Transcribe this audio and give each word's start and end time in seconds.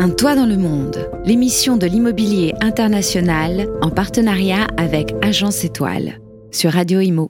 Un 0.00 0.08
toit 0.08 0.34
dans 0.34 0.46
le 0.46 0.56
monde, 0.56 1.10
l'émission 1.26 1.76
de 1.76 1.84
l'immobilier 1.84 2.54
international 2.62 3.68
en 3.82 3.90
partenariat 3.90 4.66
avec 4.78 5.14
Agence 5.20 5.62
Étoile 5.62 6.22
sur 6.50 6.72
Radio 6.72 7.00
Imo. 7.00 7.28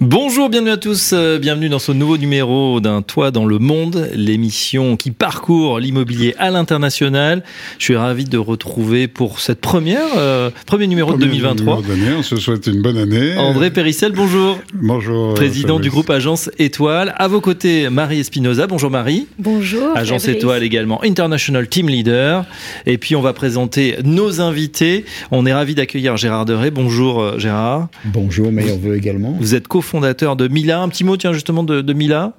Bonjour, 0.00 0.48
bienvenue 0.48 0.70
à 0.70 0.76
tous, 0.76 1.10
euh, 1.12 1.40
bienvenue 1.40 1.68
dans 1.68 1.80
ce 1.80 1.90
nouveau 1.90 2.18
numéro 2.18 2.80
d'un 2.80 3.02
Toit 3.02 3.32
dans 3.32 3.44
le 3.44 3.58
Monde, 3.58 4.08
l'émission 4.14 4.96
qui 4.96 5.10
parcourt 5.10 5.80
l'immobilier 5.80 6.36
à 6.38 6.50
l'international. 6.50 7.42
Je 7.80 7.84
suis 7.84 7.96
ravi 7.96 8.24
de 8.24 8.38
retrouver 8.38 9.08
pour 9.08 9.40
cette 9.40 9.60
première, 9.60 10.06
euh, 10.16 10.50
premier 10.66 10.86
numéro 10.86 11.14
de 11.14 11.18
2023. 11.18 11.82
on 12.16 12.22
se 12.22 12.36
souhaite 12.36 12.68
une 12.68 12.80
bonne 12.80 12.96
année. 12.96 13.36
André 13.38 13.72
Périssel, 13.72 14.12
bonjour. 14.12 14.60
Bonjour. 14.72 15.34
Président 15.34 15.80
du 15.80 15.90
groupe 15.90 16.10
Agence 16.10 16.48
Étoile. 16.60 17.12
À 17.16 17.26
vos 17.26 17.40
côtés, 17.40 17.90
Marie 17.90 18.20
Espinoza. 18.20 18.68
Bonjour 18.68 18.92
Marie. 18.92 19.26
Bonjour. 19.40 19.96
Agence 19.96 20.28
Étoile 20.28 20.62
également, 20.62 21.02
International 21.02 21.66
Team 21.66 21.88
Leader. 21.88 22.44
Et 22.86 22.98
puis 22.98 23.16
on 23.16 23.20
va 23.20 23.32
présenter 23.32 23.96
nos 24.04 24.40
invités. 24.40 25.04
On 25.32 25.44
est 25.44 25.52
ravi 25.52 25.74
d'accueillir 25.74 26.16
Gérard 26.16 26.44
Deray. 26.44 26.70
Bonjour 26.70 27.20
euh, 27.20 27.38
Gérard. 27.40 27.88
Bonjour, 28.04 28.52
meilleur 28.52 28.78
vœu 28.78 28.96
également. 28.96 29.36
Vous 29.40 29.56
êtes 29.56 29.66
co 29.66 29.82
fondateur 29.88 30.36
de 30.36 30.46
Mila. 30.46 30.80
Un 30.80 30.88
petit 30.88 31.04
mot, 31.04 31.16
tiens, 31.16 31.32
justement, 31.32 31.64
de, 31.64 31.92
Mila 31.92 32.34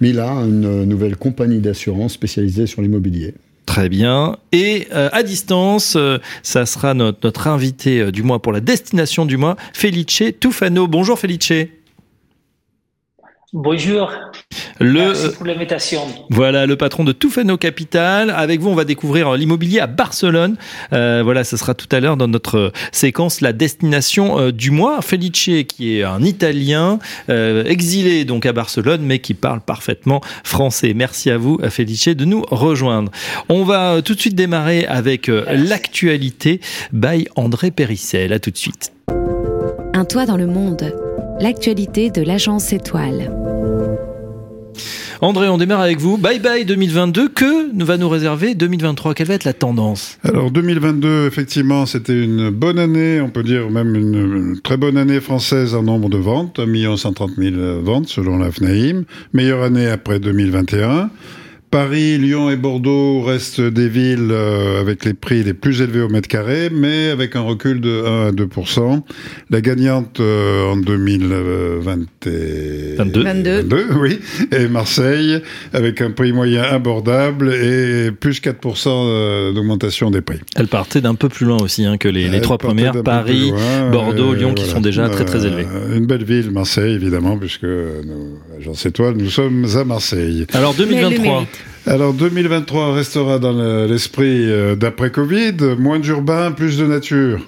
Mila, 0.00 0.30
une 0.30 0.84
nouvelle 0.84 1.16
compagnie 1.16 1.60
d'assurance 1.60 2.14
spécialisée 2.14 2.66
sur 2.66 2.82
l'immobilier. 2.82 3.34
Très 3.66 3.88
bien. 3.88 4.36
Et 4.52 4.88
euh, 4.92 5.08
à 5.12 5.22
distance, 5.22 5.94
euh, 5.96 6.18
ça 6.42 6.66
sera 6.66 6.92
notre, 6.94 7.18
notre 7.22 7.48
invité 7.48 8.00
euh, 8.00 8.12
du 8.12 8.22
mois 8.22 8.40
pour 8.42 8.52
la 8.52 8.60
destination 8.60 9.24
du 9.24 9.36
mois, 9.36 9.56
Felice 9.72 10.22
Tufano. 10.38 10.86
Bonjour 10.86 11.18
Felice. 11.18 11.68
Bonjour. 13.56 14.10
Le, 14.80 14.98
Merci 14.98 15.28
pour 15.36 15.46
l'invitation. 15.46 16.00
Voilà, 16.28 16.66
le 16.66 16.74
patron 16.74 17.04
de 17.04 17.12
Tufano 17.12 17.56
Capital. 17.56 18.30
Avec 18.30 18.60
vous, 18.60 18.68
on 18.68 18.74
va 18.74 18.84
découvrir 18.84 19.34
l'immobilier 19.34 19.78
à 19.78 19.86
Barcelone. 19.86 20.56
Euh, 20.92 21.20
voilà, 21.22 21.44
ce 21.44 21.56
sera 21.56 21.72
tout 21.72 21.86
à 21.92 22.00
l'heure 22.00 22.16
dans 22.16 22.26
notre 22.26 22.72
séquence 22.90 23.40
la 23.40 23.52
destination 23.52 24.40
euh, 24.40 24.50
du 24.50 24.72
mois. 24.72 25.02
Felice, 25.02 25.50
qui 25.68 25.96
est 25.96 26.02
un 26.02 26.20
Italien 26.24 26.98
euh, 27.28 27.62
exilé 27.62 28.24
donc 28.24 28.44
à 28.44 28.52
Barcelone, 28.52 29.02
mais 29.02 29.20
qui 29.20 29.34
parle 29.34 29.60
parfaitement 29.60 30.20
français. 30.42 30.92
Merci 30.92 31.30
à 31.30 31.38
vous, 31.38 31.60
Felice, 31.70 32.08
de 32.08 32.24
nous 32.24 32.42
rejoindre. 32.50 33.12
On 33.48 33.62
va 33.62 34.02
tout 34.02 34.16
de 34.16 34.20
suite 34.20 34.34
démarrer 34.34 34.84
avec 34.86 35.28
l'actualité 35.28 36.60
by 36.92 37.28
André 37.36 37.70
Périssel. 37.70 38.32
À 38.32 38.40
tout 38.40 38.50
de 38.50 38.58
suite. 38.58 38.92
Un 39.92 40.04
toit 40.04 40.26
dans 40.26 40.36
le 40.36 40.48
monde. 40.48 40.92
L'actualité 41.40 42.10
de 42.10 42.22
l'agence 42.22 42.72
Étoile. 42.72 43.32
André, 45.20 45.48
on 45.48 45.58
démarre 45.58 45.80
avec 45.80 45.98
vous. 45.98 46.16
Bye 46.16 46.38
bye 46.38 46.64
2022. 46.64 47.28
Que 47.28 47.84
va 47.84 47.96
nous 47.96 48.08
réserver 48.08 48.54
2023 48.54 49.14
Quelle 49.14 49.26
va 49.26 49.34
être 49.34 49.44
la 49.44 49.52
tendance? 49.52 50.18
Alors 50.22 50.50
2022, 50.50 51.26
effectivement, 51.26 51.86
c'était 51.86 52.22
une 52.22 52.50
bonne 52.50 52.78
année, 52.78 53.20
on 53.20 53.30
peut 53.30 53.42
dire 53.42 53.70
même 53.70 53.94
une, 53.94 54.60
très 54.62 54.76
bonne 54.76 54.96
année 54.96 55.20
française 55.20 55.74
en 55.74 55.82
nombre 55.82 56.08
de 56.08 56.18
ventes, 56.18 56.60
1 56.60 56.96
130 56.96 57.32
000 57.36 57.80
ventes 57.82 58.08
selon 58.08 58.38
la 58.38 58.50
FNAIM. 58.50 59.04
Meilleure 59.32 59.62
année 59.62 59.88
après 59.88 60.20
2021. 60.20 61.10
Paris, 61.74 62.18
Lyon 62.18 62.50
et 62.50 62.56
Bordeaux 62.56 63.22
restent 63.22 63.60
des 63.60 63.88
villes 63.88 64.28
euh, 64.30 64.80
avec 64.80 65.04
les 65.04 65.12
prix 65.12 65.42
les 65.42 65.54
plus 65.54 65.82
élevés 65.82 66.02
au 66.02 66.08
mètre 66.08 66.28
carré, 66.28 66.70
mais 66.70 67.10
avec 67.10 67.34
un 67.34 67.40
recul 67.40 67.80
de 67.80 68.04
1 68.06 68.28
à 68.28 68.30
2% 68.30 69.02
La 69.50 69.60
gagnante 69.60 70.20
euh, 70.20 70.70
en 70.70 70.76
2022, 70.76 72.94
22. 72.96 73.86
oui, 73.96 74.20
et 74.52 74.68
Marseille, 74.68 75.40
avec 75.72 76.00
un 76.00 76.12
prix 76.12 76.32
moyen 76.32 76.62
abordable 76.62 77.52
et 77.52 78.12
plus 78.12 78.38
4 78.38 78.86
euh, 78.86 79.52
d'augmentation 79.52 80.12
des 80.12 80.20
prix. 80.20 80.38
Elle 80.54 80.68
partait 80.68 81.00
d'un 81.00 81.16
peu 81.16 81.28
plus 81.28 81.44
loin 81.44 81.60
aussi 81.60 81.84
hein, 81.84 81.96
que 81.96 82.06
les, 82.06 82.40
trois 82.40 82.58
premières, 82.58 83.02
Paris, 83.02 83.52
Bordeaux, 83.90 84.34
Lyon, 84.34 84.54
qui 84.54 84.66
sont 84.66 84.80
déjà 84.80 85.08
très 85.08 85.24
très 85.24 85.44
élevés. 85.44 85.66
une 85.92 86.06
belle 86.06 86.22
ville, 86.22 86.52
Marseille, 86.52 86.94
évidemment, 86.94 87.36
puisque 87.36 87.64
nous, 87.64 88.38
Agence 88.56 88.86
Étoile, 88.86 89.16
nous 89.16 89.30
sommes 89.30 89.66
à 89.74 89.82
Marseille. 89.82 90.46
Alors 90.52 90.74
2023 90.74 91.46
alors 91.86 92.14
2023 92.14 92.94
restera 92.94 93.38
dans 93.38 93.52
l'esprit 93.86 94.50
euh, 94.50 94.74
d'après 94.74 95.10
Covid, 95.10 95.56
moins 95.78 95.98
d'urbain, 95.98 96.52
plus 96.52 96.78
de 96.78 96.86
nature. 96.86 97.46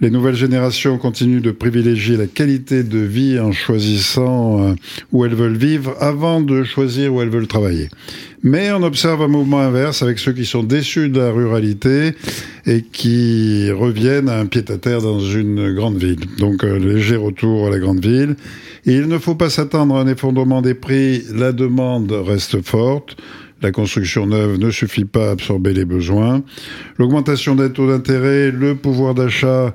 Les 0.00 0.10
nouvelles 0.10 0.36
générations 0.36 0.98
continuent 0.98 1.42
de 1.42 1.50
privilégier 1.50 2.16
la 2.16 2.26
qualité 2.26 2.82
de 2.82 2.98
vie 2.98 3.38
en 3.38 3.52
choisissant 3.52 4.62
euh, 4.62 4.74
où 5.12 5.24
elles 5.24 5.34
veulent 5.34 5.56
vivre 5.56 5.94
avant 6.00 6.40
de 6.40 6.64
choisir 6.64 7.12
où 7.12 7.20
elles 7.20 7.28
veulent 7.28 7.46
travailler. 7.46 7.88
Mais 8.42 8.72
on 8.72 8.82
observe 8.82 9.22
un 9.22 9.28
mouvement 9.28 9.60
inverse 9.60 10.02
avec 10.02 10.18
ceux 10.18 10.32
qui 10.32 10.46
sont 10.46 10.62
déçus 10.62 11.08
de 11.08 11.20
la 11.20 11.30
ruralité 11.30 12.12
et 12.66 12.82
qui 12.82 13.70
reviennent 13.70 14.28
à 14.28 14.38
un 14.38 14.46
pied-à-terre 14.46 15.02
dans 15.02 15.20
une 15.20 15.74
grande 15.74 15.96
ville. 15.96 16.20
Donc 16.38 16.64
un 16.64 16.78
léger 16.78 17.16
retour 17.16 17.66
à 17.66 17.70
la 17.70 17.78
grande 17.78 18.04
ville. 18.04 18.36
il 18.86 19.08
ne 19.08 19.18
faut 19.18 19.34
pas 19.34 19.50
s'attendre 19.50 19.96
à 19.96 20.00
un 20.00 20.06
effondrement 20.06 20.62
des 20.62 20.74
prix, 20.74 21.22
la 21.34 21.52
demande 21.52 22.10
reste 22.12 22.62
forte. 22.62 23.16
La 23.64 23.72
construction 23.72 24.26
neuve 24.26 24.58
ne 24.58 24.70
suffit 24.70 25.06
pas 25.06 25.28
à 25.28 25.30
absorber 25.30 25.72
les 25.72 25.86
besoins. 25.86 26.42
L'augmentation 26.98 27.54
des 27.54 27.72
taux 27.72 27.88
d'intérêt, 27.88 28.50
le 28.50 28.74
pouvoir 28.74 29.14
d'achat 29.14 29.74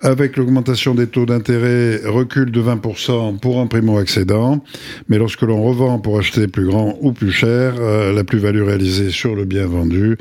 avec 0.00 0.36
l'augmentation 0.36 0.94
des 0.94 1.08
taux 1.08 1.26
d'intérêt 1.26 2.02
recule 2.04 2.52
de 2.52 2.62
20% 2.62 3.40
pour 3.40 3.58
un 3.58 3.66
primo-accédant. 3.66 4.62
Mais 5.08 5.18
lorsque 5.18 5.42
l'on 5.42 5.60
revend 5.60 5.98
pour 5.98 6.20
acheter 6.20 6.46
plus 6.46 6.66
grand 6.66 6.98
ou 7.00 7.10
plus 7.10 7.32
cher, 7.32 7.74
euh, 7.80 8.12
la 8.12 8.22
plus-value 8.22 8.62
réalisée 8.62 9.10
sur 9.10 9.34
le 9.34 9.44
bien 9.44 9.66
vendu 9.66 10.16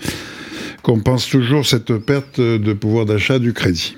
compense 0.82 1.30
toujours 1.30 1.68
cette 1.68 1.96
perte 1.96 2.42
de 2.42 2.74
pouvoir 2.74 3.06
d'achat 3.06 3.38
du 3.38 3.54
crédit. 3.54 3.98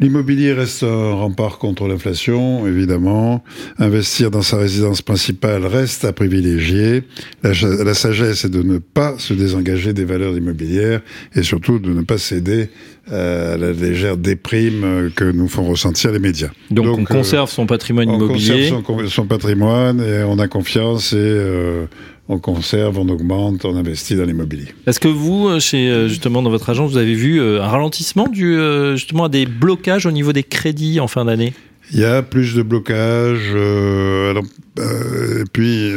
L'immobilier 0.00 0.54
reste 0.54 0.82
un 0.82 1.12
rempart 1.12 1.58
contre 1.58 1.86
l'inflation, 1.86 2.66
évidemment. 2.66 3.44
Investir 3.78 4.30
dans 4.30 4.40
sa 4.40 4.56
résidence 4.56 5.02
principale 5.02 5.66
reste 5.66 6.06
à 6.06 6.14
privilégier. 6.14 7.04
La, 7.42 7.92
sagesse 7.92 8.46
est 8.46 8.48
de 8.48 8.62
ne 8.62 8.78
pas 8.78 9.18
se 9.18 9.34
désengager 9.34 9.92
des 9.92 10.06
valeurs 10.06 10.34
immobilières 10.34 11.02
et 11.34 11.42
surtout 11.42 11.78
de 11.78 11.92
ne 11.92 12.00
pas 12.00 12.16
céder 12.16 12.70
à 13.10 13.58
la 13.58 13.72
légère 13.72 14.16
déprime 14.16 15.10
que 15.14 15.24
nous 15.24 15.48
font 15.48 15.64
ressentir 15.64 16.12
les 16.12 16.18
médias. 16.18 16.50
Donc, 16.70 16.98
on 16.98 17.04
conserve 17.04 17.50
son 17.50 17.66
patrimoine 17.66 18.08
immobilier. 18.08 18.72
On 18.72 18.80
conserve 18.80 19.08
son, 19.08 19.26
patrimoine 19.26 20.00
et 20.00 20.22
on 20.22 20.38
a 20.38 20.48
confiance 20.48 21.12
et 21.12 21.16
euh, 21.18 21.84
on 22.30 22.38
conserve, 22.38 22.96
on 22.96 23.08
augmente, 23.08 23.64
on 23.64 23.76
investit 23.76 24.14
dans 24.14 24.24
l'immobilier. 24.24 24.68
Est-ce 24.86 25.00
que 25.00 25.08
vous, 25.08 25.48
euh, 25.48 25.58
chez 25.58 25.90
euh, 25.90 26.06
justement 26.06 26.42
dans 26.42 26.50
votre 26.50 26.70
agence, 26.70 26.92
vous 26.92 26.96
avez 26.96 27.14
vu 27.14 27.40
euh, 27.40 27.60
un 27.60 27.66
ralentissement 27.66 28.28
du 28.28 28.56
justement 28.94 29.28
des 29.28 29.46
blocages 29.46 30.06
au 30.06 30.12
niveau 30.12 30.32
des 30.32 30.44
crédits 30.44 31.00
en 31.00 31.08
fin 31.08 31.24
d'année? 31.24 31.52
Il 31.92 31.98
y 31.98 32.04
a 32.04 32.22
plus 32.22 32.54
de 32.54 32.62
blocages. 32.62 33.52
et 33.52 35.44
puis, 35.52 35.90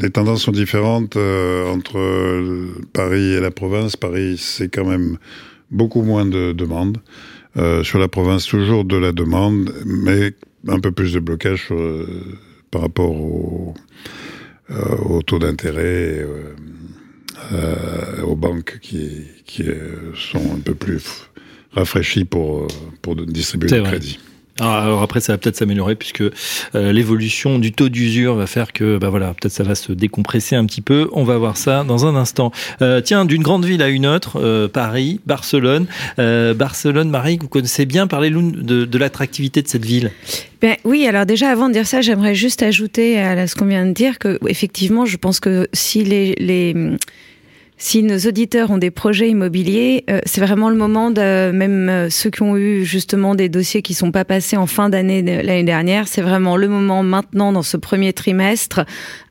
les 0.00 0.10
tendances 0.10 0.42
sont 0.42 0.52
différentes 0.52 1.16
entre 1.16 1.98
Paris 2.92 3.32
et 3.32 3.40
la 3.40 3.50
province. 3.50 3.96
Paris, 3.96 4.36
c'est 4.38 4.68
quand 4.68 4.84
même 4.84 5.18
beaucoup 5.72 6.02
moins 6.02 6.24
de 6.26 6.52
demandes. 6.52 6.98
sur 7.82 7.98
la 7.98 8.06
province, 8.06 8.46
toujours 8.46 8.84
de 8.84 8.96
la 8.96 9.10
demande, 9.10 9.74
mais 9.84 10.32
un 10.68 10.78
peu 10.78 10.92
plus 10.92 11.12
de 11.12 11.18
blocages 11.18 11.72
par 12.70 12.82
rapport 12.82 13.10
au, 13.10 13.74
euh, 13.76 13.80
au 15.04 15.22
taux 15.22 15.38
d'intérêt, 15.38 16.18
euh, 16.20 16.54
euh, 17.52 18.22
aux 18.22 18.36
banques 18.36 18.78
qui, 18.80 19.22
qui 19.44 19.64
sont 20.14 20.54
un 20.54 20.60
peu 20.60 20.74
plus 20.74 21.28
rafraîchies 21.72 22.24
pour, 22.24 22.66
pour 23.00 23.16
distribuer 23.16 23.68
le 23.70 23.82
crédit. 23.82 24.18
Ah, 24.64 24.84
alors 24.84 25.02
après, 25.02 25.18
ça 25.18 25.32
va 25.32 25.38
peut-être 25.38 25.56
s'améliorer 25.56 25.96
puisque 25.96 26.22
euh, 26.22 26.92
l'évolution 26.92 27.58
du 27.58 27.72
taux 27.72 27.88
d'usure 27.88 28.36
va 28.36 28.46
faire 28.46 28.72
que, 28.72 28.96
bah 28.96 29.10
voilà, 29.10 29.34
peut-être 29.34 29.52
ça 29.52 29.64
va 29.64 29.74
se 29.74 29.92
décompresser 29.92 30.54
un 30.54 30.64
petit 30.66 30.82
peu. 30.82 31.08
On 31.12 31.24
va 31.24 31.36
voir 31.36 31.56
ça 31.56 31.82
dans 31.82 32.06
un 32.06 32.14
instant. 32.14 32.52
Euh, 32.80 33.00
tiens, 33.00 33.24
d'une 33.24 33.42
grande 33.42 33.64
ville 33.64 33.82
à 33.82 33.88
une 33.88 34.06
autre, 34.06 34.40
euh, 34.40 34.68
Paris, 34.68 35.18
Barcelone. 35.26 35.86
Barcelone, 36.16 37.10
Marie, 37.10 37.38
vous 37.40 37.48
connaissez 37.48 37.86
bien. 37.86 38.06
Parler 38.06 38.30
de, 38.30 38.84
de 38.84 38.98
l'attractivité 38.98 39.62
de 39.62 39.68
cette 39.68 39.84
ville. 39.84 40.12
Ben 40.60 40.76
oui, 40.84 41.08
alors 41.08 41.26
déjà 41.26 41.50
avant 41.50 41.66
de 41.66 41.72
dire 41.72 41.86
ça, 41.86 42.00
j'aimerais 42.00 42.36
juste 42.36 42.62
ajouter 42.62 43.20
à 43.20 43.48
ce 43.48 43.56
qu'on 43.56 43.66
vient 43.66 43.84
de 43.84 43.92
dire 43.92 44.20
que 44.20 44.38
effectivement, 44.46 45.06
je 45.06 45.16
pense 45.16 45.40
que 45.40 45.66
si 45.72 46.04
les, 46.04 46.36
les 46.38 46.96
si 47.82 48.04
nos 48.04 48.16
auditeurs 48.16 48.70
ont 48.70 48.78
des 48.78 48.92
projets 48.92 49.28
immobiliers, 49.28 50.04
euh, 50.08 50.20
c'est 50.24 50.40
vraiment 50.40 50.70
le 50.70 50.76
moment 50.76 51.10
de 51.10 51.50
même 51.50 51.88
euh, 51.88 52.10
ceux 52.10 52.30
qui 52.30 52.42
ont 52.42 52.56
eu 52.56 52.84
justement 52.84 53.34
des 53.34 53.48
dossiers 53.48 53.82
qui 53.82 53.92
sont 53.92 54.12
pas 54.12 54.24
passés 54.24 54.56
en 54.56 54.68
fin 54.68 54.88
d'année 54.88 55.20
l'année 55.20 55.64
dernière, 55.64 56.06
c'est 56.06 56.22
vraiment 56.22 56.56
le 56.56 56.68
moment 56.68 57.02
maintenant 57.02 57.50
dans 57.50 57.64
ce 57.64 57.76
premier 57.76 58.12
trimestre, 58.12 58.82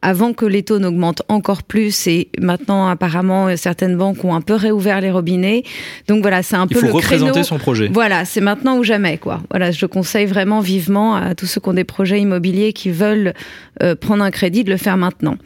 avant 0.02 0.34
que 0.34 0.46
les 0.46 0.64
taux 0.64 0.80
n'augmentent 0.80 1.22
encore 1.30 1.64
plus. 1.64 2.08
Et 2.08 2.28
maintenant, 2.42 2.90
apparemment, 2.90 3.56
certaines 3.56 3.96
banques 3.96 4.26
ont 4.26 4.36
un 4.36 4.42
peu 4.42 4.56
réouvert 4.56 5.00
les 5.00 5.12
robinets. 5.12 5.64
Donc 6.10 6.22
voilà, 6.22 6.44
c'est 6.44 6.58
un 6.58 6.68
peu 6.68 6.82
le 6.82 6.92
représenter 6.92 7.44
son 7.44 7.58
projet. 7.58 7.90
Voilà, 7.94 8.26
c'est 8.26 8.42
maintenant 8.42 8.78
ou 8.78 8.84
jamais 8.84 9.18
quoi. 9.18 9.40
Voilà, 9.50 9.72
je 9.72 9.86
conseille 9.86 10.26
vraiment 10.26 10.60
vivement 10.60 11.16
à 11.16 11.36
tous 11.36 11.46
ceux 11.46 11.62
qui 11.62 11.70
ont 11.70 11.74
des 11.74 11.86
projets 11.86 12.20
immobiliers 12.20 12.74
qui 12.74 12.92
veulent 12.92 13.34
euh, 13.82 13.96
prendre 13.96 14.26
un 14.26 14.32
crédit 14.32 14.66
de 14.66 14.72
le 14.72 14.78
faire 14.78 14.98
maintenant. 14.98 15.38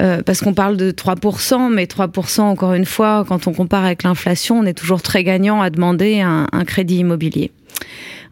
Euh, 0.00 0.22
parce 0.22 0.40
qu'on 0.40 0.54
parle 0.54 0.76
de 0.76 0.90
3%, 0.90 1.70
mais 1.70 1.84
3%, 1.84 2.40
encore 2.40 2.72
une 2.72 2.86
fois, 2.86 3.24
quand 3.28 3.46
on 3.46 3.52
compare 3.52 3.84
avec 3.84 4.04
l'inflation, 4.04 4.58
on 4.58 4.64
est 4.64 4.72
toujours 4.72 5.02
très 5.02 5.22
gagnant 5.22 5.60
à 5.60 5.68
demander 5.68 6.20
un, 6.20 6.46
crédit 6.64 6.98
immobilier. 6.98 7.50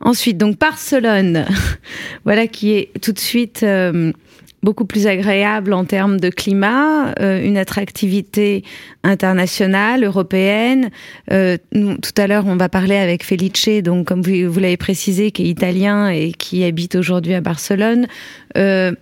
Ensuite, 0.00 0.38
donc 0.38 0.58
Barcelone, 0.58 1.44
voilà 2.24 2.46
qui 2.46 2.72
est 2.72 2.90
tout 3.02 3.12
de 3.12 3.18
suite 3.18 3.62
euh, 3.62 4.12
beaucoup 4.62 4.84
plus 4.84 5.06
agréable 5.06 5.72
en 5.72 5.84
termes 5.84 6.20
de 6.20 6.28
climat, 6.28 7.14
euh, 7.20 7.42
une 7.42 7.56
attractivité 7.56 8.62
internationale, 9.02 10.04
européenne. 10.04 10.90
Euh, 11.30 11.56
tout 11.72 12.12
à 12.18 12.26
l'heure, 12.26 12.44
on 12.46 12.56
va 12.56 12.68
parler 12.68 12.96
avec 12.96 13.24
Felice, 13.24 13.82
donc 13.82 14.06
comme 14.06 14.22
vous, 14.22 14.60
l'avez 14.60 14.76
précisé, 14.76 15.30
qui 15.30 15.44
est 15.44 15.48
italien 15.48 16.08
et 16.08 16.32
qui 16.32 16.64
habite 16.64 16.94
aujourd'hui 16.94 17.34
à 17.34 17.40
Barcelone. 17.40 18.06
Euh, 18.58 18.92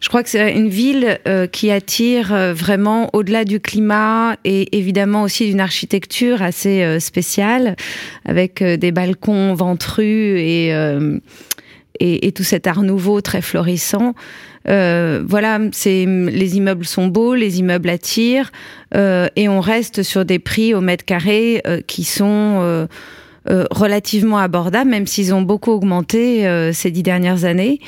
je 0.00 0.08
crois 0.08 0.22
que 0.22 0.28
c'est 0.28 0.52
une 0.52 0.68
ville 0.68 1.18
qui 1.52 1.70
attire 1.70 2.34
vraiment 2.52 3.08
au-delà 3.14 3.44
du 3.44 3.58
climat 3.58 4.36
et 4.44 4.76
évidemment 4.76 5.22
aussi 5.22 5.46
d'une 5.46 5.60
architecture 5.60 6.42
assez 6.42 7.00
spéciale, 7.00 7.74
avec 8.26 8.62
des 8.62 8.92
balcons 8.92 9.54
ventrus 9.54 10.38
et, 10.38 10.74
et, 12.00 12.32
tout 12.32 12.42
cet 12.42 12.66
art 12.66 12.82
nouveau 12.82 13.20
très 13.20 13.42
florissant. 13.42 14.14
Euh, 14.68 15.22
voilà, 15.26 15.58
les 15.58 16.56
immeubles 16.56 16.86
sont 16.86 17.06
beaux, 17.06 17.34
les 17.34 17.58
immeubles 17.58 17.90
attirent, 17.90 18.50
euh, 18.94 19.28
et 19.36 19.48
on 19.48 19.60
reste 19.60 20.02
sur 20.02 20.24
des 20.24 20.38
prix 20.38 20.74
au 20.74 20.80
mètre 20.80 21.04
carré 21.04 21.62
euh, 21.66 21.80
qui 21.86 22.04
sont 22.04 22.88
relativement 23.70 24.38
abordables, 24.38 24.90
même 24.90 25.06
s'ils 25.06 25.34
ont 25.34 25.42
beaucoup 25.42 25.70
augmenté 25.70 26.48
ces 26.72 26.90
dix 26.90 27.02
dernières 27.02 27.44
années. 27.44 27.78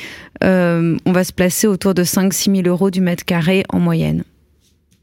on 0.42 1.12
va 1.12 1.24
se 1.24 1.32
placer 1.32 1.66
autour 1.66 1.94
de 1.94 2.04
5-6 2.04 2.62
000 2.62 2.68
euros 2.68 2.90
du 2.90 3.00
mètre 3.00 3.24
carré 3.24 3.64
en 3.70 3.78
moyenne. 3.78 4.24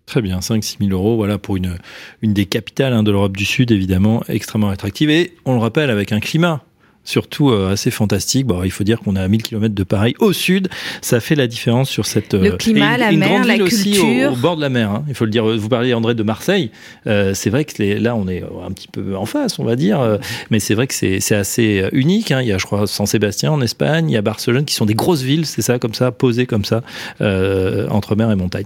Très 0.06 0.22
bien, 0.22 0.40
5-6 0.40 0.78
000 0.80 0.92
euros, 0.92 1.16
voilà, 1.16 1.40
pour 1.40 1.56
une, 1.56 1.78
une 2.22 2.34
des 2.34 2.46
capitales 2.46 2.94
hein, 2.94 3.02
de 3.02 3.10
l'Europe 3.10 3.36
du 3.36 3.46
Sud, 3.46 3.72
évidemment, 3.72 4.22
extrêmement 4.28 4.70
attractive. 4.70 5.10
Et 5.10 5.34
on 5.46 5.54
le 5.54 5.60
rappelle, 5.60 5.90
avec 5.90 6.12
un 6.12 6.20
climat 6.20 6.62
surtout 7.04 7.50
euh, 7.50 7.74
assez 7.74 7.92
fantastique. 7.92 8.46
Bon, 8.46 8.64
il 8.64 8.72
faut 8.72 8.84
dire 8.84 9.00
qu'on 9.00 9.16
est 9.16 9.20
à 9.20 9.28
1000 9.28 9.44
km 9.44 9.74
de 9.74 9.84
Paris 9.84 10.16
au 10.20 10.34
sud, 10.34 10.70
ça 11.02 11.20
fait 11.20 11.36
la 11.36 11.48
différence 11.48 11.90
sur 11.90 12.06
cette 12.06 12.34
le 12.34 12.52
climat, 12.52 12.98
la 12.98 13.12
mer, 13.12 13.46
la 13.46 13.58
culture, 13.58 14.32
au, 14.32 14.34
au, 14.34 14.36
bord 14.36 14.56
de 14.56 14.62
la 14.62 14.70
mer. 14.70 14.90
Hein. 14.90 15.06
Il 15.08 15.16
faut 15.16 15.26
le 15.26 15.32
dire. 15.32 15.46
Vous 15.46 15.70
parliez 15.70 15.94
André 15.94 16.16
de 16.16 16.24
Marseille. 16.24 16.72
Euh, 17.08 17.34
c'est 17.34 17.50
vrai 17.50 17.66
que 17.66 17.82
les, 17.82 18.00
là 18.00 18.16
on 18.16 18.28
est 18.28 18.44
un 18.44 18.72
petit 18.72 18.88
peu 18.88 19.16
en 19.16 19.26
face, 19.26 19.60
on 19.60 19.64
va 19.64 19.76
dire, 19.76 20.00
euh, 20.00 20.18
mais 20.50 20.60
c'est 20.60 20.74
vrai 20.74 20.88
que 20.88 20.94
c'est 20.94 21.36
assez 21.36 21.88
unique. 21.92 22.32
Hein. 22.32 22.42
Il 22.42 22.48
y 22.48 22.52
a, 22.52 22.58
je 22.58 22.66
crois, 22.66 22.88
San 22.88 23.06
Sébastien 23.06 23.52
en 23.52 23.62
Espagne, 23.62 24.10
il 24.10 24.14
y 24.14 24.18
a 24.18 24.22
Barcelone, 24.22 24.66
qui 24.66 24.76
sont 24.76 24.86
des 24.86 24.96
grosses 24.96 25.22
villes, 25.22 25.46
c'est 25.46 25.62
ça, 25.62 25.80
comme 25.80 25.94
ça, 25.94 26.12
posées 26.12 26.46
comme 26.46 26.66
ça 26.66 26.84
euh, 27.22 27.88
entre 27.90 28.16
mer 28.16 28.32
et 28.32 28.36
montagne. 28.36 28.66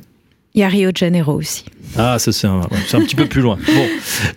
Il 0.57 0.61
y 0.61 0.63
a 0.63 0.69
Rio 0.69 0.91
de 0.91 0.97
Janeiro 0.97 1.33
aussi. 1.35 1.65
Ah, 1.99 2.17
ça 2.17 2.31
c'est 2.31 2.47
un, 2.47 2.61
un, 2.61 3.01
petit 3.01 3.15
peu 3.15 3.27
plus 3.27 3.41
loin. 3.41 3.59
Bon, 3.75 3.85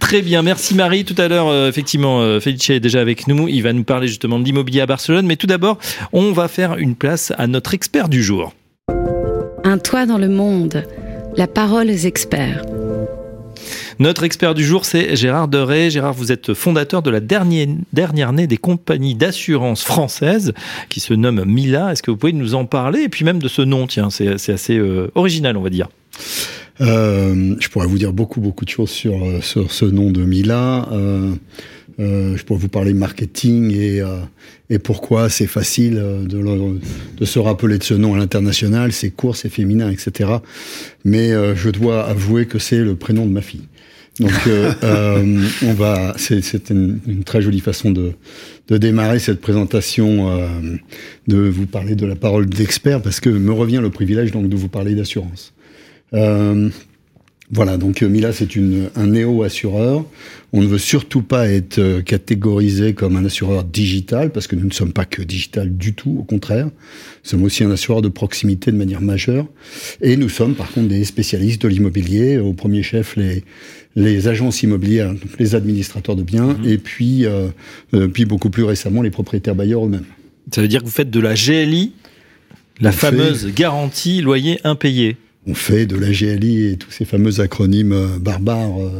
très 0.01 0.21
bien. 0.21 0.43
Merci 0.43 0.75
Marie. 0.75 1.07
Tout 1.07 1.15
à 1.17 1.29
l'heure, 1.29 1.49
euh, 1.49 1.67
effectivement, 1.67 2.21
euh, 2.21 2.41
Felice 2.41 2.69
est 2.69 2.79
déjà 2.79 3.01
avec 3.01 3.27
nous. 3.27 3.49
Il 3.49 3.63
va 3.63 3.73
nous 3.73 3.85
parler 3.85 4.07
justement 4.07 4.39
de 4.39 4.45
l'immobilier 4.45 4.83
à 4.83 4.87
Barcelone. 4.87 5.25
Mais 5.25 5.37
tout 5.37 5.47
d'abord, 5.47 5.79
on 6.13 6.33
va 6.33 6.49
faire 6.49 6.77
une 6.77 6.95
place 6.95 7.33
à 7.39 7.47
notre 7.47 7.73
expert 7.73 8.11
du 8.11 8.23
jour. 8.23 8.53
Un 9.65 9.79
toit 9.79 10.05
dans 10.05 10.19
le 10.19 10.29
monde. 10.29 10.85
La 11.39 11.47
parole 11.47 11.89
aux 11.89 12.05
experts. 12.05 12.67
Notre 14.01 14.23
expert 14.23 14.55
du 14.55 14.65
jour, 14.65 14.87
c'est 14.87 15.15
Gérard 15.15 15.47
Deray. 15.47 15.91
Gérard, 15.91 16.15
vous 16.15 16.33
êtes 16.33 16.55
fondateur 16.55 17.03
de 17.03 17.11
la 17.11 17.21
dernière, 17.21 17.69
dernière 17.93 18.31
année 18.31 18.47
des 18.47 18.57
compagnies 18.57 19.15
d'assurance 19.15 19.85
françaises 19.85 20.55
qui 20.89 21.01
se 21.01 21.13
nomme 21.13 21.45
Mila. 21.45 21.93
Est-ce 21.93 22.03
que 22.03 22.11
vous 22.11 22.17
pouvez 22.17 22.33
nous 22.33 22.55
en 22.55 22.65
parler? 22.65 23.03
Et 23.03 23.09
puis 23.11 23.27
même 23.27 23.41
de 23.41 23.47
ce 23.47 23.61
nom, 23.61 23.87
tiens, 23.87 24.09
c'est 24.09 24.33
assez 24.49 24.79
euh, 24.79 25.11
original, 25.15 25.59
on 25.59 25.61
va 25.61 25.69
dire. 25.69 25.91
Euh, 26.81 27.55
je 27.61 27.69
pourrais 27.69 27.87
vous 27.87 27.99
dire 27.99 28.15
beaucoup, 28.15 28.41
beaucoup 28.41 28.65
de 28.65 28.71
choses 28.71 28.89
sur, 28.89 29.23
euh, 29.23 29.43
sur 29.43 29.71
ce 29.71 29.85
nom 29.85 30.11
de 30.11 30.23
Mila. 30.23 30.89
Je 31.99 32.43
pourrais 32.45 32.61
vous 32.61 32.69
parler 32.69 32.95
marketing 32.95 33.71
et, 33.75 34.03
et 34.71 34.79
pourquoi 34.79 35.29
c'est 35.29 35.47
facile 35.47 35.97
de, 35.97 36.79
de, 37.19 37.25
se 37.27 37.39
rappeler 37.39 37.77
de 37.77 37.83
ce 37.83 37.93
nom 37.93 38.15
à 38.15 38.17
l'international, 38.17 38.93
c'est 38.93 39.11
court, 39.11 39.37
c'est 39.37 39.51
féminin, 39.51 39.91
etc. 39.91 40.31
Mais 41.05 41.33
je 41.55 41.69
dois 41.69 42.07
avouer 42.07 42.47
que 42.47 42.59
c'est 42.59 42.79
le 42.79 42.95
prénom 42.95 43.27
de 43.27 43.33
ma 43.33 43.43
fille. 43.43 43.69
Donc, 44.21 44.33
on 45.63 45.73
va. 45.73 46.15
C'est 46.17 46.71
une, 46.71 47.25
très 47.25 47.43
jolie 47.43 47.61
façon 47.61 47.91
de, 47.91 48.13
de 48.69 48.77
démarrer 48.77 49.19
cette 49.19 49.41
présentation, 49.41 50.39
de 51.27 51.39
vous 51.39 51.67
parler 51.67 51.95
de 51.97 52.07
la 52.07 52.17
parole 52.17 52.47
d'expert, 52.47 53.03
parce 53.03 53.19
que 53.19 53.31
me 53.31 53.53
revient 53.53 53.81
le 53.83 53.91
privilège 53.91 54.31
donc 54.31 54.49
de 54.49 54.57
vous 54.57 54.69
parler 54.69 54.95
d'assurance. 54.95 55.53
Euh, 57.51 57.55
voilà, 57.55 57.77
donc 57.77 58.03
Mila, 58.03 58.33
c'est 58.33 58.49
un 58.97 59.07
néo-assureur. 59.07 60.05
On 60.53 60.63
ne 60.63 60.67
veut 60.67 60.79
surtout 60.79 61.23
pas 61.23 61.49
être 61.49 61.79
euh, 61.79 62.03
catégorisé 62.03 62.95
comme 62.95 63.17
un 63.17 63.25
assureur 63.25 63.65
digital, 63.65 64.31
parce 64.33 64.47
que 64.47 64.57
nous 64.57 64.67
ne 64.67 64.73
sommes 64.73 64.93
pas 64.93 65.05
que 65.05 65.23
digital 65.23 65.77
du 65.77 65.95
tout, 65.95 66.17
au 66.19 66.25
contraire. 66.25 66.67
Nous 66.67 66.71
sommes 67.31 67.43
aussi 67.45 67.63
un 67.63 67.71
assureur 67.71 68.03
de 68.03 68.09
proximité 68.09 68.73
de 68.73 68.77
manière 68.77 69.01
majeure. 69.01 69.47
Et 70.01 70.17
nous 70.17 70.29
sommes 70.29 70.55
par 70.55 70.71
contre 70.73 70.89
des 70.89 71.05
spécialistes 71.05 71.63
de 71.63 71.69
l'immobilier, 71.69 72.39
au 72.39 72.53
premier 72.53 72.83
chef 72.83 73.17
les, 73.17 73.45
les 73.97 74.29
agences 74.29 74.63
immobilières, 74.63 75.11
donc 75.11 75.39
les 75.39 75.55
administrateurs 75.55 76.17
de 76.17 76.23
biens, 76.23 76.55
mmh. 76.55 76.69
et 76.69 76.79
puis, 76.79 77.27
euh, 77.27 77.49
euh, 77.95 78.09
puis 78.09 78.25
beaucoup 78.25 78.51
plus 78.51 78.65
récemment 78.65 79.03
les 79.03 79.11
propriétaires 79.11 79.55
bailleurs 79.55 79.85
eux-mêmes. 79.85 80.07
Ça 80.53 80.63
veut 80.63 80.69
dire 80.69 80.81
que 80.81 80.87
vous 80.87 80.93
faites 80.93 81.11
de 81.11 81.21
la 81.21 81.35
GLI, 81.35 81.93
la 82.81 82.91
On 82.91 82.93
fameuse 82.93 83.47
fait... 83.47 83.53
garantie 83.53 84.21
loyer 84.21 84.61
impayé 84.65 85.17
on 85.47 85.55
fait 85.55 85.87
de 85.87 85.97
la 85.97 86.11
GLI 86.11 86.67
et 86.67 86.77
tous 86.77 86.91
ces 86.91 87.05
fameux 87.05 87.41
acronymes 87.41 87.93
euh, 87.93 88.19
barbares 88.19 88.79
euh, 88.81 88.91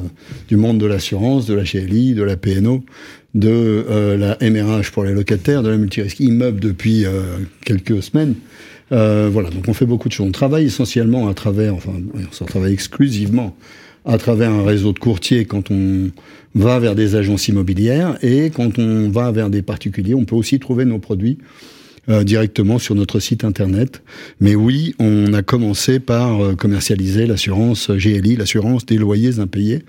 du 0.49 0.57
monde 0.57 0.79
de 0.79 0.87
l'assurance, 0.87 1.47
de 1.47 1.55
la 1.55 1.65
GLI, 1.65 2.15
de 2.15 2.23
la 2.23 2.37
PNO, 2.37 2.83
de 3.35 3.51
euh, 3.51 4.17
la 4.17 4.39
MRH 4.41 4.91
pour 4.91 5.05
les 5.05 5.13
locataires, 5.13 5.63
de 5.63 5.69
la 5.69 5.77
multirisque 5.77 6.21
immeuble 6.21 6.61
depuis 6.61 7.05
quelques 7.65 8.03
semaines. 8.03 8.35
Voilà, 8.91 9.51
donc 9.51 9.69
on 9.69 9.75
fait 9.75 9.87
beaucoup 9.87 10.09
de 10.09 10.15
choses. 10.15 10.27
On 10.27 10.33
travaille 10.33 10.65
essentiellement 10.65 11.29
à 11.29 11.35
travers, 11.35 11.75
enfin, 11.75 11.93
on 12.41 12.45
travaille 12.45 12.73
exclusivement 12.73 13.57
à 14.05 14.19
travers 14.19 14.51
un 14.51 14.65
réseau 14.65 14.93
de 14.93 14.99
courtiers 14.99 15.45
quand 15.45 15.71
on 15.71 16.11
va 16.55 16.79
vers 16.81 16.95
des 16.95 17.15
agences 17.15 17.47
immobilières 17.49 18.17
et 18.23 18.51
quand 18.51 18.79
on 18.79 19.11
va 19.11 19.31
vers 19.31 19.51
des 19.51 19.63
particuliers, 19.63 20.15
on 20.15 20.25
peut 20.25 20.35
aussi 20.35 20.59
trouver 20.59 20.87
nos 20.87 20.99
produits 20.99 21.39
euh, 22.09 22.25
directement 22.25 22.79
sur 22.79 22.95
notre 22.95 23.21
site 23.21 23.45
internet. 23.45 24.03
Mais 24.41 24.55
oui, 24.55 24.95
on 24.99 25.35
a 25.35 25.43
commencé 25.43 26.01
par 26.01 26.43
euh, 26.43 26.55
commercialiser 26.55 27.27
l'assurance 27.27 27.91
GLI, 27.91 28.37
l'assurance 28.37 28.87
des 28.87 28.97
loyers 28.97 29.39
impayés. 29.39 29.85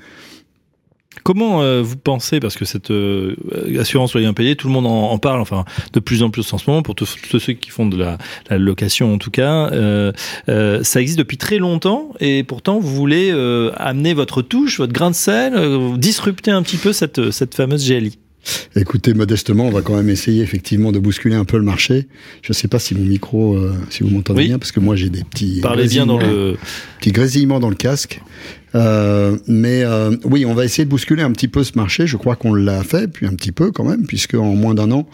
Comment 1.23 1.61
euh, 1.61 1.81
vous 1.81 1.95
pensez, 1.95 2.41
parce 2.41 2.55
que 2.57 2.65
cette 2.65 2.91
assurance 3.79 4.13
loyer 4.13 4.27
impayé, 4.27 4.55
tout 4.57 4.67
le 4.67 4.73
monde 4.73 4.87
en, 4.87 5.17
parle, 5.19 5.39
enfin 5.39 5.63
de 5.93 5.99
plus 6.01 6.21
en 6.21 6.29
plus 6.29 6.51
en 6.53 6.57
ce 6.57 6.69
moment, 6.69 6.81
pour 6.81 6.95
tous 6.95 7.05
ceux 7.05 7.53
qui 7.53 7.69
font 7.69 7.85
de 7.85 7.97
la, 7.97 8.17
location 8.49 9.13
en 9.13 9.17
tout 9.17 9.31
cas, 9.31 9.69
ça 10.47 11.01
existe 11.01 11.19
depuis 11.19 11.37
très 11.37 11.59
longtemps 11.59 12.13
et 12.19 12.43
pourtant 12.43 12.79
vous 12.79 12.93
voulez 12.93 13.31
amener 13.75 14.13
votre 14.13 14.41
touche, 14.41 14.79
votre 14.79 14.93
grain 14.93 15.11
de 15.11 15.15
sel, 15.15 15.53
disrupter 15.97 16.51
un 16.51 16.63
petit 16.63 16.77
peu 16.77 16.91
cette 16.91 17.55
fameuse 17.55 17.87
GLI. 17.87 18.17
Écoutez, 18.75 19.13
modestement, 19.13 19.67
on 19.67 19.71
va 19.71 19.81
quand 19.81 19.95
même 19.95 20.09
essayer 20.09 20.41
effectivement 20.41 20.91
de 20.91 20.99
bousculer 20.99 21.35
un 21.35 21.45
peu 21.45 21.57
le 21.57 21.63
marché. 21.63 22.07
Je 22.41 22.51
ne 22.51 22.53
sais 22.53 22.67
pas 22.67 22.79
si 22.79 22.95
mon 22.95 23.03
micro, 23.03 23.55
euh, 23.55 23.73
si 23.89 24.03
vous 24.03 24.09
m'entendez 24.09 24.41
oui. 24.41 24.47
bien, 24.47 24.59
parce 24.59 24.71
que 24.71 24.79
moi 24.79 24.95
j'ai 24.95 25.09
des 25.09 25.23
petits 25.23 25.59
Parlez 25.61 25.87
bien 25.87 26.05
dans 26.05 26.19
le 26.19 26.57
petits 26.99 27.11
grésillements 27.11 27.59
dans 27.59 27.69
le 27.69 27.75
casque. 27.75 28.21
Euh, 28.73 29.37
mais 29.47 29.83
euh, 29.83 30.15
oui, 30.23 30.45
on 30.45 30.53
va 30.53 30.63
essayer 30.63 30.85
de 30.85 30.89
bousculer 30.89 31.23
un 31.23 31.31
petit 31.31 31.49
peu 31.49 31.63
ce 31.63 31.73
marché. 31.75 32.07
Je 32.07 32.17
crois 32.17 32.35
qu'on 32.35 32.53
l'a 32.53 32.83
fait, 32.83 33.07
puis 33.07 33.25
un 33.25 33.33
petit 33.33 33.51
peu 33.51 33.71
quand 33.71 33.83
même, 33.83 34.05
puisque 34.05 34.35
en 34.35 34.55
moins 34.55 34.73
d'un 34.73 34.91
an, 34.91 35.07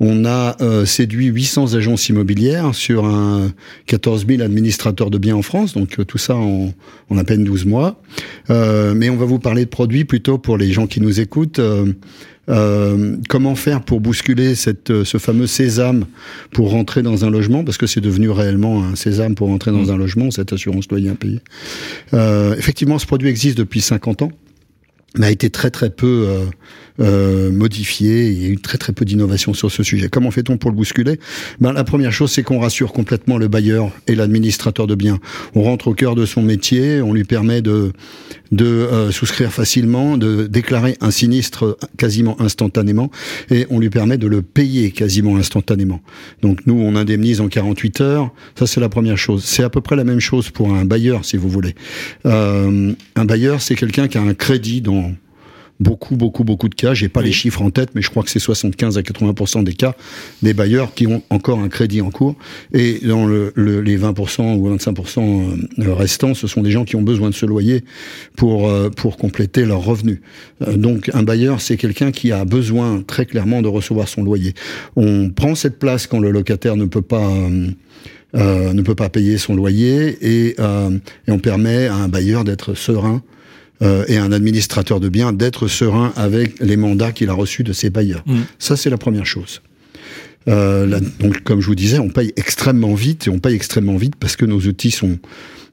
on 0.00 0.24
a 0.24 0.56
euh, 0.60 0.84
séduit 0.84 1.26
800 1.26 1.74
agences 1.74 2.08
immobilières 2.08 2.74
sur 2.74 3.06
un 3.06 3.52
14 3.86 4.26
000 4.26 4.42
administrateurs 4.42 5.10
de 5.10 5.18
biens 5.18 5.36
en 5.36 5.42
France, 5.42 5.74
donc 5.74 5.98
euh, 5.98 6.04
tout 6.04 6.18
ça 6.18 6.36
en, 6.36 6.72
en, 7.08 7.18
à 7.18 7.24
peine 7.24 7.44
12 7.44 7.64
mois. 7.64 8.00
Euh, 8.50 8.94
mais 8.94 9.08
on 9.08 9.16
va 9.16 9.24
vous 9.24 9.38
parler 9.38 9.64
de 9.64 9.70
produits 9.70 10.04
plutôt 10.04 10.38
pour 10.38 10.58
les 10.58 10.72
gens 10.72 10.86
qui 10.86 11.00
nous 11.00 11.20
écoutent. 11.20 11.60
Euh, 12.48 13.16
comment 13.28 13.54
faire 13.54 13.82
pour 13.82 14.00
bousculer 14.00 14.54
cette, 14.54 15.04
ce 15.04 15.18
fameux 15.18 15.46
sésame 15.46 16.04
pour 16.52 16.70
rentrer 16.70 17.02
dans 17.02 17.24
un 17.24 17.30
logement, 17.30 17.64
parce 17.64 17.78
que 17.78 17.86
c'est 17.86 18.00
devenu 18.00 18.30
réellement 18.30 18.84
un 18.84 18.94
sésame 18.94 19.34
pour 19.34 19.48
rentrer 19.48 19.72
dans 19.72 19.86
mmh. 19.86 19.90
un 19.90 19.96
logement, 19.96 20.30
cette 20.30 20.52
assurance 20.52 20.88
loyer 20.88 21.08
impayé. 21.08 21.40
Euh, 22.14 22.54
effectivement, 22.56 22.98
ce 22.98 23.06
produit 23.06 23.28
existe 23.28 23.58
depuis 23.58 23.80
50 23.80 24.22
ans, 24.22 24.32
mais 25.18 25.26
a 25.26 25.30
été 25.30 25.50
très 25.50 25.70
très 25.70 25.90
peu 25.90 26.26
euh, 26.28 26.44
euh, 27.00 27.50
modifié. 27.50 28.28
Il 28.28 28.42
y 28.42 28.46
a 28.46 28.48
eu 28.48 28.58
très 28.58 28.78
très 28.78 28.92
peu 28.92 29.04
d'innovation 29.04 29.54
sur 29.54 29.70
ce 29.70 29.82
sujet. 29.82 30.08
Comment 30.08 30.30
fait-on 30.30 30.56
pour 30.56 30.70
le 30.70 30.76
bousculer? 30.76 31.18
Ben, 31.60 31.72
La 31.72 31.84
première 31.84 32.12
chose, 32.12 32.30
c'est 32.30 32.42
qu'on 32.42 32.58
rassure 32.58 32.92
complètement 32.92 33.38
le 33.38 33.48
bailleur 33.48 33.90
et 34.06 34.14
l'administrateur 34.14 34.86
de 34.86 34.94
biens. 34.94 35.18
On 35.54 35.62
rentre 35.62 35.88
au 35.88 35.94
cœur 35.94 36.14
de 36.14 36.26
son 36.26 36.42
métier, 36.42 37.00
on 37.00 37.12
lui 37.12 37.24
permet 37.24 37.62
de 37.62 37.92
de 38.52 38.66
euh, 38.66 39.10
souscrire 39.10 39.52
facilement, 39.52 40.16
de 40.16 40.46
déclarer 40.46 40.96
un 41.00 41.10
sinistre 41.10 41.78
quasiment 41.96 42.40
instantanément, 42.40 43.10
et 43.50 43.66
on 43.70 43.78
lui 43.78 43.90
permet 43.90 44.18
de 44.18 44.26
le 44.26 44.42
payer 44.42 44.90
quasiment 44.90 45.36
instantanément. 45.36 46.00
Donc 46.42 46.66
nous, 46.66 46.74
on 46.74 46.96
indemnise 46.96 47.40
en 47.40 47.48
48 47.48 48.00
heures. 48.00 48.30
Ça, 48.58 48.66
c'est 48.66 48.80
la 48.80 48.88
première 48.88 49.18
chose. 49.18 49.44
C'est 49.44 49.62
à 49.62 49.70
peu 49.70 49.80
près 49.80 49.96
la 49.96 50.04
même 50.04 50.20
chose 50.20 50.50
pour 50.50 50.72
un 50.74 50.84
bailleur, 50.84 51.24
si 51.24 51.36
vous 51.36 51.48
voulez. 51.48 51.74
Euh, 52.24 52.92
un 53.14 53.24
bailleur, 53.24 53.60
c'est 53.60 53.74
quelqu'un 53.74 54.08
qui 54.08 54.18
a 54.18 54.22
un 54.22 54.34
crédit 54.34 54.80
dans 54.80 55.12
beaucoup, 55.80 56.16
beaucoup, 56.16 56.44
beaucoup 56.44 56.68
de 56.68 56.74
cas. 56.74 56.94
J'ai 56.94 57.08
pas 57.08 57.22
les 57.22 57.32
chiffres 57.32 57.62
en 57.62 57.70
tête, 57.70 57.90
mais 57.94 58.02
je 58.02 58.10
crois 58.10 58.22
que 58.22 58.30
c'est 58.30 58.38
75 58.38 58.98
à 58.98 59.02
80% 59.02 59.64
des 59.64 59.74
cas 59.74 59.94
des 60.42 60.54
bailleurs 60.54 60.94
qui 60.94 61.06
ont 61.06 61.22
encore 61.30 61.58
un 61.58 61.68
crédit 61.68 62.00
en 62.00 62.10
cours. 62.10 62.36
Et 62.72 63.00
dans 63.02 63.26
le, 63.26 63.52
les 63.56 63.98
20% 63.98 64.56
ou 64.56 64.74
25% 64.74 65.68
euh, 65.78 65.94
restants, 65.94 66.34
ce 66.34 66.46
sont 66.46 66.62
des 66.62 66.70
gens 66.70 66.84
qui 66.84 66.96
ont 66.96 67.02
besoin 67.02 67.30
de 67.30 67.34
se 67.34 67.46
loyer 67.46 67.84
pour 68.36 68.68
euh, 68.68 68.90
pour 68.90 69.16
compléter 69.16 69.64
leurs 69.64 69.84
revenus. 69.84 70.20
Euh, 70.62 70.76
donc 70.76 71.10
un 71.14 71.22
bailleur, 71.22 71.60
c'est 71.60 71.76
quelqu'un 71.76 72.12
qui 72.12 72.32
a 72.32 72.44
besoin 72.44 73.02
très 73.02 73.26
clairement 73.26 73.62
de 73.62 73.68
recevoir 73.68 74.08
son 74.08 74.22
loyer. 74.22 74.54
On 74.96 75.30
prend 75.30 75.54
cette 75.54 75.78
place 75.78 76.06
quand 76.06 76.20
le 76.20 76.30
locataire 76.30 76.76
ne 76.76 76.84
peut 76.84 77.02
pas 77.02 77.30
euh, 78.34 78.74
ne 78.74 78.82
peut 78.82 78.94
pas 78.94 79.08
payer 79.08 79.38
son 79.38 79.54
loyer 79.54 80.18
et, 80.20 80.56
euh, 80.58 80.90
et 81.26 81.30
on 81.30 81.38
permet 81.38 81.86
à 81.86 81.94
un 81.94 82.08
bailleur 82.08 82.44
d'être 82.44 82.74
serein 82.74 83.22
euh, 83.82 84.04
et 84.08 84.16
un 84.16 84.32
administrateur 84.32 85.00
de 85.00 85.08
biens 85.08 85.32
d'être 85.32 85.68
serein 85.68 86.12
avec 86.16 86.58
les 86.60 86.76
mandats 86.76 87.12
qu'il 87.12 87.28
a 87.28 87.34
reçus 87.34 87.62
de 87.62 87.72
ses 87.72 87.90
bailleurs. 87.90 88.22
Mmh. 88.26 88.40
Ça, 88.58 88.76
c'est 88.76 88.90
la 88.90 88.98
première 88.98 89.26
chose. 89.26 89.60
Euh, 90.48 91.00
donc, 91.20 91.42
comme 91.42 91.60
je 91.60 91.66
vous 91.66 91.74
disais, 91.74 91.98
on 91.98 92.08
paye 92.08 92.32
extrêmement 92.36 92.94
vite 92.94 93.26
et 93.26 93.30
on 93.30 93.38
paye 93.38 93.54
extrêmement 93.54 93.96
vite 93.96 94.14
parce 94.16 94.36
que 94.36 94.44
nos 94.44 94.60
outils 94.60 94.92
sont 94.92 95.18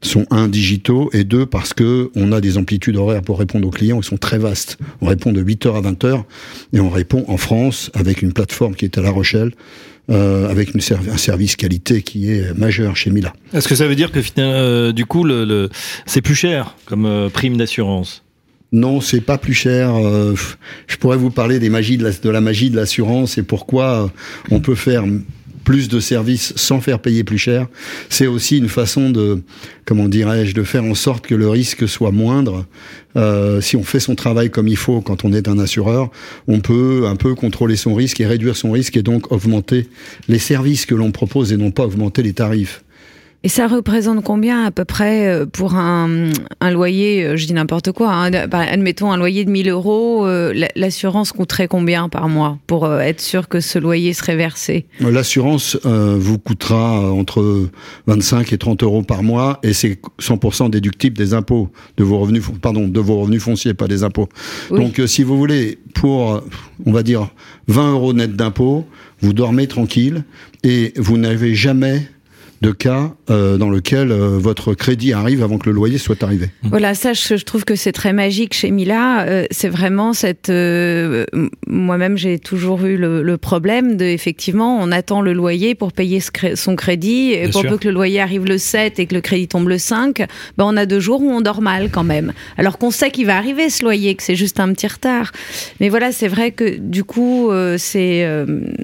sont 0.05 0.25
un 0.31 0.49
digitaux 0.49 1.09
et 1.13 1.23
deux 1.23 1.45
parce 1.45 1.73
que 1.73 2.11
on 2.15 2.33
a 2.33 2.41
des 2.41 2.57
amplitudes 2.57 2.97
horaires 2.97 3.21
pour 3.21 3.39
répondre 3.39 3.65
aux 3.67 3.71
clients 3.71 4.01
qui 4.01 4.07
sont 4.07 4.17
très 4.17 4.37
vastes. 4.37 4.77
On 5.01 5.07
répond 5.07 5.31
de 5.31 5.41
8h 5.41 5.77
à 5.77 5.81
20h 5.81 6.23
et 6.73 6.79
on 6.81 6.89
répond 6.89 7.23
en 7.29 7.37
France 7.37 7.89
avec 7.93 8.21
une 8.21 8.33
plateforme 8.33 8.75
qui 8.75 8.83
est 8.83 8.97
à 8.97 9.01
La 9.01 9.11
Rochelle 9.11 9.53
euh, 10.09 10.49
avec 10.49 10.73
une 10.73 10.81
un 11.11 11.17
service 11.17 11.55
qualité 11.55 12.01
qui 12.01 12.31
est 12.31 12.57
majeur 12.57 12.95
chez 12.95 13.09
Mila. 13.09 13.33
Est-ce 13.53 13.67
que 13.67 13.75
ça 13.75 13.87
veut 13.87 13.95
dire 13.95 14.11
que 14.11 14.19
euh, 14.37 14.91
du 14.91 15.05
coup 15.05 15.23
le, 15.23 15.45
le 15.45 15.69
c'est 16.05 16.21
plus 16.21 16.35
cher 16.35 16.75
comme 16.85 17.05
euh, 17.05 17.29
prime 17.29 17.57
d'assurance? 17.57 18.23
Non, 18.73 19.01
c'est 19.01 19.21
pas 19.21 19.37
plus 19.37 19.53
cher. 19.53 19.95
Euh, 19.95 20.33
je 20.87 20.97
pourrais 20.97 21.17
vous 21.17 21.29
parler 21.29 21.59
des 21.59 21.69
magies 21.69 21.97
de 21.97 22.03
la, 22.05 22.11
de 22.11 22.29
la 22.29 22.41
magie 22.41 22.71
de 22.71 22.75
l'assurance 22.75 23.37
et 23.37 23.43
pourquoi 23.43 24.11
on 24.49 24.59
peut 24.59 24.75
faire 24.75 25.03
plus 25.63 25.87
de 25.87 25.99
services 25.99 26.53
sans 26.55 26.81
faire 26.81 26.99
payer 26.99 27.23
plus 27.23 27.37
cher. 27.37 27.67
C'est 28.09 28.27
aussi 28.27 28.57
une 28.57 28.69
façon 28.69 29.09
de, 29.09 29.41
comment 29.85 30.07
dirais-je, 30.07 30.53
de 30.53 30.63
faire 30.63 30.83
en 30.83 30.95
sorte 30.95 31.25
que 31.25 31.35
le 31.35 31.49
risque 31.49 31.87
soit 31.87 32.11
moindre. 32.11 32.65
Euh, 33.15 33.61
si 33.61 33.75
on 33.75 33.83
fait 33.83 33.99
son 33.99 34.15
travail 34.15 34.49
comme 34.49 34.67
il 34.67 34.77
faut 34.77 35.01
quand 35.01 35.23
on 35.23 35.33
est 35.33 35.47
un 35.47 35.59
assureur, 35.59 36.09
on 36.47 36.59
peut 36.59 37.05
un 37.07 37.15
peu 37.15 37.35
contrôler 37.35 37.75
son 37.75 37.93
risque 37.93 38.19
et 38.21 38.25
réduire 38.25 38.55
son 38.55 38.71
risque 38.71 38.97
et 38.97 39.03
donc 39.03 39.31
augmenter 39.31 39.87
les 40.27 40.39
services 40.39 40.85
que 40.85 40.95
l'on 40.95 41.11
propose 41.11 41.53
et 41.53 41.57
non 41.57 41.71
pas 41.71 41.85
augmenter 41.85 42.23
les 42.23 42.33
tarifs. 42.33 42.82
Et 43.45 43.49
ça 43.49 43.67
représente 43.67 44.23
combien 44.23 44.63
à 44.63 44.71
peu 44.71 44.85
près 44.85 45.27
euh, 45.27 45.45
pour 45.45 45.75
un, 45.75 46.29
un 46.61 46.71
loyer, 46.71 47.25
euh, 47.25 47.35
je 47.35 47.45
dis 47.45 47.51
n'importe 47.51 47.91
quoi, 47.91 48.13
hein, 48.13 48.31
bah, 48.47 48.59
admettons 48.59 49.11
un 49.11 49.17
loyer 49.17 49.43
de 49.43 49.51
1000 49.51 49.69
euros, 49.69 50.25
euh, 50.25 50.53
l'assurance 50.77 51.33
coûterait 51.33 51.67
combien 51.67 52.07
par 52.07 52.29
mois 52.29 52.57
pour 52.67 52.89
être 52.89 53.19
sûr 53.19 53.49
que 53.49 53.59
ce 53.59 53.79
loyer 53.79 54.13
serait 54.13 54.37
versé? 54.37 54.85
L'assurance 55.01 55.77
euh, 55.85 56.15
vous 56.17 56.37
coûtera 56.37 57.11
entre 57.11 57.69
25 58.07 58.53
et 58.53 58.57
30 58.57 58.81
euros 58.83 59.03
par 59.03 59.23
mois 59.23 59.59
et 59.61 59.73
c'est 59.73 59.99
100% 60.21 60.69
déductible 60.69 61.17
des 61.17 61.33
impôts, 61.33 61.69
de 61.97 62.05
vos 62.05 62.19
revenus, 62.19 62.45
pardon, 62.61 62.87
de 62.87 62.99
vos 63.01 63.19
revenus 63.19 63.43
fonciers, 63.43 63.73
pas 63.73 63.89
des 63.89 64.03
impôts. 64.03 64.29
Oui. 64.71 64.79
Donc 64.79 65.01
si 65.05 65.23
vous 65.23 65.37
voulez, 65.37 65.79
pour, 65.95 66.41
on 66.85 66.91
va 66.93 67.03
dire, 67.03 67.27
20 67.67 67.91
euros 67.91 68.13
net 68.13 68.37
d'impôts, 68.37 68.85
vous 69.19 69.33
dormez 69.33 69.67
tranquille 69.67 70.23
et 70.63 70.93
vous 70.95 71.17
n'avez 71.17 71.55
jamais 71.55 72.07
de 72.63 72.71
cas 72.71 73.11
euh, 73.29 73.57
dans 73.57 73.69
lequel 73.69 74.11
euh, 74.11 74.39
votre 74.39 74.73
crédit 74.73 75.11
arrive 75.11 75.43
avant 75.43 75.57
que 75.57 75.69
le 75.69 75.75
loyer 75.75 75.97
soit 75.97 76.23
arrivé. 76.23 76.47
Voilà, 76.63 76.95
ça, 76.95 77.11
je, 77.11 77.35
je 77.35 77.43
trouve 77.43 77.65
que 77.65 77.75
c'est 77.75 77.91
très 77.91 78.13
magique 78.13 78.53
chez 78.53 78.71
Mila. 78.71 79.25
Euh, 79.25 79.45
c'est 79.51 79.67
vraiment 79.67 80.13
cette. 80.13 80.49
Euh, 80.49 81.25
moi-même, 81.67 82.17
j'ai 82.17 82.39
toujours 82.39 82.85
eu 82.85 82.95
le, 82.95 83.21
le, 83.21 83.37
problème 83.37 83.97
de, 83.97 84.05
effectivement, 84.05 84.79
on 84.81 84.93
attend 84.93 85.21
le 85.21 85.33
loyer 85.33 85.75
pour 85.75 85.91
payer 85.91 86.21
son 86.55 86.75
crédit. 86.77 87.33
Et 87.33 87.49
pour 87.49 87.63
peu 87.63 87.77
que 87.77 87.89
le 87.89 87.93
loyer 87.93 88.21
arrive 88.21 88.45
le 88.45 88.57
7 88.57 88.97
et 88.97 89.07
que 89.07 89.13
le 89.13 89.21
crédit 89.21 89.49
tombe 89.49 89.67
le 89.67 89.77
5, 89.77 90.19
ben, 90.57 90.65
on 90.65 90.77
a 90.77 90.85
deux 90.85 91.01
jours 91.01 91.21
où 91.21 91.29
on 91.29 91.41
dort 91.41 91.61
mal 91.61 91.89
quand 91.91 92.05
même. 92.05 92.31
Alors 92.57 92.77
qu'on 92.77 92.91
sait 92.91 93.11
qu'il 93.11 93.25
va 93.25 93.35
arriver 93.35 93.69
ce 93.69 93.83
loyer, 93.83 94.15
que 94.15 94.23
c'est 94.23 94.37
juste 94.37 94.61
un 94.61 94.71
petit 94.71 94.87
retard. 94.87 95.33
Mais 95.81 95.89
voilà, 95.89 96.13
c'est 96.13 96.29
vrai 96.29 96.51
que 96.51 96.77
du 96.77 97.03
coup, 97.03 97.51
euh, 97.51 97.75
c'est 97.77 98.25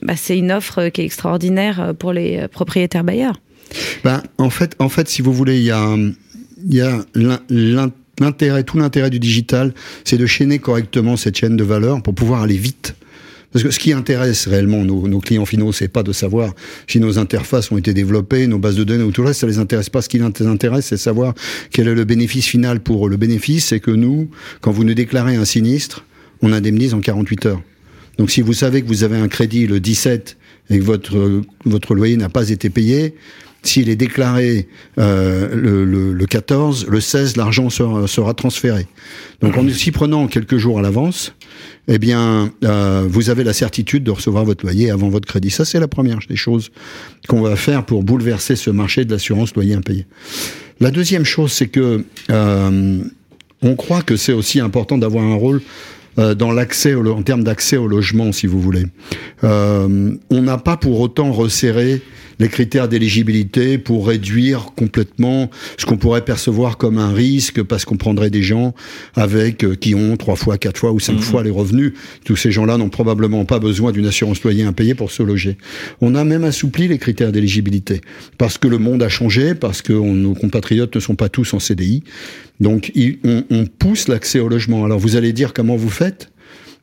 bah, 0.02 0.16
une 0.30 0.52
offre 0.52 0.90
qui 0.90 1.00
est 1.00 1.06
extraordinaire 1.06 1.94
pour 1.98 2.12
les 2.12 2.46
propriétaires 2.50 3.06
bailleurs. 3.06 3.40
Ben, 4.04 4.24
en 4.38 4.50
fait, 4.50 4.76
en 4.80 4.90
fait, 4.90 5.10
si 5.10 5.22
vous 5.22 5.34
voulez, 5.34 5.58
il 5.58 5.64
y 5.64 5.72
a, 5.72 5.96
y 6.68 6.82
a 6.82 7.06
l'intérêt, 8.20 8.64
tout 8.64 8.78
l'intérêt 8.78 9.10
du 9.10 9.20
digital, 9.20 9.74
c'est 10.04 10.18
de 10.18 10.26
chaîner 10.26 10.60
correctement 10.60 11.18
cette 11.18 11.38
chaîne 11.38 11.58
de 11.58 11.64
valeur 11.64 12.02
pour 12.02 12.14
pouvoir 12.16 12.42
aller 12.42 12.58
vite. 12.58 12.96
Parce 13.52 13.64
que 13.64 13.72
ce 13.72 13.80
qui 13.80 13.94
intéresse 13.94 14.48
réellement 14.48 14.84
nos, 14.86 15.20
clients 15.20 15.46
finaux, 15.46 15.72
c'est 15.72 15.88
pas 15.88 16.04
de 16.04 16.12
savoir 16.12 16.54
si 16.88 17.00
nos 17.00 17.18
interfaces 17.18 17.72
ont 17.72 17.78
été 17.78 17.96
développées, 17.96 18.46
nos 18.46 18.60
bases 18.60 18.76
de 18.76 18.84
données 18.84 19.04
ou 19.04 19.12
tout 19.12 19.22
le 19.22 19.30
reste, 19.30 19.42
ça 19.42 19.48
les 19.48 19.58
intéresse 19.58 19.90
pas. 19.90 20.04
Ce 20.04 20.10
qui 20.10 20.20
les 20.20 20.46
intéresse, 20.46 20.86
c'est 20.86 20.98
savoir 20.98 21.34
quel 21.72 21.88
est 21.88 21.96
le 21.96 22.04
bénéfice 22.04 22.46
final 22.46 22.80
pour 22.80 23.08
eux. 23.08 23.10
Le 23.10 23.18
bénéfice, 23.18 23.66
c'est 23.66 23.80
que 23.80 23.90
nous, 23.90 24.30
quand 24.62 24.72
vous 24.72 24.84
nous 24.84 24.94
déclarez 24.94 25.36
un 25.36 25.46
sinistre, 25.46 26.06
on 26.44 26.54
indemnise 26.54 26.94
en 26.94 27.00
48 27.00 27.46
heures. 27.48 27.62
Donc 28.20 28.30
si 28.30 28.42
vous 28.42 28.54
savez 28.54 28.84
que 28.84 28.88
vous 28.88 29.04
avez 29.04 29.18
un 29.18 29.28
crédit 29.28 29.66
le 29.66 29.80
17 29.80 30.38
et 30.70 30.78
que 30.78 30.84
votre, 30.84 31.42
votre 31.66 31.96
loyer 31.96 32.18
n'a 32.18 32.30
pas 32.30 32.50
été 32.50 32.70
payé, 32.70 33.16
s'il 33.64 33.90
est 33.90 33.96
déclaré 33.96 34.68
euh, 34.98 35.50
le, 35.54 35.84
le, 35.84 36.14
le, 36.14 36.26
14, 36.26 36.88
le 36.88 37.02
16, 37.02 37.36
l'argent 37.36 37.70
sera, 37.70 38.34
transféré. 38.34 38.88
Donc 39.42 39.58
en 39.58 39.68
s'y 39.70 39.92
prenant 39.92 40.28
quelques 40.28 40.58
jours 40.58 40.80
à 40.80 40.82
l'avance, 40.82 41.34
eh 41.88 41.98
bien, 41.98 42.52
euh, 42.64 43.06
vous 43.10 43.30
avez 43.30 43.44
la 43.44 43.54
certitude 43.54 44.04
de 44.04 44.12
recevoir 44.12 44.46
votre 44.46 44.64
loyer 44.64 44.92
avant 44.92 45.10
votre 45.10 45.28
crédit. 45.28 45.50
Ça, 45.50 45.66
c'est 45.66 45.80
la 45.80 45.88
première 45.88 46.20
des 46.30 46.36
choses 46.36 46.72
qu'on 47.28 47.42
va 47.42 47.56
faire 47.56 47.86
pour 47.86 48.04
bouleverser 48.04 48.56
ce 48.56 48.70
marché 48.70 49.04
de 49.04 49.12
l'assurance 49.12 49.54
loyer 49.56 49.74
impayé. 49.74 50.06
La 50.80 50.92
deuxième 50.92 51.26
chose, 51.26 51.52
c'est 51.52 51.68
que 51.68 52.06
euh, 52.30 53.00
on 53.62 53.76
croit 53.76 54.02
que 54.02 54.16
c'est 54.16 54.34
aussi 54.34 54.62
important 54.62 54.98
d'avoir 54.98 55.26
un 55.26 55.36
rôle 55.36 55.62
dans 56.18 56.52
l'accès 56.52 56.96
en 56.96 57.22
termes 57.24 57.46
d'accès 57.46 57.78
au 57.78 57.88
logement, 57.88 58.34
si 58.34 58.46
vous 58.46 58.60
voulez. 58.60 58.86
On 59.42 60.18
n'a 60.30 60.58
pas 60.58 60.76
pour 60.76 61.00
autant 61.00 61.32
resserré 61.32 62.02
les 62.40 62.48
critères 62.48 62.88
d'éligibilité 62.88 63.78
pour 63.78 64.08
réduire 64.08 64.72
complètement 64.76 65.50
ce 65.78 65.86
qu'on 65.86 65.98
pourrait 65.98 66.24
percevoir 66.24 66.78
comme 66.78 66.98
un 66.98 67.14
risque 67.14 67.62
parce 67.64 67.86
qu'on 67.86 67.98
prendrait 67.98 68.30
des 68.30 68.42
gens 68.42 68.74
avec 69.16 69.64
euh, 69.64 69.76
qui 69.76 69.94
ont 69.94 70.16
trois 70.18 70.36
fois, 70.36 70.58
quatre 70.58 70.78
fois 70.78 70.92
ou 70.92 71.00
cinq 71.00 71.18
mmh. 71.18 71.22
fois 71.22 71.44
les 71.44 71.50
revenus. 71.50 71.94
Tous 72.24 72.36
ces 72.36 72.52
gens-là 72.52 72.78
n'ont 72.78 72.90
probablement 72.90 73.46
pas 73.46 73.60
besoin 73.60 73.92
d'une 73.92 74.06
assurance 74.06 74.42
loyer 74.44 74.64
impayée 74.64 74.96
pour 74.96 75.12
se 75.12 75.22
loger. 75.22 75.58
On 76.02 76.16
a 76.16 76.24
même 76.24 76.46
assoupli 76.46 76.88
les 76.88 76.98
critères 76.98 77.32
d'éligibilité 77.32 78.02
parce 78.38 78.58
que 78.58 78.68
le 78.68 78.78
monde 78.78 79.04
a 79.04 79.10
changé, 79.10 79.54
parce 79.54 79.82
que 79.82 79.94
on, 79.94 80.14
nos 80.14 80.34
compatriotes 80.34 80.96
ne 80.96 81.00
sont 81.00 81.16
pas 81.16 81.30
tous 81.30 81.54
en 81.54 81.60
CDI. 81.60 82.04
Donc 82.60 82.92
on, 83.24 83.44
on 83.50 83.66
pousse 83.66 84.08
l'accès 84.08 84.40
au 84.40 84.48
logement. 84.48 84.86
Alors 84.86 85.00
vous 85.00 85.16
allez 85.16 85.34
dire 85.34 85.54
comment 85.54 85.76
vous 85.76 85.90
faites? 85.90 86.30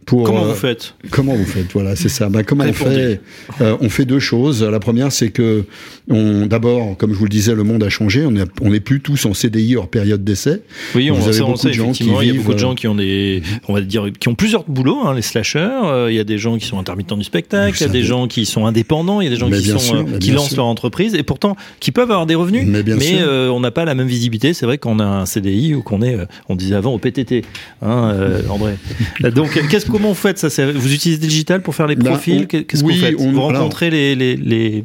Pour, 0.07 0.23
comment 0.23 0.45
euh, 0.45 0.49
vous 0.49 0.55
faites 0.55 0.95
Comment 1.11 1.35
vous 1.35 1.45
faites 1.45 1.73
Voilà, 1.73 1.97
c'est 1.97 2.09
ça. 2.09 2.29
Ben, 2.29 2.45
comment 2.45 2.65
on 2.65 2.73
fait 2.73 3.21
euh, 3.61 3.77
On 3.81 3.89
fait 3.89 4.05
deux 4.05 4.21
choses. 4.21 4.63
La 4.63 4.79
première, 4.79 5.11
c'est 5.11 5.31
que 5.31 5.65
on, 6.09 6.47
d'abord, 6.47 6.97
comme 6.97 7.13
je 7.13 7.19
vous 7.19 7.25
le 7.25 7.31
disais, 7.31 7.57
le 7.57 7.65
monde 7.65 7.83
a 7.83 7.89
changé. 7.89 8.25
On 8.25 8.31
n'est 8.31 8.45
on 8.63 8.73
est 8.73 8.79
plus 8.79 9.01
tous 9.01 9.27
en 9.27 9.35
CDI 9.35 9.75
hors 9.75 9.89
période 9.89 10.23
d'essai. 10.23 10.63
Oui, 10.95 11.11
on, 11.11 11.21
sait, 11.21 11.41
on 11.41 11.57
sait 11.57 11.71
effectivement. 11.71 12.23
Il 12.23 12.29
y 12.29 12.31
a 12.31 12.35
beaucoup 12.35 12.55
de 12.55 12.59
gens 12.59 12.77
qui 12.77 12.87
ont 12.87 12.95
des, 12.95 13.43
on 13.67 13.75
va 13.75 13.81
dire, 13.81 14.07
qui 14.19 14.29
ont 14.29 14.37
plusieurs 14.37 14.63
boulots. 14.65 15.01
Hein, 15.05 15.15
les 15.15 15.23
slashers. 15.23 15.59
Euh, 15.85 16.07
il 16.09 16.15
y 16.15 16.21
a 16.21 16.25
des 16.25 16.39
gens 16.39 16.57
qui 16.57 16.67
sont 16.67 16.79
intermittents 16.79 17.17
du 17.17 17.25
spectacle. 17.25 17.77
Il 17.77 17.81
y 17.81 17.89
a 17.89 17.93
des 17.93 18.05
gens 18.05 18.29
qui 18.29 18.47
sont 18.47 18.65
indépendants. 18.65 19.21
Il 19.21 19.25
y 19.25 19.27
a 19.27 19.31
des 19.31 19.37
gens 19.37 19.49
mais 19.49 19.59
qui 19.59 19.71
sont 19.71 19.79
sûr, 19.79 19.97
euh, 19.97 20.19
qui 20.19 20.31
lancent 20.31 20.51
sûr. 20.51 20.59
leur 20.59 20.67
entreprise 20.67 21.17
et 21.17 21.25
pourtant 21.25 21.57
qui 21.81 21.91
peuvent 21.91 22.11
avoir 22.13 22.27
des 22.27 22.37
revenus. 22.37 22.65
Mais, 22.65 22.85
mais 22.85 23.19
euh, 23.21 23.49
on 23.51 23.59
n'a 23.59 23.73
pas 23.73 23.85
la 23.85 23.97
même 23.97 24.07
visibilité. 24.07 24.55
C'est 24.55 24.67
vrai 24.67 24.79
qu'on 24.79 25.01
a 25.01 25.05
un 25.05 25.27
CDI 25.27 25.75
ou 25.75 25.83
qu'on 25.83 26.03
est, 26.03 26.17
on 26.49 26.55
disait 26.55 26.77
avant 26.77 26.95
au 26.95 26.99
PTT, 26.99 27.43
hein, 27.83 28.15
André. 28.49 28.77
Donc, 29.35 29.59
qu'est-ce 29.69 29.87
comment 29.97 30.11
vous 30.11 30.15
faites 30.15 30.39
ça 30.39 30.73
Vous 30.73 30.93
utilisez 30.93 31.19
digital 31.19 31.63
pour 31.63 31.75
faire 31.75 31.87
les 31.87 31.97
ben, 31.97 32.11
profils 32.11 32.47
Qu'est-ce 32.47 32.65
que 32.83 32.89
vous 32.89 32.93
faites 32.93 33.15
Vous 33.15 33.41
rencontrez 33.41 33.91
les, 33.91 34.15
les, 34.15 34.37
les, 34.37 34.85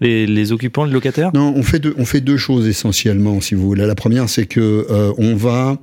les, 0.00 0.26
les, 0.26 0.52
occupants, 0.52 0.84
les 0.84 0.92
locataires 0.92 1.30
Non, 1.34 1.52
on 1.54 1.62
fait, 1.62 1.78
deux, 1.78 1.94
on 1.98 2.04
fait 2.04 2.20
deux 2.20 2.36
choses 2.36 2.66
essentiellement, 2.66 3.40
si 3.40 3.54
vous 3.54 3.66
voulez. 3.66 3.86
La 3.86 3.94
première, 3.94 4.28
c'est 4.28 4.46
que 4.46 4.86
euh, 4.90 5.12
on 5.18 5.34
va 5.34 5.78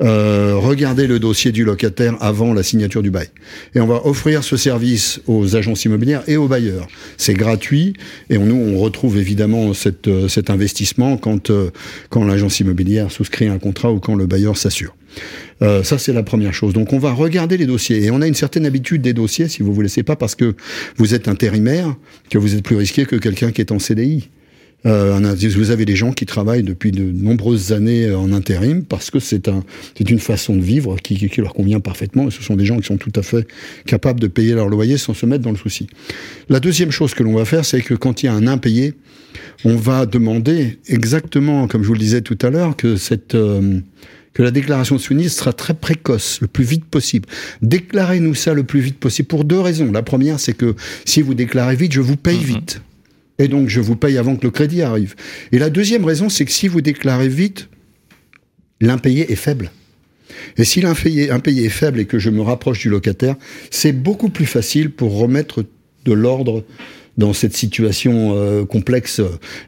euh, 0.00 0.54
regarder 0.56 1.06
le 1.06 1.18
dossier 1.18 1.52
du 1.52 1.64
locataire 1.64 2.16
avant 2.20 2.54
la 2.54 2.62
signature 2.62 3.02
du 3.02 3.10
bail. 3.10 3.28
Et 3.74 3.80
on 3.80 3.86
va 3.86 4.06
offrir 4.06 4.42
ce 4.42 4.56
service 4.56 5.20
aux 5.26 5.54
agences 5.54 5.84
immobilières 5.84 6.22
et 6.26 6.36
aux 6.36 6.48
bailleurs. 6.48 6.88
C'est 7.18 7.34
gratuit 7.34 7.92
et 8.30 8.38
on, 8.38 8.46
nous, 8.46 8.56
on 8.56 8.78
retrouve 8.78 9.18
évidemment 9.18 9.74
cette, 9.74 10.08
euh, 10.08 10.28
cet 10.28 10.50
investissement 10.50 11.18
quand, 11.18 11.50
euh, 11.50 11.70
quand 12.08 12.24
l'agence 12.24 12.58
immobilière 12.60 13.12
souscrit 13.12 13.48
un 13.48 13.58
contrat 13.58 13.92
ou 13.92 14.00
quand 14.00 14.14
le 14.14 14.26
bailleur 14.26 14.56
s'assure. 14.56 14.94
Euh, 15.62 15.82
ça, 15.82 15.98
c'est 15.98 16.12
la 16.12 16.22
première 16.22 16.54
chose. 16.54 16.72
Donc, 16.72 16.92
on 16.92 16.98
va 16.98 17.12
regarder 17.12 17.56
les 17.56 17.66
dossiers. 17.66 18.04
Et 18.04 18.10
on 18.10 18.20
a 18.20 18.26
une 18.26 18.34
certaine 18.34 18.66
habitude 18.66 19.02
des 19.02 19.12
dossiers, 19.12 19.48
si 19.48 19.62
vous 19.62 19.72
vous 19.72 19.82
laissez 19.82 20.02
pas 20.02 20.16
parce 20.16 20.34
que 20.34 20.54
vous 20.96 21.14
êtes 21.14 21.28
intérimaire, 21.28 21.94
que 22.30 22.38
vous 22.38 22.54
êtes 22.54 22.64
plus 22.64 22.76
risqué 22.76 23.04
que 23.04 23.16
quelqu'un 23.16 23.52
qui 23.52 23.60
est 23.60 23.72
en 23.72 23.78
CDI. 23.78 24.28
Euh, 24.84 25.36
vous 25.54 25.70
avez 25.70 25.84
des 25.84 25.94
gens 25.94 26.12
qui 26.12 26.26
travaillent 26.26 26.64
depuis 26.64 26.90
de 26.90 27.04
nombreuses 27.04 27.72
années 27.72 28.12
en 28.12 28.32
intérim 28.32 28.84
parce 28.84 29.12
que 29.12 29.20
c'est 29.20 29.46
un, 29.46 29.62
c'est 29.96 30.10
une 30.10 30.18
façon 30.18 30.56
de 30.56 30.60
vivre 30.60 30.96
qui, 30.96 31.30
leur 31.38 31.54
convient 31.54 31.78
parfaitement 31.78 32.26
et 32.26 32.30
ce 32.32 32.42
sont 32.42 32.56
des 32.56 32.64
gens 32.64 32.78
qui 32.78 32.86
sont 32.86 32.96
tout 32.96 33.12
à 33.14 33.22
fait 33.22 33.46
capables 33.86 34.18
de 34.18 34.26
payer 34.26 34.54
leur 34.54 34.68
loyer 34.68 34.98
sans 34.98 35.14
se 35.14 35.24
mettre 35.24 35.44
dans 35.44 35.52
le 35.52 35.56
souci. 35.56 35.86
La 36.48 36.58
deuxième 36.58 36.90
chose 36.90 37.14
que 37.14 37.22
l'on 37.22 37.34
va 37.34 37.44
faire, 37.44 37.64
c'est 37.64 37.80
que 37.80 37.94
quand 37.94 38.22
il 38.22 38.26
y 38.26 38.28
a 38.28 38.34
un 38.34 38.48
impayé, 38.48 38.94
on 39.64 39.76
va 39.76 40.06
demander 40.06 40.78
exactement, 40.88 41.68
comme 41.68 41.82
je 41.82 41.88
vous 41.88 41.94
le 41.94 42.00
disais 42.00 42.22
tout 42.22 42.38
à 42.42 42.50
l'heure, 42.50 42.76
que 42.76 42.96
cette 42.96 43.36
euh, 43.36 43.80
que 44.34 44.42
la 44.42 44.50
déclaration 44.50 44.96
de 44.96 45.00
sinistre 45.00 45.40
sera 45.40 45.52
très 45.52 45.74
précoce, 45.74 46.40
le 46.40 46.46
plus 46.46 46.64
vite 46.64 46.84
possible. 46.84 47.28
Déclarez-nous 47.60 48.34
ça 48.34 48.54
le 48.54 48.64
plus 48.64 48.80
vite 48.80 48.98
possible 48.98 49.28
pour 49.28 49.44
deux 49.44 49.60
raisons. 49.60 49.92
La 49.92 50.02
première, 50.02 50.40
c'est 50.40 50.54
que 50.54 50.74
si 51.04 51.22
vous 51.22 51.34
déclarez 51.34 51.76
vite, 51.76 51.92
je 51.92 52.00
vous 52.00 52.16
paye 52.16 52.38
mhm. 52.38 52.44
vite. 52.44 52.82
Et 53.38 53.48
donc, 53.48 53.68
je 53.68 53.80
vous 53.80 53.96
paye 53.96 54.18
avant 54.18 54.36
que 54.36 54.44
le 54.44 54.50
crédit 54.50 54.82
arrive. 54.82 55.14
Et 55.52 55.58
la 55.58 55.70
deuxième 55.70 56.04
raison, 56.04 56.28
c'est 56.28 56.44
que 56.44 56.52
si 56.52 56.68
vous 56.68 56.80
déclarez 56.80 57.28
vite, 57.28 57.68
l'impayé 58.80 59.30
est 59.32 59.36
faible. 59.36 59.70
Et 60.56 60.64
si 60.64 60.80
l'impayé 60.80 61.28
est 61.28 61.68
faible 61.68 62.00
et 62.00 62.04
que 62.06 62.18
je 62.18 62.30
me 62.30 62.40
rapproche 62.40 62.80
du 62.80 62.88
locataire, 62.88 63.36
c'est 63.70 63.92
beaucoup 63.92 64.28
plus 64.28 64.46
facile 64.46 64.90
pour 64.90 65.16
remettre 65.16 65.64
de 66.04 66.12
l'ordre 66.12 66.64
dans 67.18 67.32
cette 67.32 67.54
situation 67.54 68.32
euh, 68.34 68.64
complexe. 68.64 69.20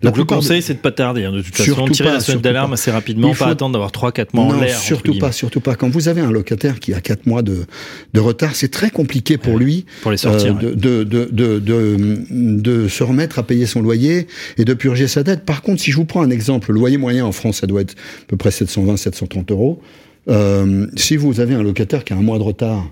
La 0.02 0.10
Donc 0.10 0.16
le 0.16 0.24
conseil, 0.24 0.62
c'est 0.62 0.74
de 0.74 0.78
pas 0.78 0.92
tarder. 0.92 1.24
Hein, 1.24 1.32
de 1.32 1.42
toute 1.42 1.54
façon, 1.54 1.86
tirer 1.88 2.12
la 2.12 2.20
sonnette 2.20 2.42
d'alarme 2.42 2.72
assez 2.72 2.90
rapidement, 2.90 3.34
pas 3.34 3.48
attendre 3.48 3.72
d'avoir 3.72 3.90
3-4 3.90 4.28
mois 4.32 4.44
en 4.44 4.60
l'air. 4.60 4.78
Surtout 4.78 5.18
pas, 5.18 5.32
surtout 5.32 5.60
pas. 5.60 5.74
Quand 5.74 5.88
vous 5.88 6.08
avez 6.08 6.22
un 6.22 6.30
locataire 6.30 6.80
qui 6.80 6.94
a 6.94 7.00
4 7.00 7.26
mois 7.26 7.42
de, 7.42 7.66
de 8.14 8.20
retard, 8.20 8.54
c'est 8.54 8.70
très 8.70 8.90
compliqué 8.90 9.36
pour 9.36 9.58
lui 9.58 9.84
pour 10.02 10.10
les 10.10 10.16
sortir, 10.16 10.56
euh, 10.56 10.74
de, 10.74 11.04
de, 11.04 11.28
de, 11.30 11.58
de, 11.58 11.98
de, 12.30 12.88
se 12.88 13.02
remettre 13.02 13.38
à 13.38 13.42
payer 13.42 13.66
son 13.66 13.82
loyer 13.82 14.26
et 14.56 14.64
de 14.64 14.74
purger 14.74 15.06
sa 15.06 15.22
dette. 15.22 15.44
Par 15.44 15.62
contre, 15.62 15.82
si 15.82 15.90
je 15.90 15.96
vous 15.96 16.04
prends 16.04 16.22
un 16.22 16.30
exemple, 16.30 16.72
le 16.72 16.78
loyer 16.78 16.96
moyen 16.96 17.26
en 17.26 17.32
France, 17.32 17.58
ça 17.58 17.66
doit 17.66 17.82
être 17.82 17.92
à 17.92 18.26
peu 18.28 18.36
près 18.36 18.50
720-730 18.50 19.52
euros. 19.52 19.82
Euh, 20.28 20.86
si 20.96 21.16
vous 21.16 21.40
avez 21.40 21.54
un 21.54 21.62
locataire 21.62 22.04
qui 22.04 22.14
a 22.14 22.16
un 22.16 22.22
mois 22.22 22.38
de 22.38 22.42
retard, 22.42 22.90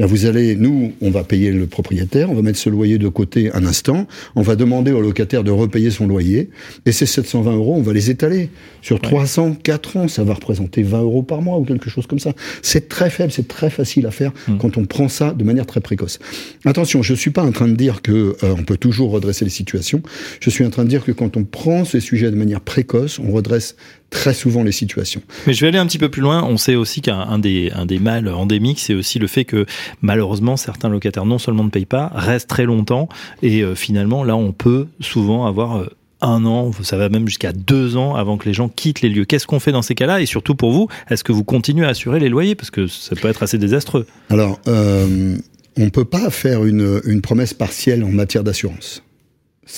ben, 0.00 0.06
vous 0.06 0.24
allez, 0.24 0.56
nous, 0.56 0.94
on 1.02 1.10
va 1.10 1.24
payer 1.24 1.52
le 1.52 1.66
propriétaire, 1.66 2.30
on 2.30 2.34
va 2.34 2.40
mettre 2.40 2.58
ce 2.58 2.70
loyer 2.70 2.96
de 2.96 3.08
côté 3.08 3.50
un 3.52 3.66
instant, 3.66 4.06
on 4.34 4.40
va 4.40 4.56
demander 4.56 4.92
au 4.92 5.02
locataire 5.02 5.44
de 5.44 5.50
repayer 5.50 5.90
son 5.90 6.06
loyer, 6.06 6.48
et 6.86 6.92
ces 6.92 7.04
720 7.04 7.56
euros, 7.56 7.74
on 7.76 7.82
va 7.82 7.92
les 7.92 8.08
étaler. 8.08 8.48
Sur 8.80 8.98
304 8.98 9.96
ans, 9.98 10.08
ça 10.08 10.24
va 10.24 10.32
représenter 10.32 10.82
20 10.82 11.02
euros 11.02 11.22
par 11.22 11.42
mois 11.42 11.58
ou 11.58 11.66
quelque 11.66 11.90
chose 11.90 12.06
comme 12.06 12.18
ça. 12.18 12.32
C'est 12.62 12.88
très 12.88 13.10
faible, 13.10 13.30
c'est 13.30 13.46
très 13.46 13.68
facile 13.68 14.06
à 14.06 14.10
faire 14.10 14.32
mmh. 14.48 14.56
quand 14.56 14.78
on 14.78 14.86
prend 14.86 15.10
ça 15.10 15.32
de 15.32 15.44
manière 15.44 15.66
très 15.66 15.82
précoce. 15.82 16.18
Attention, 16.64 17.02
je 17.02 17.12
suis 17.12 17.30
pas 17.30 17.42
en 17.42 17.52
train 17.52 17.68
de 17.68 17.74
dire 17.76 18.00
que 18.00 18.36
euh, 18.42 18.54
on 18.58 18.64
peut 18.64 18.78
toujours 18.78 19.10
redresser 19.10 19.44
les 19.44 19.50
situations. 19.50 20.00
Je 20.40 20.48
suis 20.48 20.64
en 20.64 20.70
train 20.70 20.84
de 20.84 20.88
dire 20.88 21.04
que 21.04 21.12
quand 21.12 21.36
on 21.36 21.44
prend 21.44 21.84
ces 21.84 22.00
sujets 22.00 22.30
de 22.30 22.36
manière 22.36 22.62
précoce, 22.62 23.18
on 23.18 23.32
redresse 23.32 23.76
très 24.10 24.34
souvent 24.34 24.62
les 24.62 24.72
situations. 24.72 25.22
Mais 25.46 25.52
je 25.54 25.60
vais 25.60 25.68
aller 25.68 25.78
un 25.78 25.86
petit 25.86 25.98
peu 25.98 26.08
plus 26.08 26.22
loin. 26.22 26.42
On 26.42 26.56
sait 26.56 26.74
aussi 26.74 27.00
qu'un 27.00 27.38
des, 27.38 27.70
un 27.74 27.86
des 27.86 27.98
mâles 27.98 28.28
endémiques, 28.28 28.80
c'est 28.80 28.94
aussi 28.94 29.18
le 29.18 29.26
fait 29.26 29.44
que 29.44 29.66
malheureusement 30.02 30.56
certains 30.56 30.88
locataires 30.88 31.26
non 31.26 31.38
seulement 31.38 31.64
ne 31.64 31.70
payent 31.70 31.86
pas, 31.86 32.10
restent 32.14 32.48
très 32.48 32.64
longtemps 32.64 33.08
et 33.42 33.62
euh, 33.62 33.74
finalement 33.74 34.24
là 34.24 34.36
on 34.36 34.52
peut 34.52 34.88
souvent 35.00 35.46
avoir 35.46 35.78
euh, 35.78 35.86
un 36.20 36.44
an, 36.44 36.70
ça 36.82 36.96
va 36.96 37.08
même 37.08 37.26
jusqu'à 37.26 37.52
deux 37.52 37.96
ans 37.96 38.14
avant 38.14 38.36
que 38.36 38.46
les 38.46 38.52
gens 38.52 38.68
quittent 38.68 39.00
les 39.00 39.08
lieux. 39.08 39.24
Qu'est-ce 39.24 39.46
qu'on 39.46 39.60
fait 39.60 39.72
dans 39.72 39.82
ces 39.82 39.94
cas-là? 39.94 40.20
Et 40.20 40.26
surtout 40.26 40.54
pour 40.54 40.72
vous, 40.72 40.88
est-ce 41.08 41.24
que 41.24 41.32
vous 41.32 41.44
continuez 41.44 41.86
à 41.86 41.90
assurer 41.90 42.20
les 42.20 42.28
loyers? 42.28 42.54
Parce 42.54 42.70
que 42.70 42.86
ça 42.86 43.16
peut 43.16 43.28
être 43.28 43.42
assez 43.42 43.56
désastreux. 43.56 44.06
Alors, 44.28 44.60
euh, 44.68 45.38
on 45.78 45.84
ne 45.84 45.88
peut 45.88 46.04
pas 46.04 46.28
faire 46.30 46.64
une, 46.64 47.00
une 47.04 47.22
promesse 47.22 47.54
partielle 47.54 48.04
en 48.04 48.10
matière 48.10 48.44
d'assurance. 48.44 49.02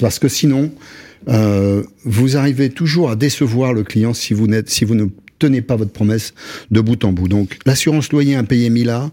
Parce 0.01 0.19
que 0.19 0.29
sinon, 0.29 0.73
euh, 1.29 1.83
vous 2.05 2.37
arrivez 2.37 2.71
toujours 2.71 3.11
à 3.11 3.17
décevoir 3.17 3.73
le 3.73 3.85
client 3.85 4.14
si 4.14 4.35
vous, 4.35 4.47
n'êtes, 4.47 4.71
si 4.71 4.85
vous 4.85 4.95
ne 4.95 5.07
tenez 5.38 5.62
pas 5.62 5.76
votre 5.76 5.93
promesse 5.93 6.35
de 6.71 6.81
bout 6.81 7.05
en 7.05 7.12
bout. 7.12 7.29
Donc 7.29 7.59
l'assurance 7.67 8.12
loyer 8.12 8.35
impayé 8.35 8.71
Mila, 8.71 9.11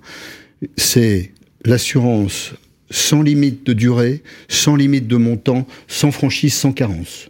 c'est 0.78 1.32
l'assurance 1.66 2.53
sans 2.92 3.22
limite 3.22 3.66
de 3.66 3.74
durée, 3.74 4.24
sans 4.48 4.75
limite 4.75 5.07
de 5.07 5.18
montant, 5.18 5.68
sans 5.88 6.12
franchise, 6.12 6.53
sans 6.53 6.72
carence. 6.72 7.29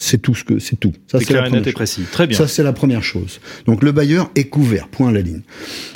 C'est 0.00 0.22
tout 0.22 0.36
ce 0.36 0.44
que 0.44 0.60
c'est 0.60 0.78
tout. 0.78 0.92
Ça 1.10 1.18
c'est 1.18 1.24
clair 1.24 1.52
et 1.52 1.72
précis. 1.72 2.02
Très 2.12 2.28
bien. 2.28 2.38
Ça 2.38 2.46
c'est 2.46 2.62
la 2.62 2.72
première 2.72 3.02
chose. 3.02 3.40
Donc 3.66 3.82
le 3.82 3.90
bailleur 3.90 4.30
est 4.36 4.44
couvert. 4.44 4.86
Point 4.86 5.08
à 5.08 5.12
la 5.12 5.22
ligne. 5.22 5.40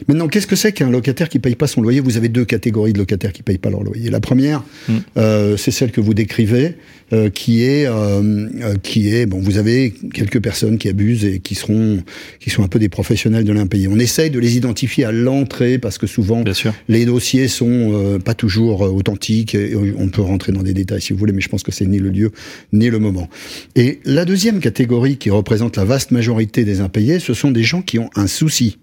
Maintenant, 0.08 0.26
qu'est-ce 0.26 0.48
que 0.48 0.56
c'est 0.56 0.72
qu'un 0.72 0.90
locataire 0.90 1.28
qui 1.28 1.38
paye 1.38 1.54
pas 1.54 1.68
son 1.68 1.82
loyer? 1.82 2.00
Vous 2.00 2.16
avez 2.16 2.28
deux 2.28 2.44
catégories 2.44 2.92
de 2.92 2.98
locataires 2.98 3.32
qui 3.32 3.44
payent 3.44 3.58
pas 3.58 3.70
leur 3.70 3.84
loyer. 3.84 4.10
La 4.10 4.18
première, 4.18 4.64
hmm. 4.88 4.96
euh, 5.18 5.56
c'est 5.56 5.70
celle 5.70 5.92
que 5.92 6.00
vous 6.00 6.14
décrivez, 6.14 6.78
euh, 7.12 7.30
qui 7.30 7.62
est 7.62 7.86
euh, 7.86 8.48
euh, 8.62 8.74
qui 8.82 9.14
est 9.14 9.26
bon. 9.26 9.38
Vous 9.38 9.58
avez 9.58 9.92
quelques 10.12 10.40
personnes 10.40 10.78
qui 10.78 10.88
abusent 10.88 11.24
et 11.24 11.38
qui 11.38 11.54
seront 11.54 12.02
qui 12.40 12.50
sont 12.50 12.64
un 12.64 12.68
peu 12.68 12.78
des 12.78 12.88
professionnels 12.88 13.44
de 13.44 13.52
l'impayé. 13.52 13.86
On 13.88 13.98
essaye 13.98 14.30
de 14.30 14.38
les 14.38 14.56
identifier 14.56 15.04
à 15.04 15.12
l'entrée 15.12 15.78
parce 15.78 15.98
que 15.98 16.06
souvent 16.06 16.42
les 16.88 17.04
dossiers 17.04 17.48
sont 17.48 18.18
pas 18.24 18.34
toujours 18.34 18.80
authentiques. 18.80 19.54
Et 19.54 19.76
on 19.98 20.08
peut 20.08 20.22
rentrer 20.22 20.52
dans 20.52 20.62
des 20.62 20.74
détails 20.74 21.02
si 21.02 21.12
vous 21.12 21.18
voulez, 21.18 21.32
mais 21.32 21.40
je 21.40 21.48
pense 21.48 21.62
que 21.62 21.72
c'est 21.72 21.86
ni 21.86 21.98
le 21.98 22.08
lieu 22.08 22.32
ni 22.72 22.88
le 22.88 22.98
moment. 22.98 23.28
Et 23.76 23.82
et 23.82 24.00
la 24.04 24.24
deuxième 24.24 24.60
catégorie 24.60 25.16
qui 25.16 25.28
représente 25.28 25.76
la 25.76 25.84
vaste 25.84 26.12
majorité 26.12 26.64
des 26.64 26.80
impayés, 26.80 27.18
ce 27.18 27.34
sont 27.34 27.50
des 27.50 27.64
gens 27.64 27.82
qui 27.82 27.98
ont 27.98 28.10
un 28.14 28.28
souci. 28.28 28.78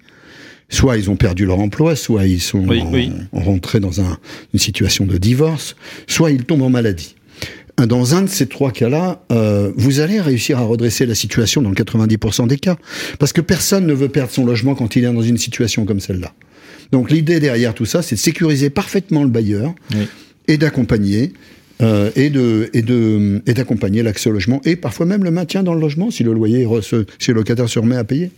Soit 0.68 0.98
ils 0.98 1.10
ont 1.10 1.16
perdu 1.16 1.46
leur 1.46 1.58
emploi, 1.58 1.96
soit 1.96 2.28
ils 2.28 2.42
sont 2.42 2.68
rentrés 3.32 3.80
dans 3.80 4.02
une 4.02 4.60
situation 4.60 5.06
de 5.06 5.18
divorce, 5.18 5.78
soit 6.06 6.32
ils 6.32 6.44
tombent 6.44 6.64
en 6.64 6.70
maladie. 6.70 7.16
Dans 7.88 8.16
un 8.16 8.24
de 8.24 8.28
ces 8.28 8.48
trois 8.48 8.72
cas-là, 8.72 9.22
euh, 9.32 9.72
vous 9.76 10.00
allez 10.00 10.20
réussir 10.20 10.58
à 10.60 10.62
redresser 10.62 11.06
la 11.06 11.16
situation 11.16 11.62
dans 11.62 11.72
90% 11.72 12.48
des 12.48 12.58
cas. 12.58 12.78
Parce 13.20 13.34
que 13.34 13.42
personne 13.42 13.86
ne 13.86 13.94
veut 13.94 14.10
perdre 14.10 14.32
son 14.32 14.46
logement 14.46 14.76
quand 14.76 14.96
il 14.96 15.06
est 15.06 15.12
dans 15.12 15.22
une 15.22 15.38
situation 15.38 15.86
comme 15.86 16.00
celle-là. 16.00 16.34
Donc 16.92 17.12
l'idée 17.12 17.40
derrière 17.40 17.74
tout 17.74 17.86
ça, 17.86 18.02
c'est 18.02 18.16
de 18.16 18.20
sécuriser 18.20 18.70
parfaitement 18.70 19.24
le 19.24 19.30
bailleur 19.30 19.74
et 20.48 20.58
d'accompagner 20.58 21.34
euh, 21.82 22.12
et 22.16 22.30
de 22.30 22.70
et 22.74 22.82
de 22.82 23.42
et 23.46 23.54
d'accompagner 23.54 24.04
l'accès 24.04 24.30
au 24.30 24.34
logement 24.34 24.62
et 24.66 24.76
parfois 24.76 25.06
même 25.06 25.24
le 25.24 25.32
maintien 25.32 25.64
dans 25.64 25.74
le 25.74 25.80
logement 25.80 26.12
si 26.12 26.24
le 26.24 26.34
loyer 26.34 26.68
si 27.20 27.32
le 27.32 27.36
locataire 27.36 27.70
se 27.70 27.80
remet 27.80 27.96
à 27.96 28.04
payer. 28.04 28.32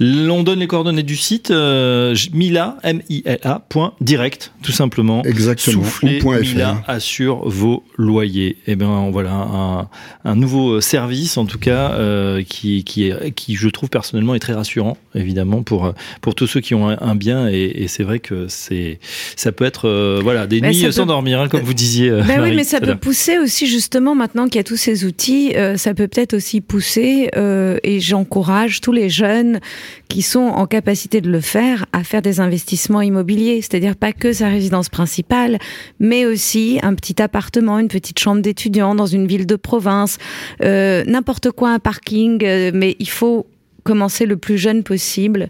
On 0.00 0.42
donne 0.42 0.60
les 0.60 0.66
coordonnées 0.66 1.02
du 1.02 1.16
site 1.16 1.50
euh, 1.50 2.14
mila 2.32 2.76
m 2.84 3.02
i 3.10 3.22
l 3.26 3.40
a 3.42 3.60
point 3.68 3.94
direct 4.00 4.52
tout 4.62 4.72
simplement. 4.72 5.22
Exactement. 5.24 5.82
Soufflez, 5.82 6.20
Mila 6.40 6.82
assure 6.86 7.48
vos 7.48 7.82
loyers. 7.96 8.56
Et 8.66 8.72
eh 8.72 8.76
ben 8.76 9.10
voilà 9.10 9.32
un, 9.32 9.88
un 10.24 10.36
nouveau 10.36 10.80
service 10.80 11.36
en 11.36 11.44
tout 11.44 11.58
cas 11.58 11.92
euh, 11.92 12.42
qui 12.42 12.84
qui 12.84 13.08
est 13.08 13.32
qui 13.32 13.56
je 13.56 13.68
trouve 13.68 13.90
personnellement 13.90 14.34
est 14.34 14.38
très 14.38 14.52
rassurant 14.54 14.96
évidemment 15.14 15.62
pour 15.62 15.92
pour 16.20 16.34
tous 16.34 16.46
ceux 16.46 16.60
qui 16.60 16.74
ont 16.74 16.88
un, 16.88 17.14
bien 17.14 17.48
et, 17.48 17.82
et 17.82 17.88
c'est 17.88 18.04
vrai 18.04 18.20
que 18.20 18.46
c'est 18.48 19.00
ça 19.36 19.52
peut 19.52 19.64
être 19.64 19.88
euh, 19.88 20.20
voilà 20.22 20.46
des 20.46 20.60
nuits 20.60 20.92
sans 20.92 21.06
dormir 21.06 21.40
hein, 21.40 21.48
comme 21.48 21.62
vous 21.62 21.74
disiez. 21.74 22.10
Ben 22.10 22.40
oui 22.42 22.52
mais 22.54 22.64
ça 22.64 22.77
peut 22.80 22.96
pousser 22.96 23.38
aussi 23.38 23.66
justement 23.66 24.14
maintenant 24.14 24.46
qu'il 24.46 24.56
y 24.56 24.60
a 24.60 24.64
tous 24.64 24.76
ces 24.76 25.04
outils, 25.04 25.54
euh, 25.56 25.76
ça 25.76 25.94
peut 25.94 26.08
peut-être 26.08 26.34
aussi 26.34 26.60
pousser 26.60 27.30
euh, 27.36 27.78
et 27.82 28.00
j'encourage 28.00 28.80
tous 28.80 28.92
les 28.92 29.08
jeunes 29.08 29.60
qui 30.08 30.22
sont 30.22 30.40
en 30.40 30.66
capacité 30.66 31.20
de 31.20 31.30
le 31.30 31.40
faire 31.40 31.86
à 31.92 32.04
faire 32.04 32.22
des 32.22 32.40
investissements 32.40 33.02
immobiliers, 33.02 33.60
c'est-à-dire 33.60 33.96
pas 33.96 34.12
que 34.12 34.32
sa 34.32 34.48
résidence 34.48 34.88
principale, 34.88 35.58
mais 35.98 36.26
aussi 36.26 36.78
un 36.82 36.94
petit 36.94 37.20
appartement, 37.20 37.78
une 37.78 37.88
petite 37.88 38.18
chambre 38.18 38.42
d'étudiant 38.42 38.94
dans 38.94 39.06
une 39.06 39.26
ville 39.26 39.46
de 39.46 39.56
province, 39.56 40.18
euh, 40.62 41.04
n'importe 41.04 41.50
quoi, 41.50 41.70
un 41.70 41.78
parking, 41.78 42.42
mais 42.72 42.96
il 42.98 43.08
faut 43.08 43.46
commencer 43.88 44.26
le 44.26 44.36
plus 44.36 44.58
jeune 44.58 44.82
possible 44.82 45.48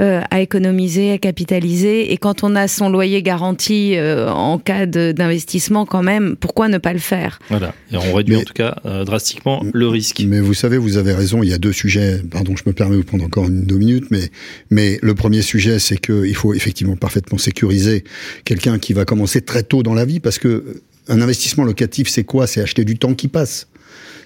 euh, 0.00 0.20
à 0.32 0.40
économiser, 0.40 1.12
à 1.12 1.18
capitaliser. 1.18 2.12
Et 2.12 2.16
quand 2.16 2.42
on 2.42 2.56
a 2.56 2.66
son 2.66 2.88
loyer 2.90 3.22
garanti 3.22 3.94
euh, 3.94 4.28
en 4.28 4.58
cas 4.58 4.86
d'investissement, 4.86 5.86
quand 5.86 6.02
même, 6.02 6.34
pourquoi 6.34 6.66
ne 6.66 6.78
pas 6.78 6.92
le 6.92 6.98
faire? 6.98 7.38
Voilà. 7.48 7.76
Et 7.92 7.96
on 7.96 8.12
réduit 8.12 8.34
en 8.34 8.42
tout 8.42 8.54
cas 8.54 8.74
euh, 8.86 9.04
drastiquement 9.04 9.62
le 9.72 9.86
risque. 9.86 10.20
Mais 10.26 10.40
vous 10.40 10.52
savez, 10.52 10.78
vous 10.78 10.96
avez 10.96 11.14
raison. 11.14 11.44
Il 11.44 11.48
y 11.48 11.54
a 11.54 11.58
deux 11.58 11.72
sujets. 11.72 12.20
Pardon, 12.28 12.56
je 12.56 12.64
me 12.66 12.72
permets 12.72 12.96
de 12.96 13.02
vous 13.02 13.06
prendre 13.06 13.24
encore 13.24 13.46
une 13.46 13.62
deux 13.62 13.78
minutes, 13.78 14.06
mais 14.10 14.30
mais 14.70 14.98
le 15.00 15.14
premier 15.14 15.42
sujet, 15.42 15.78
c'est 15.78 15.98
qu'il 15.98 16.34
faut 16.34 16.54
effectivement 16.54 16.96
parfaitement 16.96 17.38
sécuriser 17.38 18.02
quelqu'un 18.44 18.80
qui 18.80 18.94
va 18.94 19.04
commencer 19.04 19.42
très 19.42 19.62
tôt 19.62 19.84
dans 19.84 19.94
la 19.94 20.04
vie, 20.04 20.18
parce 20.18 20.40
que 20.40 20.82
un 21.08 21.20
investissement 21.20 21.62
locatif, 21.62 22.08
c'est 22.08 22.24
quoi? 22.24 22.48
C'est 22.48 22.60
acheter 22.60 22.84
du 22.84 22.98
temps 22.98 23.14
qui 23.14 23.28
passe 23.28 23.68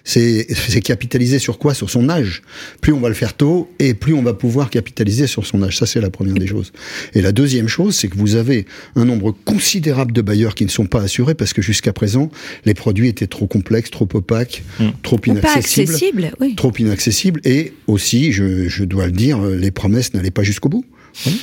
c'est 0.05 0.47
capitaliser 0.83 1.39
sur 1.39 1.59
quoi? 1.59 1.75
Sur 1.75 1.91
son 1.91 2.09
âge. 2.09 2.43
Plus 2.81 2.93
on 2.93 3.01
va 3.01 3.09
le 3.09 3.15
faire 3.15 3.35
tôt, 3.35 3.71
et 3.79 3.95
plus 3.95 4.15
on 4.15 4.23
va 4.23 4.35
pouvoir 4.35 4.71
capitaliser 4.71 5.27
sur 5.27 5.47
son 5.47 5.63
âge. 5.63 5.79
Ça, 5.79 5.87
c'est 5.87 6.01
la 6.01 6.11
première 6.11 6.35
des 6.35 6.47
choses. 6.47 6.73
Et 7.15 7.23
la 7.23 7.33
deuxième 7.33 7.69
chose, 7.69 7.97
c'est 7.97 8.09
que 8.09 8.17
vous 8.17 8.35
avez 8.35 8.67
un 8.97 9.05
nombre 9.05 9.35
considérable 9.45 10.13
de 10.13 10.23
bailleurs 10.23 10.55
qui 10.55 10.65
ne 10.65 10.71
sont 10.71 10.87
pas 10.87 11.03
assurés 11.03 11.35
parce 11.35 11.53
que 11.53 11.63
jusqu'à 11.63 11.93
présent, 11.93 12.31
les 12.65 12.75
produits 12.75 13.09
étaient 13.09 13.27
trop 13.27 13.47
complexes, 13.47 13.91
trop 13.91 14.09
opaques, 14.15 14.63
hmm. 14.79 14.89
trop 15.03 15.21
inaccessibles. 15.27 16.33
Trop 16.57 16.73
inaccessibles. 16.79 17.41
Et 17.45 17.73
aussi, 17.87 18.33
je, 18.33 18.69
je 18.69 18.85
dois 18.85 19.07
le 19.07 19.13
dire, 19.13 19.41
les 19.41 19.71
promesses 19.71 20.15
n'allaient 20.15 20.31
pas 20.31 20.43
jusqu'au 20.43 20.69
bout. 20.69 20.85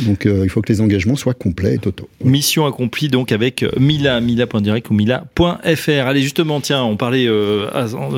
Donc 0.01 0.25
euh, 0.25 0.41
il 0.43 0.49
faut 0.49 0.62
que 0.62 0.71
les 0.71 0.82
engagements 0.82 1.15
soient 1.15 1.34
complets 1.34 1.75
et 1.75 1.77
totaux. 1.77 2.10
Mission 2.23 2.65
accomplie 2.65 3.10
donc 3.10 3.32
avec 3.32 3.63
euh, 3.63 3.71
Mila, 3.80 4.19
mila.direct 4.21 4.89
ou 4.89 4.93
mila.fr. 4.93 6.08
Allez 6.08 6.21
justement, 6.21 6.62
tiens, 6.62 6.84
on 6.84 6.97
parlait 6.97 7.27
euh, 7.27 7.69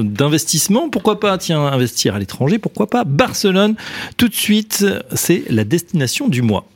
d'investissement. 0.02 0.90
Pourquoi 0.90 1.20
pas, 1.20 1.38
tiens, 1.38 1.62
investir 1.62 2.16
à 2.16 2.20
l'étranger? 2.20 2.60
Pourquoi 2.60 2.88
pas 2.88 3.04
Barcelone? 3.04 3.76
Tout 4.18 4.28
de 4.28 4.36
suite, 4.36 4.86
c'est 5.14 5.44
la 5.50 5.64
destination 5.64 6.28
du 6.28 6.42
mois. 6.42 6.68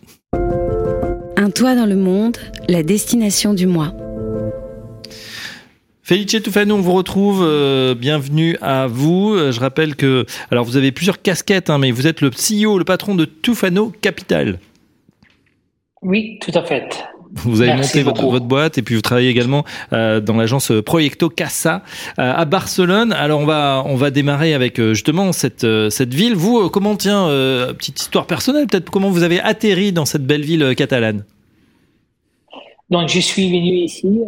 Un 1.36 1.49
toit 1.49 1.75
dans 1.75 1.86
le 1.86 1.95
monde, 1.95 2.38
la 2.69 2.83
destination 2.83 3.53
du 3.53 3.67
mois. 3.67 3.93
Felice 6.04 6.42
Tufano, 6.44 6.76
on 6.76 6.82
vous 6.82 6.94
retrouve. 6.94 7.48
bienvenue 7.96 8.58
à 8.62 8.88
vous. 8.88 9.36
Je 9.38 9.60
rappelle 9.60 9.96
que, 9.96 10.26
alors 10.52 10.66
vous 10.66 10.76
avez 10.76 10.92
plusieurs 10.92 11.22
casquettes, 11.22 11.70
hein, 11.70 11.78
mais 11.78 11.92
vous 11.92 12.08
êtes 12.08 12.20
le 12.22 12.30
CEO, 12.30 12.78
le 12.78 12.84
patron 12.84 13.16
de 13.16 13.26
Tufano 13.26 13.94
Capital. 14.02 14.60
Oui, 16.02 16.38
tout 16.42 16.52
à 16.54 16.63
fait. 16.63 16.89
Vous 17.36 17.62
avez 17.62 17.74
monté 17.74 18.04
votre, 18.04 18.39
boîte 18.42 18.78
et 18.78 18.82
puis 18.84 18.96
vous 18.96 19.02
travaillez 19.02 19.30
également 19.30 19.63
euh, 19.92 20.20
dans 20.20 20.36
l'agence 20.36 20.72
Proyecto 20.86 21.30
Casa 21.30 21.82
euh, 22.20 22.34
à 22.36 22.46
Barcelone. 22.46 23.12
Alors 23.12 23.39
on 23.39 23.46
va 23.46 23.84
on 23.86 23.96
va 23.96 24.12
démarrer 24.12 24.54
avec 24.54 24.80
euh, 24.80 24.94
justement 24.94 25.32
cette 25.32 25.66
cette 25.89 26.13
ville. 26.13 26.36
Vous 26.36 26.70
comment 26.70 26.96
tient 26.96 27.28
petite 27.78 28.00
histoire 28.02 28.28
personnelle 28.28 28.68
peut-être 28.68 28.89
comment 28.89 29.10
vous 29.10 29.24
avez 29.24 29.39
atterri 29.39 29.92
dans 29.92 30.06
cette 30.06 30.26
belle 30.26 30.44
ville 30.44 30.76
catalane? 30.76 31.24
Donc 32.89 33.10
je 33.10 33.19
suis 33.19 33.50
venu 33.50 33.84
ici 33.86 34.22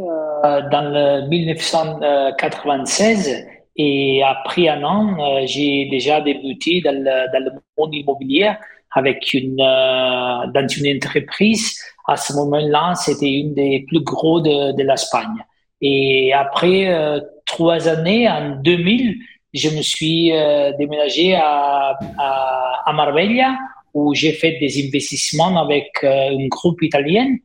dans 0.44 0.94
le 0.94 1.28
1996 1.28 3.48
et 3.78 4.24
après 4.24 4.70
un 4.70 4.84
an 4.84 5.46
j'ai 5.46 5.88
déjà 5.90 6.22
débuté 6.22 6.80
dans 6.82 6.96
le, 6.96 7.32
dans 7.32 7.44
le 7.44 7.52
monde 7.78 7.94
immobilier 7.94 8.54
avec 8.96 9.34
une, 9.34 9.60
euh, 9.60 10.48
dans 10.48 10.68
une 10.68 10.96
entreprise. 10.96 11.78
À 12.08 12.16
ce 12.16 12.34
moment-là, 12.34 12.94
c'était 12.96 13.32
une 13.32 13.54
des 13.54 13.86
plus 13.88 14.02
gros 14.02 14.42
de, 14.42 14.72
de 14.72 14.84
l'Espagne. 14.84 15.44
Et 15.82 16.34
après 16.34 16.88
euh, 16.88 17.20
trois 17.46 17.88
années, 17.88 18.28
en 18.30 18.56
2000, 18.62 19.16
je 19.54 19.70
me 19.70 19.82
suis 19.82 20.32
euh, 20.32 20.72
déménagé 20.80 21.36
à, 21.36 21.98
à, 22.18 22.82
à, 22.86 22.94
Marbella, 22.94 23.58
où 23.94 24.16
j'ai 24.16 24.32
fait 24.32 24.58
des 24.60 24.88
investissements 24.88 25.58
avec 25.58 25.90
un 26.04 26.48
groupe 26.48 26.82
italien. 26.82 27.36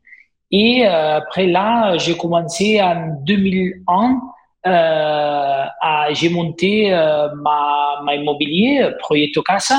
Et 0.53 0.85
après 0.85 1.47
là, 1.47 1.97
j'ai 1.99 2.17
commencé 2.17 2.81
en 2.83 3.17
2001. 3.23 4.21
Euh, 4.67 5.65
j'ai 6.13 6.29
monté 6.29 6.91
ma, 6.91 8.01
ma 8.05 8.15
immobilier, 8.15 8.91
Proyecto 8.99 9.43
Casa, 9.43 9.77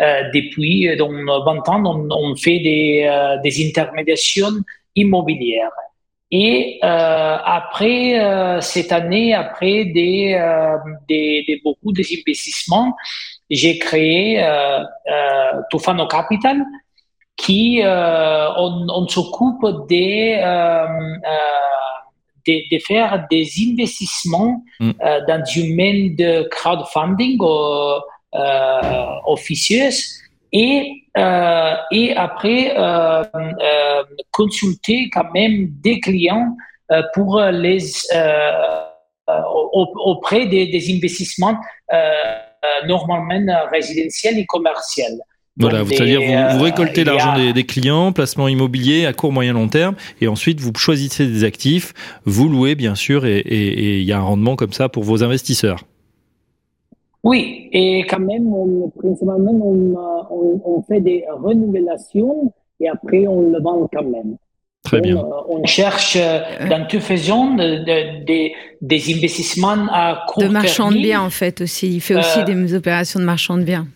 euh, 0.00 0.30
depuis 0.32 0.88
euh, 0.88 0.96
donc, 0.96 1.12
20 1.12 1.68
ans, 1.68 1.84
on, 1.84 2.08
on 2.10 2.34
fait 2.34 2.58
des, 2.60 3.06
euh, 3.06 3.36
des, 3.42 3.66
intermédiations 3.66 4.62
immobilières. 4.96 5.70
Et 6.32 6.78
après 6.80 8.60
cette 8.60 8.92
année, 8.92 9.34
après 9.34 9.86
des, 9.86 10.40
des, 11.08 11.44
des 11.44 11.60
beaucoup 11.64 11.92
d'investissements, 11.92 12.94
j'ai 13.50 13.80
créé 13.80 14.40
Tufano 15.72 16.06
Capital, 16.06 16.64
qui 17.40 17.82
on, 17.84 18.86
on 18.88 19.08
s'occupe 19.08 19.62
de, 19.88 20.40
de, 22.46 22.54
de, 22.70 22.78
faire 22.78 23.26
des 23.30 23.48
investissements 23.66 24.62
mm. 24.78 24.90
dans 25.26 25.42
le 25.44 25.60
domaine 25.60 26.16
de 26.16 26.48
crowdfunding 26.50 27.38
euh, 28.32 29.06
officieuse 29.26 30.04
et, 30.52 31.02
euh, 31.18 31.74
et 31.90 32.14
après 32.14 32.72
euh, 32.78 33.24
consulter 34.30 35.10
quand 35.12 35.32
même 35.34 35.66
des 35.82 35.98
clients 35.98 36.54
pour 37.12 37.40
les 37.40 37.80
auprès 39.56 40.46
des, 40.46 40.68
des 40.68 40.94
investissements 40.94 41.56
normalement 42.86 43.66
résidentiels 43.72 44.38
et 44.38 44.46
commerciaux. 44.46 45.18
Voilà, 45.56 45.84
c'est-à-dire 45.84 46.20
vous, 46.20 46.58
vous, 46.58 46.64
récoltez 46.64 47.04
l'argent 47.04 47.36
des, 47.36 47.52
des, 47.52 47.64
clients, 47.64 48.12
placement 48.12 48.48
immobilier 48.48 49.04
à 49.04 49.12
court, 49.12 49.32
moyen, 49.32 49.52
long 49.52 49.68
terme, 49.68 49.94
et 50.20 50.28
ensuite 50.28 50.60
vous 50.60 50.72
choisissez 50.74 51.26
des 51.26 51.44
actifs, 51.44 51.92
vous 52.24 52.48
louez 52.48 52.74
bien 52.74 52.94
sûr, 52.94 53.26
et 53.26 53.42
il 53.46 54.04
y 54.04 54.12
a 54.12 54.18
un 54.18 54.22
rendement 54.22 54.56
comme 54.56 54.72
ça 54.72 54.88
pour 54.88 55.02
vos 55.02 55.22
investisseurs. 55.22 55.84
Oui, 57.22 57.68
et 57.72 58.06
quand 58.08 58.20
même, 58.20 58.52
on, 58.52 58.90
principalement, 58.90 59.52
on, 59.52 59.94
on, 60.30 60.60
on, 60.64 60.82
fait 60.82 61.00
des 61.00 61.24
renouvellations 61.30 62.52
et 62.80 62.88
après, 62.88 63.26
on 63.26 63.50
le 63.50 63.60
vend 63.60 63.88
quand 63.92 64.04
même. 64.04 64.36
Très 64.82 65.02
bien. 65.02 65.22
On, 65.48 65.64
cherche 65.66 66.16
euh, 66.18 66.40
dans 66.70 66.86
toute 66.86 67.02
façon 67.02 67.54
de, 67.54 67.84
de, 67.84 68.24
de, 68.24 68.50
des 68.80 69.14
investissements 69.14 69.86
à 69.90 70.24
court 70.26 70.40
terme. 70.40 70.48
De 70.48 70.52
marchand 70.54 70.90
de 70.90 70.96
biens, 70.96 71.20
en 71.20 71.28
fait, 71.28 71.60
aussi. 71.60 71.94
Il 71.94 72.00
fait 72.00 72.14
aussi 72.16 72.40
euh, 72.40 72.44
des 72.44 72.74
opérations 72.74 73.20
de 73.20 73.26
marchand 73.26 73.58
de 73.58 73.64
biens. 73.64 73.86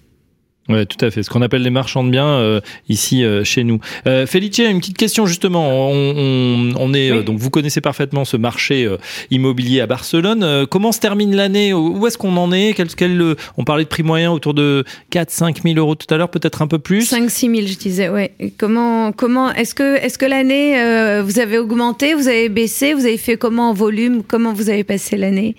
Ouais, 0.69 0.87
tout 0.87 1.03
à 1.05 1.11
fait. 1.11 1.23
Ce 1.23 1.29
qu'on 1.29 1.43
appelle 1.43 1.63
les 1.63 1.71
marchands 1.71 2.05
de 2.05 2.11
biens 2.11 2.27
euh, 2.27 2.61
ici 2.89 3.23
euh, 3.23 3.45
chez 3.45 3.65
nous. 3.65 3.81
Euh, 4.07 4.27
Felice, 4.27 4.59
une 4.59 4.79
petite 4.79 4.97
question 4.97 5.27
justement. 5.27 5.69
On, 5.91 6.15
on, 6.17 6.73
on 6.79 6.95
est 6.95 7.23
donc 7.23 7.39
vous 7.39 7.51
connaissez 7.51 7.83
parfaitement 7.83 8.25
ce 8.25 8.37
marché 8.37 8.89
immobilier 9.31 9.81
à 9.81 9.87
Barcelone. 9.87 10.67
comment 10.71 10.93
se 10.93 11.01
termine 11.01 11.37
l'année? 11.37 11.75
Où 11.75 12.07
est-ce 12.07 12.17
qu'on 12.17 12.37
en 12.37 12.51
est? 12.53 12.73
Quel, 12.75 12.89
quel, 12.89 13.35
On 13.59 13.65
parlait 13.65 13.85
de 13.85 13.89
prix 13.89 14.03
moyen 14.03 14.33
autour 14.33 14.55
de 14.55 14.85
4 15.11 15.31
5 15.31 15.63
000 15.63 15.77
euros 15.77 15.95
tout 15.95 16.13
à 16.13 16.17
l'heure, 16.17 16.31
peut-être 16.31 16.63
un 16.63 16.67
peu 16.67 16.79
plus. 16.79 17.03
5 17.03 17.31
6 17.31 17.51
000, 17.57 17.67
je 17.67 17.77
disais. 17.77 18.09
Ouais. 18.09 18.33
Comment 18.59 19.13
comment 19.13 19.53
est-ce 19.53 19.75
que 19.75 19.97
est-ce 19.97 20.17
que 20.19 20.27
l'année 20.27 20.75
vous 21.23 21.39
avez 21.39 21.59
augmenté, 21.59 22.15
vous 22.15 22.29
avez 22.29 22.49
baissé, 22.49 22.95
vous 22.95 23.05
avez 23.05 23.19
fait 23.19 23.37
comment 23.37 23.71
en 23.71 23.75
volume? 23.75 24.23
Comment 24.27 24.53
vous 24.53 24.71
avez 24.71 24.85
passé 24.85 25.17
l'année? 25.17 25.57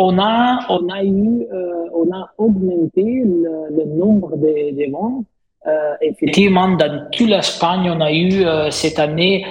On 0.00 0.16
a, 0.20 0.60
on 0.68 0.88
a 0.90 1.02
eu, 1.02 1.44
euh, 1.52 1.88
on 1.92 2.08
a 2.12 2.30
augmenté 2.38 3.02
le, 3.02 3.76
le 3.76 3.84
nombre 3.96 4.36
de, 4.36 4.70
de 4.78 4.90
ventes. 4.92 5.26
Euh, 5.66 5.94
effectivement, 6.00 6.68
dans 6.76 7.08
toute 7.10 7.28
l'Espagne, 7.28 7.90
on 7.90 8.00
a 8.00 8.12
eu 8.12 8.44
euh, 8.44 8.70
cette 8.70 9.00
année 9.00 9.44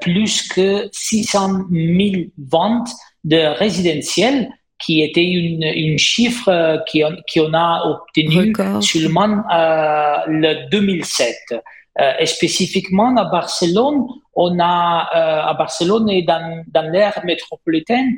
plus 0.00 0.48
que 0.48 0.88
600 0.92 1.64
000 1.72 2.26
ventes 2.38 2.88
de 3.24 3.58
résidentiels, 3.58 4.48
qui 4.78 5.02
était 5.02 5.24
une, 5.24 5.64
une 5.64 5.98
chiffre 5.98 6.80
qui 6.86 7.02
on, 7.04 7.16
qui 7.26 7.40
on 7.40 7.52
a 7.52 7.82
obtenu 7.84 8.50
Record. 8.50 8.82
seulement 8.82 9.42
le 10.28 10.70
2007. 10.70 11.34
et 12.20 12.26
spécifiquement 12.26 13.16
à 13.16 13.24
Barcelone, 13.24 14.06
on 14.36 14.56
a 14.60 15.48
à 15.50 15.54
Barcelone 15.54 16.10
et 16.10 16.22
dans, 16.22 16.62
dans 16.68 16.90
l'ère 16.92 17.20
métropolitaine, 17.24 18.14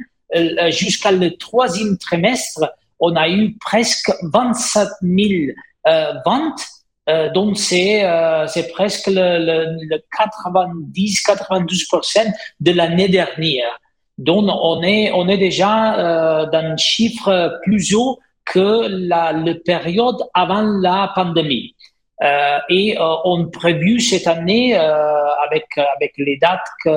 jusqu'à 0.71 1.13
le 1.13 1.37
troisième 1.37 1.99
trimestre, 1.99 2.73
on 2.99 3.15
a 3.17 3.29
eu 3.29 3.57
presque 3.59 4.11
27 4.23 4.89
000 5.03 5.53
euh, 5.87 6.15
ventes. 6.25 6.65
Euh, 7.09 7.31
donc 7.31 7.57
c'est 7.57 8.05
euh, 8.05 8.49
c'est 8.49 8.67
presque 8.73 9.07
le, 9.07 9.39
le, 9.39 9.79
le 9.89 10.03
90-92% 10.19 12.33
de 12.61 12.73
l'année 12.73 13.09
dernière. 13.09 13.79
Donc 14.19 14.49
on 14.49 14.83
est 14.83 15.13
on 15.13 15.29
est 15.29 15.39
déjà 15.39 15.99
euh, 15.99 16.47
dans 16.47 16.73
un 16.73 16.77
chiffre 16.77 17.61
plus 17.63 17.95
haut 17.95 18.19
que 18.45 18.89
la, 18.89 19.33
période 19.65 20.21
avant 20.35 20.63
la 20.63 21.13
pandémie. 21.15 21.77
Euh, 22.23 22.59
et 22.71 22.99
euh, 22.99 23.15
on 23.25 23.51
prévu 23.51 24.01
cette 24.01 24.27
année 24.27 24.75
avec 24.75 25.67
avec 25.97 26.15
les 26.17 26.39
dates 26.39 26.67
que 26.85 26.91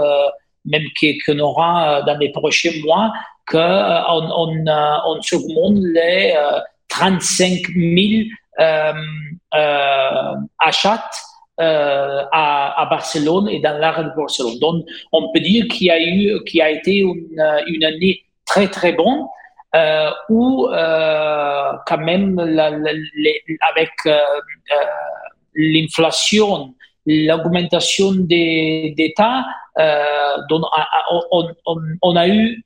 même 0.65 0.83
qu'on 1.25 1.39
aura 1.39 1.99
euh, 1.99 2.03
dans 2.03 2.17
les 2.17 2.31
prochains 2.31 2.71
mois, 2.83 3.11
qu'on 3.47 3.57
euh, 3.57 4.01
on, 4.09 4.23
on, 4.31 4.67
euh, 4.67 4.97
on 5.05 5.73
les 5.93 6.35
35 6.89 7.61
000 7.75 8.29
achètent 10.59 10.99
à, 11.57 12.87
Barcelone 12.89 13.49
et 13.49 13.59
dans 13.59 13.77
l'arrêt 13.77 14.05
de 14.05 14.11
Barcelone. 14.15 14.59
Donc, 14.59 14.85
on 15.11 15.31
peut 15.31 15.39
dire 15.39 15.67
qu'il 15.67 15.87
y 15.87 15.91
a 15.91 15.99
eu, 15.99 16.43
qu'il 16.45 16.61
a 16.61 16.69
été 16.69 16.97
une, 16.97 17.83
année 17.83 18.23
très 18.45 18.67
très 18.67 18.93
bonne 18.93 19.25
euh, 19.75 20.09
où 20.29 20.67
euh, 20.67 21.71
quand 21.85 21.99
même 21.99 22.39
avec 22.39 23.91
euh, 24.07 24.17
l'inflation, 25.53 26.73
l'augmentation 27.09 28.11
des, 28.13 28.93
des 28.95 29.13
tas, 29.15 29.45
on, 29.77 30.61
on, 31.65 31.77
on, 32.01 32.15
a 32.15 32.27
eu 32.27 32.63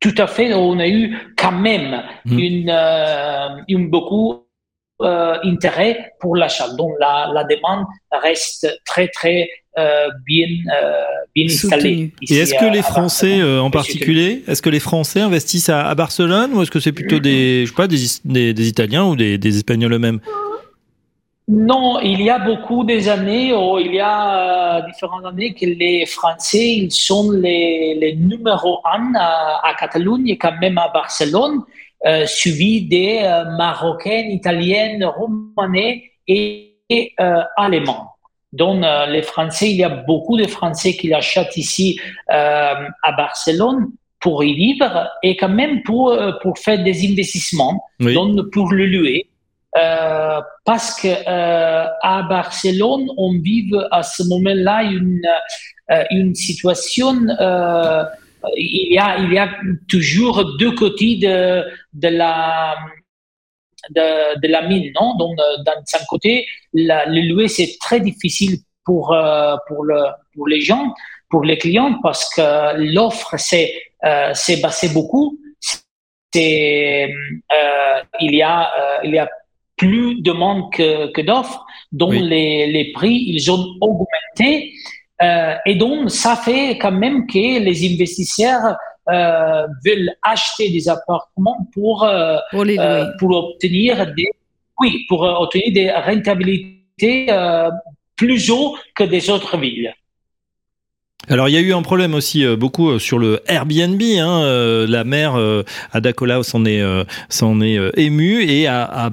tout 0.00 0.14
à 0.18 0.26
fait, 0.26 0.52
on 0.54 0.78
a 0.78 0.88
eu 0.88 1.16
quand 1.36 1.52
même 1.52 2.02
mmh. 2.24 2.38
une, 2.38 2.70
une 3.68 3.90
beaucoup 3.90 4.46
euh, 5.02 5.36
intérêt 5.44 6.14
pour 6.20 6.36
l'achat. 6.36 6.68
Donc 6.70 6.92
la, 6.98 7.30
la, 7.34 7.44
demande 7.44 7.84
reste 8.10 8.66
très 8.86 9.08
très 9.08 9.46
euh, 9.78 10.08
bien 10.24 10.46
euh, 10.74 11.02
bien 11.34 11.44
installée. 11.44 12.12
Et 12.22 12.38
est-ce 12.38 12.54
que 12.54 12.72
les 12.72 12.80
Français 12.80 13.42
en 13.42 13.70
particulier, 13.70 14.42
est-ce 14.48 14.62
que 14.62 14.70
les 14.70 14.80
Français 14.80 15.20
investissent 15.20 15.68
à, 15.68 15.86
à 15.86 15.94
Barcelone 15.94 16.54
ou 16.54 16.62
est-ce 16.62 16.70
que 16.70 16.80
c'est 16.80 16.92
plutôt 16.92 17.18
des 17.18 17.66
je 17.66 17.72
sais 17.72 17.76
pas 17.76 17.88
des, 17.88 17.98
des, 18.24 18.54
des 18.54 18.68
Italiens 18.68 19.04
ou 19.04 19.16
des, 19.16 19.36
des 19.36 19.56
Espagnols 19.58 19.92
eux-mêmes? 19.92 20.20
Non, 21.48 22.00
il 22.00 22.22
y 22.22 22.30
a 22.30 22.40
beaucoup 22.40 22.82
des 22.82 23.08
années, 23.08 23.54
ou 23.54 23.78
il 23.78 23.94
y 23.94 24.00
a 24.00 24.78
euh, 24.78 24.86
différentes 24.86 25.24
années 25.24 25.54
que 25.54 25.64
les 25.64 26.04
Français, 26.04 26.72
ils 26.72 26.90
sont 26.90 27.30
les, 27.30 27.96
les 28.00 28.16
numéros 28.16 28.80
un 28.84 29.12
à, 29.14 29.60
à 29.62 29.74
Catalogne 29.74 30.28
et 30.28 30.36
quand 30.36 30.58
même 30.60 30.76
à 30.78 30.88
Barcelone. 30.88 31.62
Euh, 32.04 32.26
suivi 32.26 32.82
des 32.82 33.20
euh, 33.22 33.44
Marocaines, 33.56 34.30
Italiennes, 34.30 35.04
Romanais 35.04 36.04
et, 36.28 36.74
euh, 37.18 37.42
Allemands. 37.56 38.12
Donc, 38.52 38.84
les 39.08 39.22
Français, 39.22 39.70
il 39.70 39.76
y 39.76 39.84
a 39.84 39.88
beaucoup 39.88 40.36
de 40.36 40.46
Français 40.46 40.92
qui 40.96 41.08
l'achètent 41.08 41.56
ici 41.56 42.00
à 42.28 43.12
Barcelone 43.14 43.90
pour 44.18 44.42
y 44.44 44.54
vivre 44.54 45.10
et 45.22 45.36
quand 45.36 45.50
même 45.50 45.82
pour, 45.82 46.16
pour 46.42 46.56
faire 46.56 46.82
des 46.82 47.06
investissements, 47.06 47.84
donc 48.00 48.50
pour 48.52 48.72
le 48.72 48.86
louer. 48.86 49.26
Parce 50.64 51.00
que 51.00 51.08
à 51.26 52.22
Barcelone, 52.22 53.08
on 53.16 53.38
vit 53.38 53.70
à 53.90 54.02
ce 54.02 54.22
moment-là 54.24 54.82
une, 54.84 55.22
une 56.10 56.34
situation 56.34 57.14
il 58.56 58.92
y 58.92 58.98
a, 58.98 59.18
il 59.18 59.32
y 59.32 59.38
a 59.38 59.48
toujours 59.88 60.56
deux 60.58 60.72
côtés 60.72 61.16
de, 61.16 61.64
de 61.92 62.08
la, 62.08 62.76
de, 63.90 64.40
de, 64.40 64.48
la 64.48 64.62
mine, 64.62 64.92
non? 64.98 65.16
Donc, 65.16 65.38
euh, 65.38 65.62
d'un 65.64 66.04
côté, 66.08 66.46
la, 66.72 67.06
le 67.06 67.22
louer, 67.22 67.48
c'est 67.48 67.76
très 67.80 68.00
difficile 68.00 68.58
pour, 68.84 69.12
euh, 69.12 69.56
pour, 69.66 69.84
le, 69.84 70.00
pour 70.34 70.48
les 70.48 70.60
gens, 70.60 70.94
pour 71.28 71.44
les 71.44 71.58
clients, 71.58 71.98
parce 72.02 72.32
que 72.34 72.76
l'offre 72.94 73.36
s'est 73.38 73.72
euh, 74.04 74.32
baissée 74.62 74.90
beaucoup. 74.92 75.38
C'est, 76.32 77.10
euh, 77.52 78.02
il 78.20 78.34
y 78.34 78.42
a, 78.42 78.70
euh, 78.78 78.98
il 79.04 79.14
y 79.14 79.18
a 79.18 79.28
plus 79.76 80.16
de 80.16 80.22
demande 80.22 80.72
que, 80.72 81.12
que 81.12 81.20
d'offres, 81.20 81.64
donc 81.92 82.14
les, 82.14 82.66
les 82.66 82.92
prix, 82.92 83.24
ils 83.28 83.50
ont 83.50 83.76
augmenté. 83.80 84.72
Euh, 85.22 85.54
et 85.66 85.74
donc, 85.74 86.10
ça 86.10 86.36
fait 86.36 86.78
quand 86.78 86.92
même 86.92 87.26
que 87.26 87.60
les 87.60 87.92
investisseurs 87.92 88.76
euh, 89.08 89.66
veulent 89.84 90.12
acheter 90.22 90.70
des 90.70 90.88
appartements 90.88 91.68
pour, 91.72 92.04
euh, 92.04 92.36
pour, 92.50 92.64
euh, 92.66 93.06
pour, 93.18 93.30
obtenir 93.30 94.12
des, 94.14 94.28
oui, 94.80 95.04
pour 95.08 95.22
obtenir 95.22 95.72
des 95.72 95.90
rentabilités 95.90 97.26
euh, 97.30 97.70
plus 98.16 98.50
haut 98.50 98.76
que 98.94 99.04
des 99.04 99.30
autres 99.30 99.56
villes. 99.58 99.94
Alors 101.28 101.48
il 101.48 101.52
y 101.52 101.56
a 101.56 101.60
eu 101.60 101.72
un 101.72 101.82
problème 101.82 102.14
aussi 102.14 102.44
euh, 102.44 102.56
beaucoup 102.56 102.88
euh, 102.88 102.98
sur 103.00 103.18
le 103.18 103.40
Airbnb. 103.48 104.00
Hein, 104.00 104.42
euh, 104.42 104.86
la 104.86 105.02
maire 105.02 105.36
Ada 105.92 106.12
Colau 106.12 106.42
s'en 106.42 106.64
est 106.64 106.82
s'en 107.28 107.60
est 107.60 107.78
émue 107.96 108.44
et 108.44 108.66
a, 108.66 108.84
a, 108.84 109.10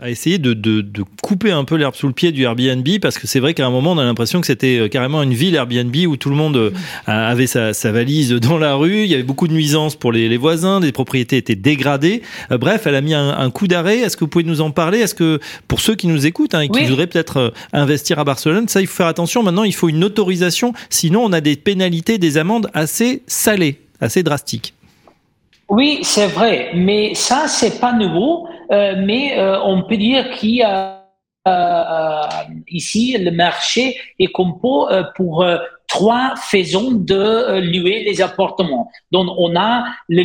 a 0.00 0.10
essayé 0.10 0.38
de, 0.38 0.54
de, 0.54 0.80
de, 0.80 1.02
couper 1.22 1.50
un 1.50 1.64
peu 1.64 1.76
l'herbe 1.76 1.94
sous 1.94 2.06
le 2.06 2.12
pied 2.12 2.30
du 2.30 2.44
Airbnb 2.44 2.86
parce 3.00 3.18
que 3.18 3.26
c'est 3.26 3.40
vrai 3.40 3.54
qu'à 3.54 3.66
un 3.66 3.70
moment 3.70 3.92
on 3.92 3.98
a 3.98 4.04
l'impression 4.04 4.40
que 4.40 4.46
c'était 4.46 4.88
carrément 4.90 5.22
une 5.22 5.34
ville 5.34 5.54
Airbnb 5.54 5.94
où 6.06 6.16
tout 6.16 6.30
le 6.30 6.36
monde 6.36 6.72
avait 7.06 7.46
sa, 7.46 7.74
sa, 7.74 7.90
valise 7.90 8.32
dans 8.32 8.58
la 8.58 8.74
rue. 8.74 9.02
Il 9.02 9.10
y 9.10 9.14
avait 9.14 9.22
beaucoup 9.22 9.48
de 9.48 9.52
nuisances 9.52 9.96
pour 9.96 10.12
les, 10.12 10.28
les 10.28 10.36
voisins, 10.36 10.80
les 10.80 10.92
propriétés 10.92 11.38
étaient 11.38 11.56
dégradées. 11.56 12.22
bref, 12.50 12.86
elle 12.86 12.94
a 12.94 13.00
mis 13.00 13.14
un, 13.14 13.36
un 13.36 13.50
coup 13.50 13.66
d'arrêt. 13.66 13.98
Est-ce 13.98 14.16
que 14.16 14.24
vous 14.24 14.28
pouvez 14.28 14.44
nous 14.44 14.60
en 14.60 14.70
parler? 14.70 14.98
Est-ce 14.98 15.14
que 15.14 15.40
pour 15.68 15.80
ceux 15.80 15.96
qui 15.96 16.06
nous 16.06 16.26
écoutent 16.26 16.54
hein, 16.54 16.60
et 16.60 16.68
qui 16.68 16.84
voudraient 16.84 17.08
peut-être 17.08 17.52
investir 17.72 18.18
à 18.18 18.24
Barcelone, 18.24 18.68
ça 18.68 18.80
il 18.80 18.86
faut 18.86 18.96
faire 18.96 19.06
attention. 19.06 19.42
Maintenant, 19.42 19.64
il 19.64 19.74
faut 19.74 19.88
une 19.88 20.04
autorisation, 20.04 20.72
sinon 20.90 21.24
on 21.24 21.32
a 21.32 21.40
des 21.46 21.56
pénalités, 21.56 22.18
des 22.18 22.38
amendes 22.38 22.68
assez 22.74 23.22
salées, 23.28 23.76
assez 24.00 24.24
drastiques. 24.24 24.74
Oui, 25.68 26.00
c'est 26.02 26.26
vrai, 26.26 26.70
mais 26.74 27.14
ça, 27.14 27.46
c'est 27.46 27.78
pas 27.78 27.92
nouveau. 27.92 28.48
Euh, 28.72 28.94
mais 28.98 29.38
euh, 29.38 29.60
on 29.62 29.84
peut 29.84 29.96
dire 29.96 30.24
qu'il 30.32 30.56
y 30.56 30.62
a 30.62 31.04
euh, 31.46 32.22
ici 32.66 33.16
le 33.16 33.30
marché 33.30 33.96
est 34.18 34.32
compo 34.40 34.88
pour 35.14 35.46
trois 35.86 36.34
faisons 36.52 36.90
de 36.90 37.60
louer 37.72 38.02
les 38.08 38.20
appartements. 38.20 38.90
Donc, 39.12 39.28
on 39.38 39.54
a 39.54 39.84
le 40.08 40.24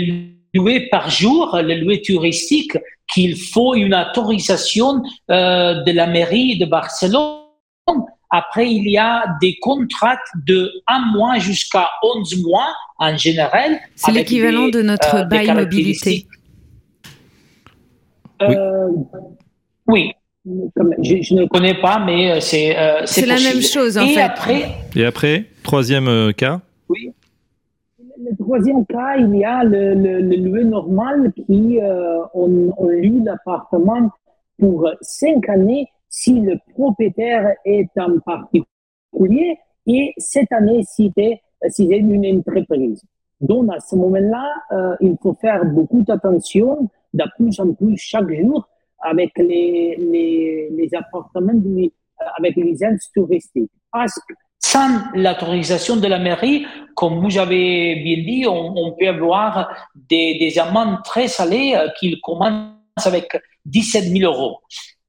louer 0.55 0.89
par 0.89 1.11
jour, 1.11 1.55
le 1.69 1.75
louer 1.81 2.01
touristique, 2.01 2.75
qu'il 3.13 3.37
faut 3.37 3.75
une 3.75 3.93
autorisation 3.93 5.03
de 5.29 5.91
la 5.91 6.07
mairie 6.07 6.57
de 6.57 6.65
Barcelone 6.65 7.41
après, 8.31 8.71
il 8.71 8.89
y 8.89 8.97
a 8.97 9.25
des 9.41 9.57
contrats 9.59 10.17
de 10.47 10.71
un 10.87 11.05
mois 11.13 11.37
jusqu'à 11.37 11.89
11 12.01 12.41
mois 12.43 12.73
en 12.97 13.17
général. 13.17 13.77
C'est 13.95 14.13
l'équivalent 14.13 14.69
de 14.69 14.81
notre 14.81 15.15
euh, 15.15 15.23
bail 15.25 15.53
mobilité. 15.53 16.25
Euh, 18.41 18.87
oui. 19.87 20.13
je, 20.45 21.35
ne 21.35 21.45
connais 21.47 21.79
pas, 21.79 21.99
mais 21.99 22.31
euh, 22.31 22.39
c'est 22.39 22.77
euh, 22.77 23.01
c'est 23.05 23.25
la 23.25 23.35
même 23.35 23.61
chose 23.61 23.97
en 23.97 24.05
Et 24.05 24.13
fait. 24.13 24.21
Après, 24.21 24.69
Et 24.95 25.05
après, 25.05 25.45
troisième 25.63 26.33
cas? 26.33 26.61
Oui. 26.87 27.11
Le 27.99 28.37
troisième 28.37 28.85
cas, 28.85 29.17
il 29.17 29.35
y 29.35 29.43
a 29.43 29.63
le, 29.63 29.93
le, 29.93 30.21
le 30.21 30.63
normal 30.63 31.33
qui 31.35 31.79
on, 32.33 32.73
on 32.77 32.87
loue 32.87 33.25
l'appartement 33.25 34.09
pour 34.57 34.89
cinq 35.01 35.49
années 35.49 35.87
si 36.11 36.39
le 36.41 36.59
propriétaire 36.73 37.55
est 37.65 37.89
un 37.95 38.19
particulier 38.19 39.57
et 39.87 40.13
cette 40.17 40.51
année 40.51 40.83
si 40.83 41.11
c'est 41.17 41.41
si 41.69 41.85
une 41.85 42.37
entreprise. 42.37 43.01
Donc 43.39 43.71
à 43.73 43.79
ce 43.79 43.95
moment-là, 43.95 44.47
euh, 44.71 44.95
il 45.01 45.15
faut 45.21 45.35
faire 45.39 45.65
beaucoup 45.65 46.03
d'attention 46.03 46.89
de 47.13 47.23
plus 47.35 47.59
en 47.59 47.73
plus 47.73 47.97
chaque 47.97 48.31
jour 48.31 48.67
avec 48.99 49.31
les, 49.37 49.95
les, 50.71 50.89
appartements, 50.93 51.53
euh, 51.53 51.87
avec 52.37 52.55
les 52.55 52.83
aides 52.83 52.99
touristiques. 53.15 53.71
Parce 53.91 54.13
que 54.15 54.33
sans 54.59 54.89
l'autorisation 55.15 55.97
de 55.97 56.07
la 56.07 56.19
mairie, 56.19 56.65
comme 56.95 57.19
vous 57.19 57.37
avez 57.39 57.95
bien 58.03 58.23
dit, 58.23 58.45
on, 58.47 58.95
peut 58.97 59.07
avoir 59.07 59.69
des, 59.95 60.37
des 60.37 60.59
amendes 60.59 60.99
très 61.03 61.27
salées 61.27 61.73
euh, 61.75 61.89
qui 61.99 62.19
commencent 62.21 62.75
avec 63.05 63.35
17 63.65 64.03
000 64.03 64.31
euros. 64.31 64.59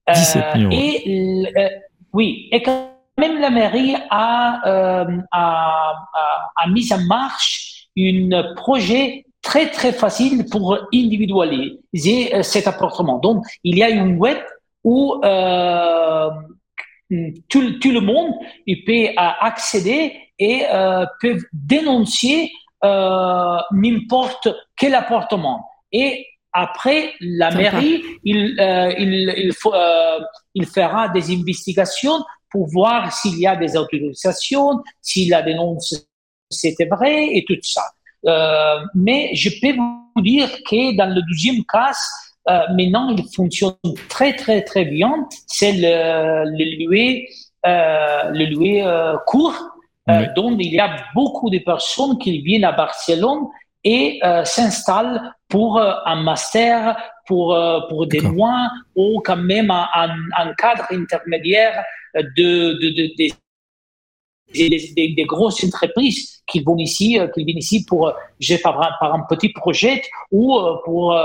17 0.09 0.45
euh, 0.57 0.69
et 0.71 1.53
euh, 1.57 1.69
oui, 2.13 2.49
et 2.51 2.63
quand 2.63 2.91
même 3.19 3.41
la 3.41 3.51
mairie 3.51 3.95
a, 4.11 4.61
euh, 4.67 5.19
a, 5.31 5.95
a, 6.15 6.51
a, 6.57 6.69
mis 6.69 6.93
en 6.93 7.01
marche 7.07 7.89
un 7.97 8.55
projet 8.57 9.27
très 9.43 9.71
très 9.71 9.93
facile 9.93 10.47
pour 10.51 10.79
individualiser 10.93 12.43
cet 12.43 12.67
appartement. 12.67 13.19
Donc, 13.19 13.45
il 13.65 13.77
y 13.77 13.83
a 13.83 13.91
une 13.91 14.17
web 14.17 14.39
où 14.85 15.21
euh, 15.25 16.31
tout, 17.49 17.79
tout, 17.79 17.91
le 17.91 18.01
monde 18.01 18.33
il 18.67 18.85
peut 18.85 19.13
accéder 19.17 20.17
et 20.39 20.65
euh, 20.73 21.05
peut 21.21 21.39
dénoncer 21.53 22.51
euh, 22.85 23.59
n'importe 23.73 24.49
quel 24.77 24.95
appartement. 24.95 25.69
Et 25.93 26.27
après, 26.53 27.15
la 27.21 27.51
mairie, 27.51 28.03
il, 28.25 28.59
euh, 28.61 28.93
il, 28.99 29.35
il, 29.37 29.53
faut, 29.53 29.75
euh, 29.75 30.21
il, 30.55 30.67
fera 30.67 31.09
des 31.09 31.33
investigations 31.33 32.23
pour 32.51 32.69
voir 32.69 33.13
s'il 33.13 33.39
y 33.39 33.47
a 33.47 33.57
des 33.57 33.77
autorisations, 33.77 34.83
si 35.01 35.29
la 35.29 35.43
dénonce 35.43 36.07
c'était 36.53 36.85
vrai 36.85 37.35
et 37.35 37.45
tout 37.47 37.57
ça. 37.63 37.83
Euh, 38.27 38.85
mais 38.95 39.35
je 39.35 39.51
peux 39.61 39.75
vous 39.75 40.23
dire 40.23 40.49
que 40.69 40.97
dans 40.97 41.13
le 41.13 41.23
deuxième 41.23 41.65
cas, 41.65 41.93
euh, 42.49 42.61
maintenant, 42.75 43.15
il 43.17 43.25
fonctionne 43.35 43.75
très, 44.09 44.35
très, 44.35 44.63
très 44.63 44.85
bien. 44.85 45.27
C'est 45.47 45.73
le, 45.73 46.45
le 46.45 46.85
louer, 46.85 47.29
euh, 47.67 48.31
le 48.31 48.47
louer 48.47 48.85
court. 49.27 49.57
Oui. 50.09 50.15
Donc, 50.35 50.57
il 50.59 50.73
y 50.73 50.81
a 50.81 50.97
beaucoup 51.15 51.49
de 51.49 51.59
personnes 51.59 52.19
qui 52.19 52.41
viennent 52.41 52.65
à 52.65 52.73
Barcelone 52.73 53.47
et 53.85 54.21
s'installent 54.45 55.35
pour 55.49 55.79
euh, 55.79 55.93
un 56.07 56.23
master, 56.23 56.97
pour, 57.27 57.57
pour 57.89 58.07
des 58.07 58.21
mois 58.21 58.71
ou 58.97 59.21
quand 59.25 59.37
même 59.37 59.71
un, 59.71 60.55
cadre 60.57 60.85
intermédiaire 60.91 61.85
de, 62.15 62.73
de, 62.81 62.89
de, 62.91 63.07
de 63.19 63.35
des, 64.55 65.15
des, 65.17 65.25
grosses 65.25 65.65
entreprises 65.65 66.43
qui 66.47 66.61
vont 66.61 66.77
ici, 66.77 67.19
qui 67.35 67.45
viennent 67.45 67.59
ici 67.59 67.87
pour, 67.87 68.13
je 68.39 68.57
par, 68.57 68.77
par 69.01 69.15
un 69.15 69.25
petit 69.29 69.49
projet 69.51 70.03
ou 70.31 70.59
pour, 70.85 71.19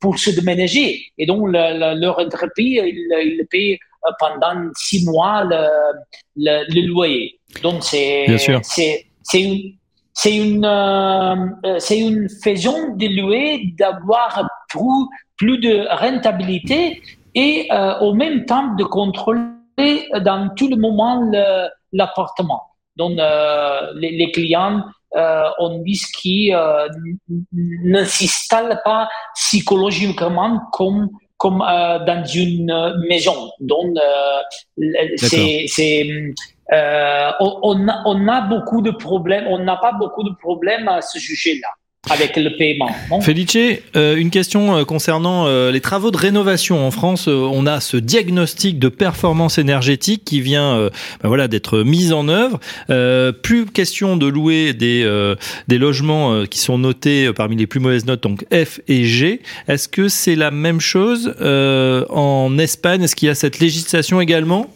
pour 0.00 0.18
se 0.18 0.30
déménager. 0.30 1.06
Et 1.18 1.26
donc, 1.26 1.48
leur 1.50 2.18
entreprise, 2.20 2.82
ils, 2.84 3.38
ils 3.40 3.46
payent 3.50 3.78
pendant 4.18 4.70
six 4.76 5.04
mois 5.04 5.44
le, 5.44 5.66
le, 6.36 6.86
loyer. 6.86 7.40
Donc, 7.62 7.82
c'est, 7.82 8.26
c'est, 8.62 9.06
c'est 9.22 9.42
une, 9.42 9.72
c'est 10.12 10.36
une, 10.36 10.64
euh, 10.64 11.78
c'est 11.78 11.98
une 11.98 12.28
façon 12.28 12.94
de 12.96 13.06
louer 13.20 13.72
d'avoir 13.78 14.48
plus, 14.68 15.06
plus 15.36 15.58
de 15.58 15.86
rentabilité 15.90 17.02
et 17.34 17.68
euh, 17.72 17.98
au 18.00 18.14
même 18.14 18.44
temps 18.44 18.74
de 18.74 18.84
contrôler 18.84 20.08
dans 20.20 20.50
tout 20.56 20.68
le 20.68 20.76
moment 20.76 21.30
l'appartement. 21.92 22.62
Donc, 22.96 23.18
euh, 23.18 23.92
les, 23.94 24.10
les, 24.10 24.30
clients 24.32 24.82
euh, 25.14 25.50
on 25.58 25.82
dit 25.82 26.00
qui 26.20 26.54
euh, 26.54 26.88
ne 27.60 28.04
s'installe 28.04 28.80
pas 28.82 29.08
psychologiquement 29.34 30.58
comme 30.72 31.10
comme 31.36 31.60
euh, 31.60 31.98
dans 32.06 32.24
une 32.24 32.72
maison. 33.08 33.50
Donc, 33.60 33.96
c'est 35.16 36.32
euh, 36.72 37.30
on, 37.40 38.28
a, 38.28 38.40
beaucoup 38.42 38.80
de 38.80 38.90
problèmes, 38.90 39.44
on 39.48 39.58
n'a 39.58 39.76
pas 39.76 39.92
beaucoup 39.92 40.22
de 40.22 40.34
problèmes 40.34 40.88
à 40.88 41.02
ce 41.02 41.18
sujet-là 41.18 41.68
avec 42.10 42.36
le 42.36 42.56
paiement. 42.56 42.90
Felice, 43.20 43.78
euh, 43.94 44.16
une 44.16 44.30
question 44.30 44.76
euh, 44.76 44.84
concernant 44.84 45.46
les 45.70 45.80
travaux 45.80 46.10
de 46.10 46.16
rénovation 46.16 46.84
en 46.84 46.90
France. 46.90 47.28
on 47.28 47.64
a 47.66 47.78
ce 47.80 47.96
diagnostic 47.96 48.78
de 48.78 48.88
performance 48.88 49.58
énergétique 49.58 50.24
qui 50.24 50.40
vient, 50.40 50.88
ben 51.22 51.28
voilà, 51.28 51.46
d'être 51.46 51.80
mis 51.80 52.12
en 52.12 52.28
œuvre. 52.28 52.58
plus 53.42 53.66
question 53.66 54.16
de 54.16 54.26
louer 54.26 54.72
des 54.72 55.06
des 55.68 55.78
logements 55.78 56.44
qui 56.46 56.58
sont 56.58 56.78
notés 56.78 57.32
parmi 57.34 57.56
les 57.56 57.66
plus 57.66 57.80
mauvaises 57.80 58.06
notes, 58.06 58.22
donc 58.22 58.46
F 58.52 58.80
et 58.88 59.04
G. 59.04 59.42
Est-ce 59.68 59.88
que 59.88 60.08
c'est 60.08 60.36
la 60.36 60.50
même 60.50 60.80
chose 60.80 61.34
en 61.40 62.58
Espagne? 62.58 63.02
Est-ce 63.02 63.14
qu'il 63.14 63.28
y 63.28 63.30
a 63.30 63.34
cette 63.34 63.60
législation 63.60 64.20
également? 64.20 64.68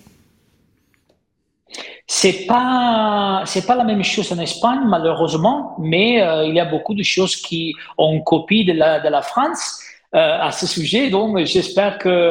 C'est 2.06 2.46
pas 2.46 3.42
c'est 3.46 3.66
pas 3.66 3.74
la 3.74 3.84
même 3.84 4.04
chose 4.04 4.30
en 4.32 4.38
Espagne 4.38 4.80
malheureusement, 4.86 5.74
mais 5.80 6.22
euh, 6.22 6.46
il 6.46 6.54
y 6.54 6.60
a 6.60 6.64
beaucoup 6.64 6.94
de 6.94 7.02
choses 7.02 7.36
qui 7.36 7.74
ont 7.98 8.20
copie 8.20 8.64
de 8.64 8.72
la 8.72 9.00
de 9.00 9.08
la 9.08 9.22
France 9.22 9.80
euh, 10.14 10.38
à 10.40 10.52
ce 10.52 10.66
sujet. 10.66 11.10
Donc 11.10 11.44
j'espère 11.44 11.98
que 11.98 12.30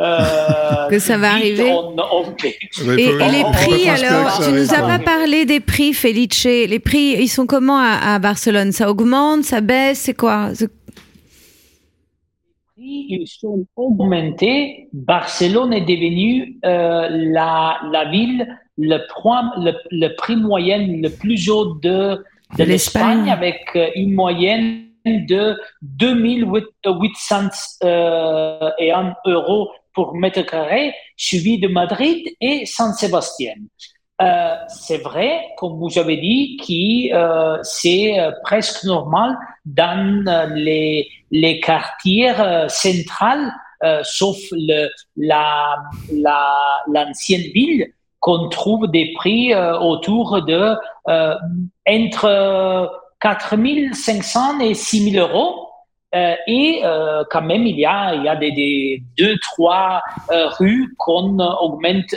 euh, 0.00 0.88
que 0.90 0.98
ça 0.98 1.16
va 1.16 1.32
arriver. 1.32 1.72
et, 2.98 3.12
les 3.12 3.44
prix, 3.52 3.88
alors, 3.88 4.40
tu 4.44 4.52
nous 4.52 4.74
as 4.74 4.82
pas 4.82 4.98
parlé 4.98 5.46
des 5.46 5.60
prix, 5.60 5.94
Felice. 5.94 6.44
Les 6.44 6.78
prix, 6.78 7.16
ils 7.18 7.28
sont 7.28 7.46
comment 7.46 7.78
à, 7.78 8.14
à 8.14 8.18
Barcelone? 8.18 8.72
Ça 8.72 8.90
augmente, 8.90 9.42
ça 9.44 9.60
baisse, 9.60 10.00
c'est 10.00 10.14
quoi? 10.14 10.50
Ils 12.88 13.26
sont 13.26 13.66
augmentés. 13.76 14.88
Barcelone 14.92 15.72
est 15.72 15.82
devenue 15.82 16.58
euh, 16.64 17.08
la, 17.10 17.78
la 17.92 18.10
ville 18.10 18.46
le, 18.76 18.98
le, 18.98 19.72
le, 19.90 20.14
prix 20.16 20.36
moyen 20.36 20.78
le 20.78 21.08
plus 21.08 21.50
haut 21.50 21.74
de, 21.74 22.24
de, 22.56 22.64
l'Espagne 22.64 23.30
avec 23.30 23.62
euh, 23.76 23.90
une 23.94 24.14
moyenne 24.14 24.84
de 25.04 25.56
2801 25.82 27.50
euh, 27.84 28.70
euros 29.26 29.70
pour 29.94 30.14
mètre 30.14 30.42
carré, 30.42 30.94
suivi 31.16 31.58
de 31.58 31.68
Madrid 31.68 32.24
et 32.40 32.64
San 32.66 32.92
Sébastien. 32.92 33.54
Euh, 34.20 34.56
c'est 34.66 34.98
vrai, 34.98 35.44
comme 35.56 35.78
vous 35.78 35.96
avez 35.96 36.16
dit, 36.16 36.56
que 36.56 37.14
euh, 37.14 37.58
c'est 37.62 38.18
euh, 38.18 38.32
presque 38.42 38.82
normal 38.84 39.36
dans 39.64 40.26
les, 40.54 41.08
les 41.30 41.60
quartiers 41.60 42.32
centrales, 42.68 43.52
sauf 44.02 44.36
le, 44.50 44.88
la, 45.16 45.76
la, 46.12 46.56
l'ancienne 46.88 47.52
ville, 47.54 47.86
qu'on 48.18 48.48
trouve 48.48 48.88
des 48.88 49.12
prix 49.14 49.54
autour 49.54 50.42
de 50.42 50.74
entre 51.86 52.90
4500 53.20 54.60
et 54.60 54.74
6000 54.74 55.18
euros. 55.20 55.68
et 56.12 56.82
quand 57.30 57.42
même, 57.42 57.66
il 57.66 57.78
y 57.78 57.86
a, 57.86 58.14
il 58.14 58.24
y 58.24 58.28
a 58.28 58.34
des, 58.34 58.50
des 58.50 59.02
deux, 59.16 59.38
trois 59.38 60.02
rues 60.58 60.92
qu'on 60.98 61.38
augmente 61.38 62.16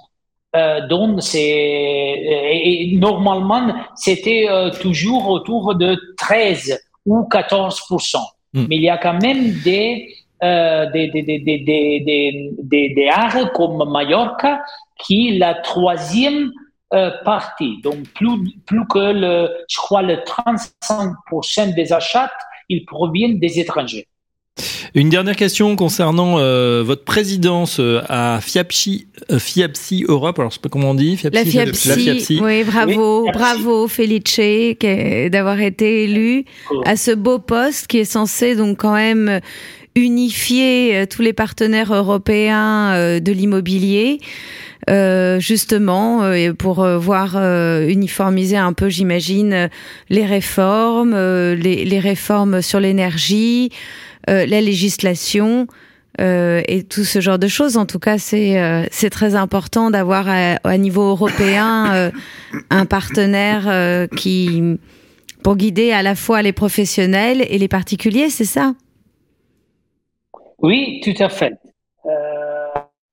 Euh, 0.54 0.86
donc 0.86 1.22
c'est 1.22 1.40
et, 1.40 2.94
normalement 2.98 3.74
c'était 3.94 4.46
toujours 4.82 5.30
autour 5.30 5.74
de 5.74 5.98
13 6.18 6.78
ou 7.06 7.22
14% 7.22 8.18
hmm. 8.52 8.66
mais 8.68 8.76
il 8.76 8.82
y 8.82 8.90
a 8.90 8.98
quand 8.98 9.18
même 9.22 9.54
des 9.64 10.14
euh, 10.42 10.90
des, 10.90 11.08
des, 11.08 11.22
des, 11.22 11.38
des, 11.38 11.58
des, 11.60 12.50
des, 12.58 12.88
des 12.90 13.08
arts 13.08 13.50
comme 13.52 13.88
Mallorca 13.88 14.60
qui 14.98 15.38
la 15.38 15.54
troisième 15.54 16.50
euh, 16.94 17.10
partie. 17.24 17.80
Donc, 17.82 18.06
plus, 18.14 18.28
plus 18.66 18.86
que, 18.86 19.12
le, 19.12 19.48
je 19.66 19.76
crois, 19.78 20.02
le 20.02 20.16
35% 20.16 21.74
des 21.74 21.90
achats, 21.90 22.30
ils 22.68 22.84
proviennent 22.84 23.38
des 23.38 23.58
étrangers. 23.58 24.06
Une 24.94 25.08
dernière 25.08 25.36
question 25.36 25.74
concernant 25.74 26.38
euh, 26.38 26.82
votre 26.82 27.04
présidence 27.04 27.80
euh, 27.80 28.02
à 28.10 28.40
FIAPSI, 28.42 29.06
FIAPSI 29.38 30.04
Europe. 30.06 30.38
Alors, 30.38 30.50
je 30.50 30.56
sais 30.56 30.60
pas 30.60 30.68
comment 30.68 30.90
on 30.90 30.94
dit. 30.94 31.16
FIAPSI, 31.16 31.88
la 31.88 31.96
FIAPSI. 31.96 32.40
Oui, 32.42 32.62
bravo, 32.62 33.26
bravo 33.32 33.88
Felice 33.88 34.38
d'avoir 35.30 35.60
été 35.62 36.04
élu 36.04 36.44
à 36.84 36.96
ce 36.96 37.12
beau 37.12 37.38
poste 37.38 37.86
qui 37.86 38.00
est 38.00 38.04
censé 38.04 38.54
donc 38.54 38.76
quand 38.76 38.94
même 38.94 39.40
unifier 39.94 41.06
tous 41.08 41.22
les 41.22 41.32
partenaires 41.32 41.94
européens 41.94 43.18
de 43.18 43.32
l'immobilier. 43.32 44.20
Euh, 44.90 45.38
justement 45.38 46.24
euh, 46.24 46.54
pour 46.54 46.80
euh, 46.80 46.98
voir 46.98 47.36
uniformiser 47.36 48.56
un 48.56 48.72
peu, 48.72 48.88
j'imagine, 48.88 49.68
les 50.08 50.26
réformes, 50.26 51.14
les, 51.14 51.84
les, 51.84 52.00
réformes 52.00 52.62
sur 52.62 52.80
l'énergie, 52.80 53.70
la 54.26 54.60
législation. 54.60 55.66
et 56.18 56.84
tout 56.88 57.04
ce 57.04 57.20
genre 57.20 57.38
de 57.38 57.48
choses. 57.48 57.76
En 57.76 57.86
tout 57.86 57.98
cas, 57.98 58.18
c'est 58.18 59.10
très 59.10 59.34
important 59.34 59.90
d'avoir 59.90 60.26
à, 60.28 60.78
niveau 60.78 61.08
européen 61.10 62.12
un 62.70 62.86
partenaire 62.86 64.08
qui 64.16 64.62
pour 65.42 65.56
guider 65.56 65.90
à 65.90 66.02
la 66.02 66.14
fois 66.14 66.42
les 66.42 66.52
professionnels 66.52 67.44
et 67.48 67.58
les 67.58 67.68
particuliers, 67.68 68.30
c'est 68.30 68.44
ça? 68.44 68.74
Oui, 70.60 71.00
tout 71.02 71.20
à 71.20 71.28
fait. 71.28 71.54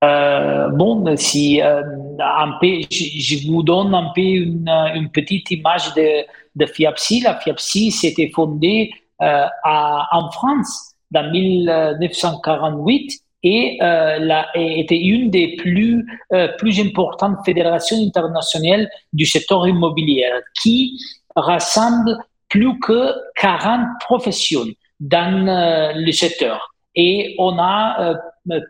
Euh, 0.02 0.68
bon, 0.70 1.14
si 1.16 1.60
euh, 1.60 1.82
un 2.18 2.52
peu, 2.60 2.80
je, 2.90 3.46
vous 3.48 3.62
donne 3.62 3.94
un 3.94 4.10
peu 4.14 4.20
une, 4.20 4.68
une 4.94 5.10
petite 5.10 5.50
image 5.50 5.92
de, 5.94 6.24
de 6.56 6.66
FIAPSI. 6.66 7.20
La 7.20 7.38
FIAPSI 7.38 7.90
s'était 7.90 8.30
fondée 8.34 8.90
euh, 9.22 9.44
à, 9.64 10.08
en 10.12 10.30
France 10.30 10.94
dans 11.10 11.30
1948 11.30 13.20
et 13.42 13.78
euh, 13.82 14.18
la, 14.18 14.46
était 14.54 14.98
une 14.98 15.30
des 15.30 15.56
plus, 15.56 16.06
euh, 16.32 16.48
plus 16.56 16.80
importantes 16.80 17.36
fédérations 17.44 17.98
internationales 17.98 18.88
du 19.12 19.26
secteur 19.26 19.68
immobilier 19.68 20.24
qui 20.62 20.98
rassemble 21.36 22.16
plus 22.48 22.78
que 22.80 23.12
40 23.36 23.88
professions 24.00 24.64
dans 25.00 25.92
le 25.94 26.12
secteur. 26.12 26.74
Et 26.94 27.34
on 27.38 27.58
a 27.58 28.14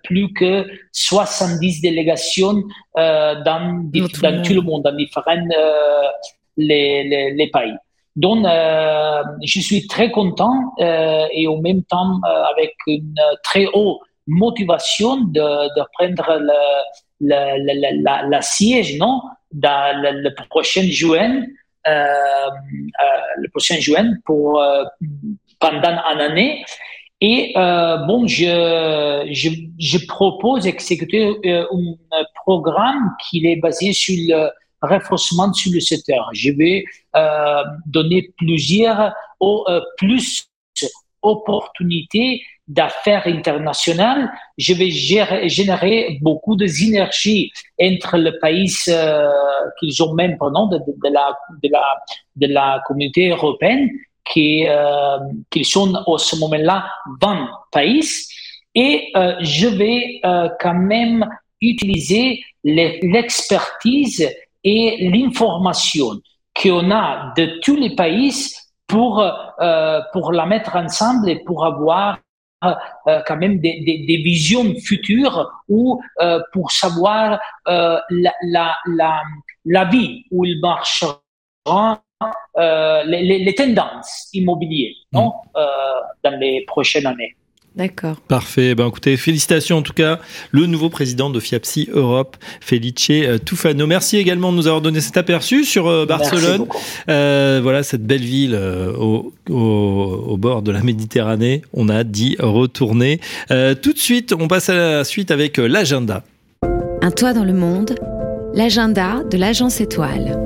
plus 0.05 0.33
que 0.33 0.67
70 0.93 1.81
délégations 1.81 2.63
euh, 2.99 3.43
dans, 3.43 3.91
dans 4.23 4.43
tout 4.43 4.55
le 4.55 4.61
monde, 4.61 4.83
dans 4.83 4.95
différents 4.97 5.37
les, 6.57 7.05
les, 7.05 7.33
les, 7.33 7.51
pays. 7.51 7.75
Donc, 8.17 8.45
je 8.45 9.61
suis 9.61 9.87
très 9.87 10.11
content 10.11 10.75
et 10.79 11.47
en 11.47 11.61
même 11.61 11.83
temps 11.85 12.21
avec 12.53 12.75
une 12.87 13.15
très 13.43 13.67
haute 13.73 14.01
motivation 14.27 15.17
de, 15.17 15.69
de 15.77 15.83
prendre 15.95 16.39
le, 16.39 16.57
le, 17.21 18.03
la, 18.03 18.23
la, 18.27 18.43
siège 18.43 18.97
non 18.99 19.21
dans 19.53 20.01
le, 20.01 20.35
prochain 20.49 20.83
juin 20.83 21.43
euh, 21.87 21.91
euh, 21.91 22.51
le 23.39 23.49
prochain 23.51 23.77
juin 23.77 24.13
pour 24.25 24.61
euh, 24.61 24.85
pendant 25.59 25.99
une 26.13 26.21
année 26.21 26.65
et 27.21 27.53
bon 27.55 28.27
je, 28.27 29.29
je, 29.31 29.51
je 29.79 30.07
propose 30.07 30.65
d'exécuter 30.65 31.37
un 31.45 32.25
programme 32.45 33.15
qui 33.23 33.47
est 33.47 33.57
basé 33.57 33.93
sur 33.93 34.15
le 34.17 34.51
renforcement 34.83 35.53
sur 35.53 35.73
le 35.73 35.81
secteur. 35.81 36.31
Je 36.33 36.51
vais 36.53 36.85
donner 37.87 38.33
plusieurs 38.39 39.13
ou 39.41 39.65
plus 39.99 40.47
opportunités 41.23 42.43
d'affaires 42.71 43.27
internationales, 43.27 44.31
je 44.57 44.73
vais 44.75 44.91
générer 44.91 46.19
beaucoup 46.23 46.55
de 46.55 46.67
synergie 46.67 47.51
entre 47.83 48.17
les 48.17 48.33
pays 48.41 48.73
euh, 48.89 49.29
qu'ils 49.79 50.03
ont 50.05 50.15
même 50.15 50.39
pendant 50.39 50.69
de, 50.69 50.79
de, 50.79 51.13
la, 51.13 51.37
de, 51.63 51.69
la, 51.69 51.83
de 52.37 52.47
la 52.47 52.81
communauté 52.87 53.31
européenne, 53.31 53.91
qui, 54.25 54.67
euh, 54.69 55.19
qui 55.51 55.65
sont 55.65 55.95
à 55.95 56.19
ce 56.19 56.37
moment-là 56.37 56.91
20 57.21 57.49
pays. 57.73 58.09
Et 58.75 59.11
euh, 59.17 59.35
je 59.41 59.67
vais 59.67 60.21
euh, 60.25 60.49
quand 60.61 60.75
même 60.75 61.29
utiliser 61.61 62.43
l'expertise 62.63 64.29
et 64.63 65.09
l'information 65.11 66.21
qu'on 66.55 66.91
a 66.91 67.33
de 67.37 67.59
tous 67.63 67.77
les 67.77 67.95
pays 67.95 68.33
pour, 68.87 69.21
euh, 69.21 70.01
pour 70.13 70.33
la 70.33 70.47
mettre 70.47 70.77
ensemble 70.77 71.31
et 71.31 71.43
pour 71.45 71.65
avoir 71.65 72.19
euh, 72.63 73.21
quand 73.27 73.39
même 73.39 73.59
des, 73.59 73.81
des, 73.81 74.05
des, 74.07 74.17
visions 74.19 74.75
futures 74.85 75.51
ou 75.69 75.99
euh, 76.21 76.41
pour 76.53 76.73
savoir 76.73 77.41
euh, 77.69 77.99
la, 78.11 78.35
la, 78.43 78.77
la, 78.87 79.23
la, 79.65 79.85
vie 79.87 80.27
où 80.31 80.45
il 80.45 80.61
marchera, 80.61 82.03
euh, 82.59 83.03
les, 83.05 83.39
les, 83.39 83.55
tendances 83.55 84.29
immobilières 84.33 84.95
non, 85.13 85.29
mm. 85.29 85.33
euh, 85.57 85.67
dans 86.25 86.39
les 86.39 86.65
prochaines 86.67 87.07
années. 87.07 87.35
D'accord. 87.77 88.17
Parfait. 88.23 88.75
Ben, 88.75 88.89
écoutez, 88.89 89.17
félicitations 89.17 89.79
en 89.79 89.83
tout 89.83 89.93
cas, 89.93 90.19
le 90.51 90.67
nouveau 90.67 90.91
président 90.91 91.31
de 91.31 91.39
FIAPSI 91.39 91.89
Europe, 91.93 92.37
Felice 92.61 93.11
euh, 93.11 93.39
Tufano. 93.39 93.87
Merci 93.87 94.17
également 94.17 94.51
de 94.51 94.57
nous 94.57 94.67
avoir 94.67 94.81
donné 94.81 95.01
cet 95.01 95.17
aperçu 95.17 95.65
sur 95.65 95.87
euh, 95.87 96.05
Barcelone. 96.05 96.67
Euh, 97.09 97.61
voilà, 97.63 97.83
cette 97.85 98.05
belle 98.05 98.23
ville 98.25 98.55
euh, 98.55 98.93
au, 98.97 99.33
au, 99.49 99.55
au, 99.55 100.37
bord 100.37 100.63
de 100.63 100.73
la 100.73 100.83
Méditerranée. 100.83 101.63
On 101.73 101.89
a 101.89 102.03
d'y 102.03 102.37
retourner. 102.41 103.21
Euh, 103.53 103.75
tout 103.75 103.93
de 103.93 103.99
suite, 103.99 104.35
on 104.39 104.49
passe 104.49 104.69
à 104.69 104.75
la 104.75 105.05
suite 105.05 105.31
avec 105.31 105.57
l'agenda. 105.59 106.25
Un 107.03 107.11
toit 107.13 107.33
dans 107.33 107.45
le 107.45 107.55
monde, 107.55 107.95
l'agenda 108.53 109.23
de 109.31 109.39
l'agence 109.39 109.81
étoile. 109.81 110.37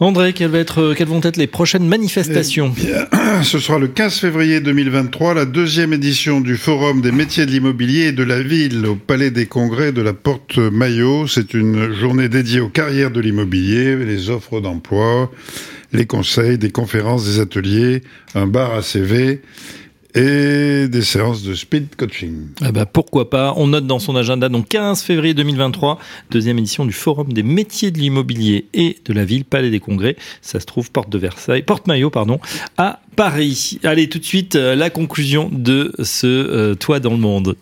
André, 0.00 0.32
quelles, 0.32 0.50
vont 0.50 1.20
être 1.22 1.36
les 1.36 1.46
prochaines 1.46 1.86
manifestations 1.86 2.74
eh 2.82 3.42
Ce 3.42 3.58
sera 3.58 3.78
le 3.78 3.86
15 3.86 4.18
février 4.18 4.60
2023, 4.60 5.34
la 5.34 5.44
deuxième 5.44 5.92
édition 5.92 6.40
du 6.40 6.56
Forum 6.56 7.00
des 7.00 7.12
métiers 7.12 7.46
de 7.46 7.52
l'immobilier 7.52 8.06
et 8.06 8.12
de 8.12 8.24
la 8.24 8.42
ville 8.42 8.84
au 8.86 8.96
Palais 8.96 9.30
des 9.30 9.46
Congrès 9.46 9.92
de 9.92 10.02
la 10.02 10.12
Porte 10.12 10.58
Maillot. 10.58 11.28
C'est 11.28 11.54
une 11.54 11.92
journée 11.92 12.28
dédiée 12.28 12.60
aux 12.60 12.68
carrières 12.68 13.12
de 13.12 13.20
l'immobilier, 13.20 13.96
les 13.96 14.30
offres 14.30 14.60
d'emploi, 14.60 15.30
les 15.92 16.06
conseils, 16.06 16.58
des 16.58 16.70
conférences, 16.70 17.24
des 17.24 17.38
ateliers, 17.38 18.02
un 18.34 18.46
bar 18.46 18.74
à 18.74 18.82
CV 18.82 19.42
et 20.14 20.86
des 20.88 21.02
séances 21.02 21.42
de 21.42 21.54
speed 21.54 21.96
coaching. 21.96 22.48
Eh 22.66 22.72
ben, 22.72 22.86
pourquoi 22.86 23.30
pas 23.30 23.54
On 23.56 23.66
note 23.66 23.86
dans 23.86 23.98
son 23.98 24.14
agenda 24.16 24.48
donc 24.48 24.68
15 24.68 25.02
février 25.02 25.34
2023, 25.34 25.98
deuxième 26.30 26.58
édition 26.58 26.84
du 26.84 26.92
Forum 26.92 27.32
des 27.32 27.42
métiers 27.42 27.90
de 27.90 27.98
l'immobilier 27.98 28.66
et 28.74 28.98
de 29.04 29.12
la 29.12 29.24
ville, 29.24 29.44
Palais 29.44 29.70
des 29.70 29.80
Congrès. 29.80 30.16
Ça 30.40 30.60
se 30.60 30.66
trouve 30.66 30.90
porte 30.90 31.10
de 31.10 31.18
Versailles, 31.18 31.62
porte 31.62 31.86
Maillot 31.86 32.10
pardon, 32.10 32.38
à 32.76 33.00
Paris. 33.16 33.78
Allez 33.82 34.08
tout 34.08 34.18
de 34.18 34.24
suite 34.24 34.56
euh, 34.56 34.74
la 34.74 34.90
conclusion 34.90 35.50
de 35.52 35.92
ce 36.02 36.26
euh, 36.26 36.74
toit 36.74 37.00
dans 37.00 37.10
le 37.10 37.18
monde. 37.18 37.56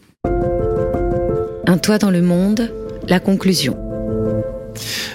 Un 1.66 1.78
toit 1.78 1.98
dans 1.98 2.10
le 2.10 2.22
monde, 2.22 2.72
la 3.08 3.20
conclusion. 3.20 3.91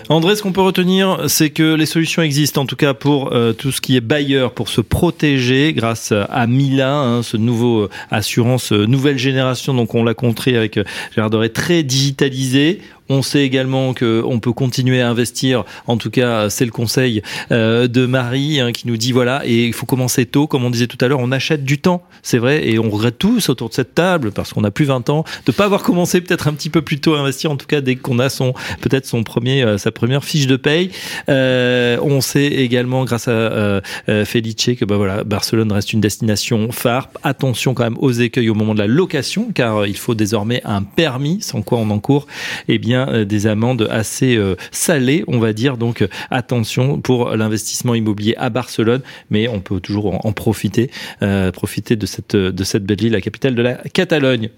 André, 0.09 0.37
ce 0.37 0.41
qu'on 0.41 0.53
peut 0.53 0.61
retenir, 0.61 1.23
c'est 1.27 1.49
que 1.49 1.73
les 1.73 1.85
solutions 1.85 2.21
existent, 2.21 2.61
en 2.61 2.65
tout 2.65 2.77
cas 2.77 2.93
pour 2.93 3.33
euh, 3.33 3.51
tout 3.51 3.73
ce 3.73 3.81
qui 3.81 3.97
est 3.97 4.01
bailleur, 4.01 4.53
pour 4.53 4.69
se 4.69 4.79
protéger 4.79 5.73
grâce 5.73 6.13
à 6.29 6.47
Mila, 6.47 6.95
hein, 6.95 7.23
ce 7.23 7.35
nouveau 7.35 7.81
euh, 7.81 7.89
assurance 8.09 8.71
euh, 8.71 8.85
nouvelle 8.85 9.17
génération. 9.17 9.73
Donc 9.73 9.95
on 9.95 10.03
l'a 10.05 10.13
compris 10.13 10.55
avec 10.55 10.79
Gérard 11.13 11.29
Doré, 11.29 11.49
très 11.49 11.83
digitalisé. 11.83 12.79
On 13.09 13.21
sait 13.21 13.43
également 13.43 13.93
qu'on 13.93 14.39
peut 14.39 14.53
continuer 14.53 15.01
à 15.01 15.09
investir. 15.09 15.63
En 15.87 15.97
tout 15.97 16.09
cas, 16.09 16.49
c'est 16.49 16.65
le 16.65 16.71
conseil 16.71 17.21
euh, 17.51 17.87
de 17.87 18.05
Marie 18.05 18.59
hein, 18.59 18.71
qui 18.71 18.87
nous 18.87 18.97
dit 18.97 19.11
voilà, 19.11 19.41
et 19.45 19.65
il 19.65 19.73
faut 19.73 19.85
commencer 19.85 20.25
tôt. 20.25 20.47
Comme 20.47 20.65
on 20.65 20.69
disait 20.69 20.87
tout 20.87 20.97
à 21.01 21.07
l'heure, 21.07 21.19
on 21.19 21.31
achète 21.31 21.63
du 21.63 21.79
temps, 21.79 22.03
c'est 22.21 22.37
vrai, 22.37 22.67
et 22.67 22.79
on 22.79 22.89
regrette 22.89 23.17
tous 23.17 23.49
autour 23.49 23.69
de 23.69 23.73
cette 23.73 23.95
table 23.95 24.31
parce 24.31 24.53
qu'on 24.53 24.63
a 24.63 24.71
plus 24.71 24.85
20 24.85 25.09
ans 25.09 25.23
de 25.45 25.51
pas 25.51 25.65
avoir 25.65 25.83
commencé 25.83 26.21
peut-être 26.21 26.47
un 26.47 26.53
petit 26.53 26.69
peu 26.69 26.81
plus 26.81 26.99
tôt 26.99 27.15
à 27.15 27.19
investir. 27.19 27.51
En 27.51 27.57
tout 27.57 27.67
cas, 27.67 27.81
dès 27.81 27.95
qu'on 27.95 28.19
a 28.19 28.29
son 28.29 28.53
peut-être 28.81 29.05
son 29.05 29.23
premier 29.23 29.63
euh, 29.63 29.77
sa 29.77 29.91
première 29.91 30.23
fiche 30.23 30.47
de 30.47 30.55
paye. 30.55 30.91
Euh, 31.29 31.97
on 32.01 32.21
sait 32.21 32.45
également 32.47 33.05
grâce 33.05 33.27
à 33.27 33.31
euh, 33.31 33.81
euh, 34.09 34.25
Felice 34.25 34.55
que 34.77 34.85
bah 34.85 34.97
voilà, 34.97 35.23
Barcelone 35.23 35.71
reste 35.71 35.93
une 35.93 36.01
destination 36.01 36.71
phare. 36.71 37.09
Attention 37.23 37.73
quand 37.73 37.83
même 37.83 37.97
aux 37.99 38.11
écueils 38.11 38.49
au 38.49 38.55
moment 38.55 38.73
de 38.73 38.79
la 38.79 38.87
location, 38.87 39.51
car 39.53 39.85
il 39.85 39.97
faut 39.97 40.15
désormais 40.15 40.61
un 40.65 40.83
permis, 40.83 41.41
sans 41.41 41.61
quoi 41.61 41.77
on 41.77 41.89
encourt 41.89 42.27
eh 42.67 42.79
bien 42.79 42.96
euh, 43.07 43.25
des 43.25 43.47
amendes 43.47 43.87
assez 43.91 44.35
euh, 44.35 44.55
salées, 44.71 45.23
on 45.27 45.39
va 45.39 45.53
dire. 45.53 45.77
Donc 45.77 46.01
euh, 46.01 46.07
attention 46.29 46.99
pour 46.99 47.35
l'investissement 47.35 47.95
immobilier 47.95 48.35
à 48.37 48.49
Barcelone, 48.49 49.01
mais 49.29 49.47
on 49.47 49.59
peut 49.59 49.79
toujours 49.79 50.25
en, 50.25 50.31
profiter, 50.31 50.91
profiter 51.53 51.95
de 51.95 52.05
cette 52.05 52.35
de 52.35 52.63
cette 52.63 52.85
belle 52.85 52.99
ville, 52.99 53.13
la 53.13 53.21
capitale 53.21 53.55
de 53.55 53.61
la 53.61 53.75
Catalogne. 53.75 54.49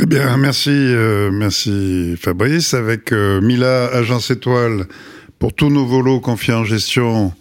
Eh 0.00 0.06
bien, 0.06 0.36
merci, 0.36 0.70
merci 1.32 2.16
Fabrice. 2.18 2.74
Avec 2.74 3.12
Mila 3.12 3.86
Agence 3.86 4.30
Étoile, 4.30 4.86
pour 5.38 5.52
tous 5.52 5.70
nos 5.70 5.84
volos 5.84 6.20
confiés 6.20 6.54
en 6.54 6.64
gestion, 6.64 7.32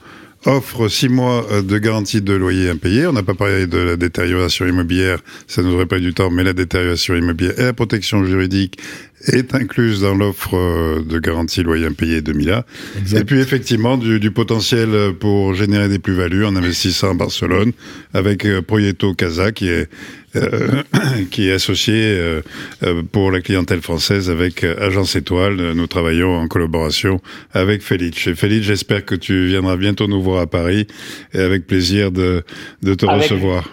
offre 0.46 0.88
six 0.88 1.10
mois 1.10 1.46
de 1.62 1.78
garantie 1.78 2.22
de 2.22 2.34
loyer 2.34 2.70
impayé. 2.70 3.08
On 3.08 3.14
n'a 3.14 3.24
pas 3.24 3.34
parlé 3.34 3.68
de 3.68 3.78
la 3.78 3.96
détérioration 3.98 4.66
immobilière, 4.66 5.20
ça 5.48 5.62
nous 5.62 5.74
aurait 5.74 5.86
pas 5.86 6.00
du 6.00 6.14
temps, 6.14 6.30
mais 6.30 6.43
la 6.43 6.54
détérioration 6.54 7.16
immobilière 7.16 7.60
et 7.60 7.64
la 7.64 7.74
protection 7.74 8.24
juridique 8.26 8.80
est 9.28 9.56
incluse 9.56 10.02
dans 10.02 10.14
l'offre 10.14 10.56
euh, 10.56 11.02
de 11.02 11.20
garantie 11.20 11.64
loyer 11.64 11.88
impayé 11.88 12.22
de 12.22 12.34
Mila. 12.34 12.66
Exact. 13.00 13.22
Et 13.22 13.24
puis 13.24 13.39
effectivement 13.39 13.98
du, 13.98 14.20
du, 14.20 14.32
potentiel 14.32 15.14
pour 15.20 15.54
générer 15.54 15.89
des 15.89 16.00
plus-values 16.00 16.46
en 16.46 16.56
investissant 16.56 17.12
à 17.12 17.14
Barcelone 17.14 17.72
avec 18.14 18.46
euh, 18.46 18.62
Proyecto 18.62 19.14
Casa 19.14 19.52
qui 19.52 19.68
est 19.68 19.89
euh, 20.36 20.84
qui 21.32 21.50
est 21.50 21.54
associé 21.54 21.96
euh, 21.96 22.42
euh, 22.84 23.04
pour 23.12 23.32
la 23.32 23.42
clientèle 23.42 23.82
française 23.82 24.30
avec 24.30 24.64
Agence 24.64 25.16
Étoile. 25.16 25.74
Nous 25.74 25.88
travaillons 25.88 26.36
en 26.36 26.48
collaboration 26.48 27.22
avec 27.54 27.82
Félix. 27.82 28.28
Et 28.28 28.36
Félix, 28.36 28.66
j'espère 28.66 29.06
que 29.06 29.16
tu 29.16 29.48
viendras 29.48 29.78
bientôt 29.78 30.08
nous 30.08 30.22
voir 30.22 30.42
à 30.42 30.48
Paris 30.48 30.88
et 31.34 31.40
avec 31.40 31.68
plaisir 31.68 32.12
de, 32.12 32.44
de 32.82 32.94
te 32.94 33.06
avec... 33.06 33.24
recevoir. 33.24 33.70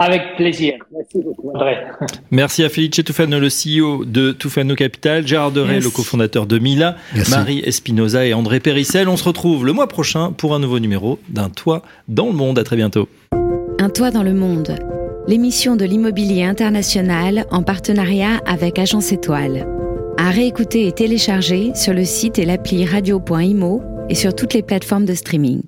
Avec 0.00 0.36
plaisir. 0.36 0.74
Merci 0.96 1.18
beaucoup, 1.24 1.50
André. 1.50 1.76
Merci 2.30 2.62
à 2.62 2.68
Felice 2.68 2.90
Tufano, 2.90 3.40
le 3.40 3.48
CEO 3.48 4.04
de 4.04 4.30
Tufano 4.30 4.76
Capital, 4.76 5.26
Gérard 5.26 5.50
Derey, 5.50 5.74
yes. 5.74 5.84
le 5.84 5.90
cofondateur 5.90 6.46
de 6.46 6.58
Mila, 6.60 6.96
Merci. 7.16 7.30
Marie 7.32 7.58
Espinoza 7.64 8.24
et 8.24 8.32
André 8.32 8.60
Périssel. 8.60 9.08
On 9.08 9.16
se 9.16 9.24
retrouve 9.24 9.66
le 9.66 9.72
mois 9.72 9.88
prochain 9.88 10.30
pour 10.30 10.54
un 10.54 10.60
nouveau 10.60 10.78
numéro 10.78 11.18
d'un 11.28 11.48
toit 11.48 11.82
dans 12.06 12.26
le 12.26 12.34
monde. 12.34 12.60
À 12.60 12.64
très 12.64 12.76
bientôt. 12.76 13.08
Un 13.80 13.90
toit 13.90 14.12
dans 14.12 14.22
le 14.22 14.34
monde 14.34 14.76
l'émission 15.28 15.76
de 15.76 15.84
l'immobilier 15.84 16.42
international 16.42 17.44
en 17.50 17.62
partenariat 17.62 18.40
avec 18.46 18.78
Agence 18.78 19.12
Étoile. 19.12 19.68
À 20.16 20.30
réécouter 20.30 20.86
et 20.86 20.92
télécharger 20.92 21.72
sur 21.74 21.92
le 21.92 22.06
site 22.06 22.38
et 22.38 22.46
l'appli 22.46 22.86
radio.imo 22.86 23.82
et 24.08 24.14
sur 24.14 24.34
toutes 24.34 24.54
les 24.54 24.62
plateformes 24.62 25.04
de 25.04 25.12
streaming. 25.12 25.60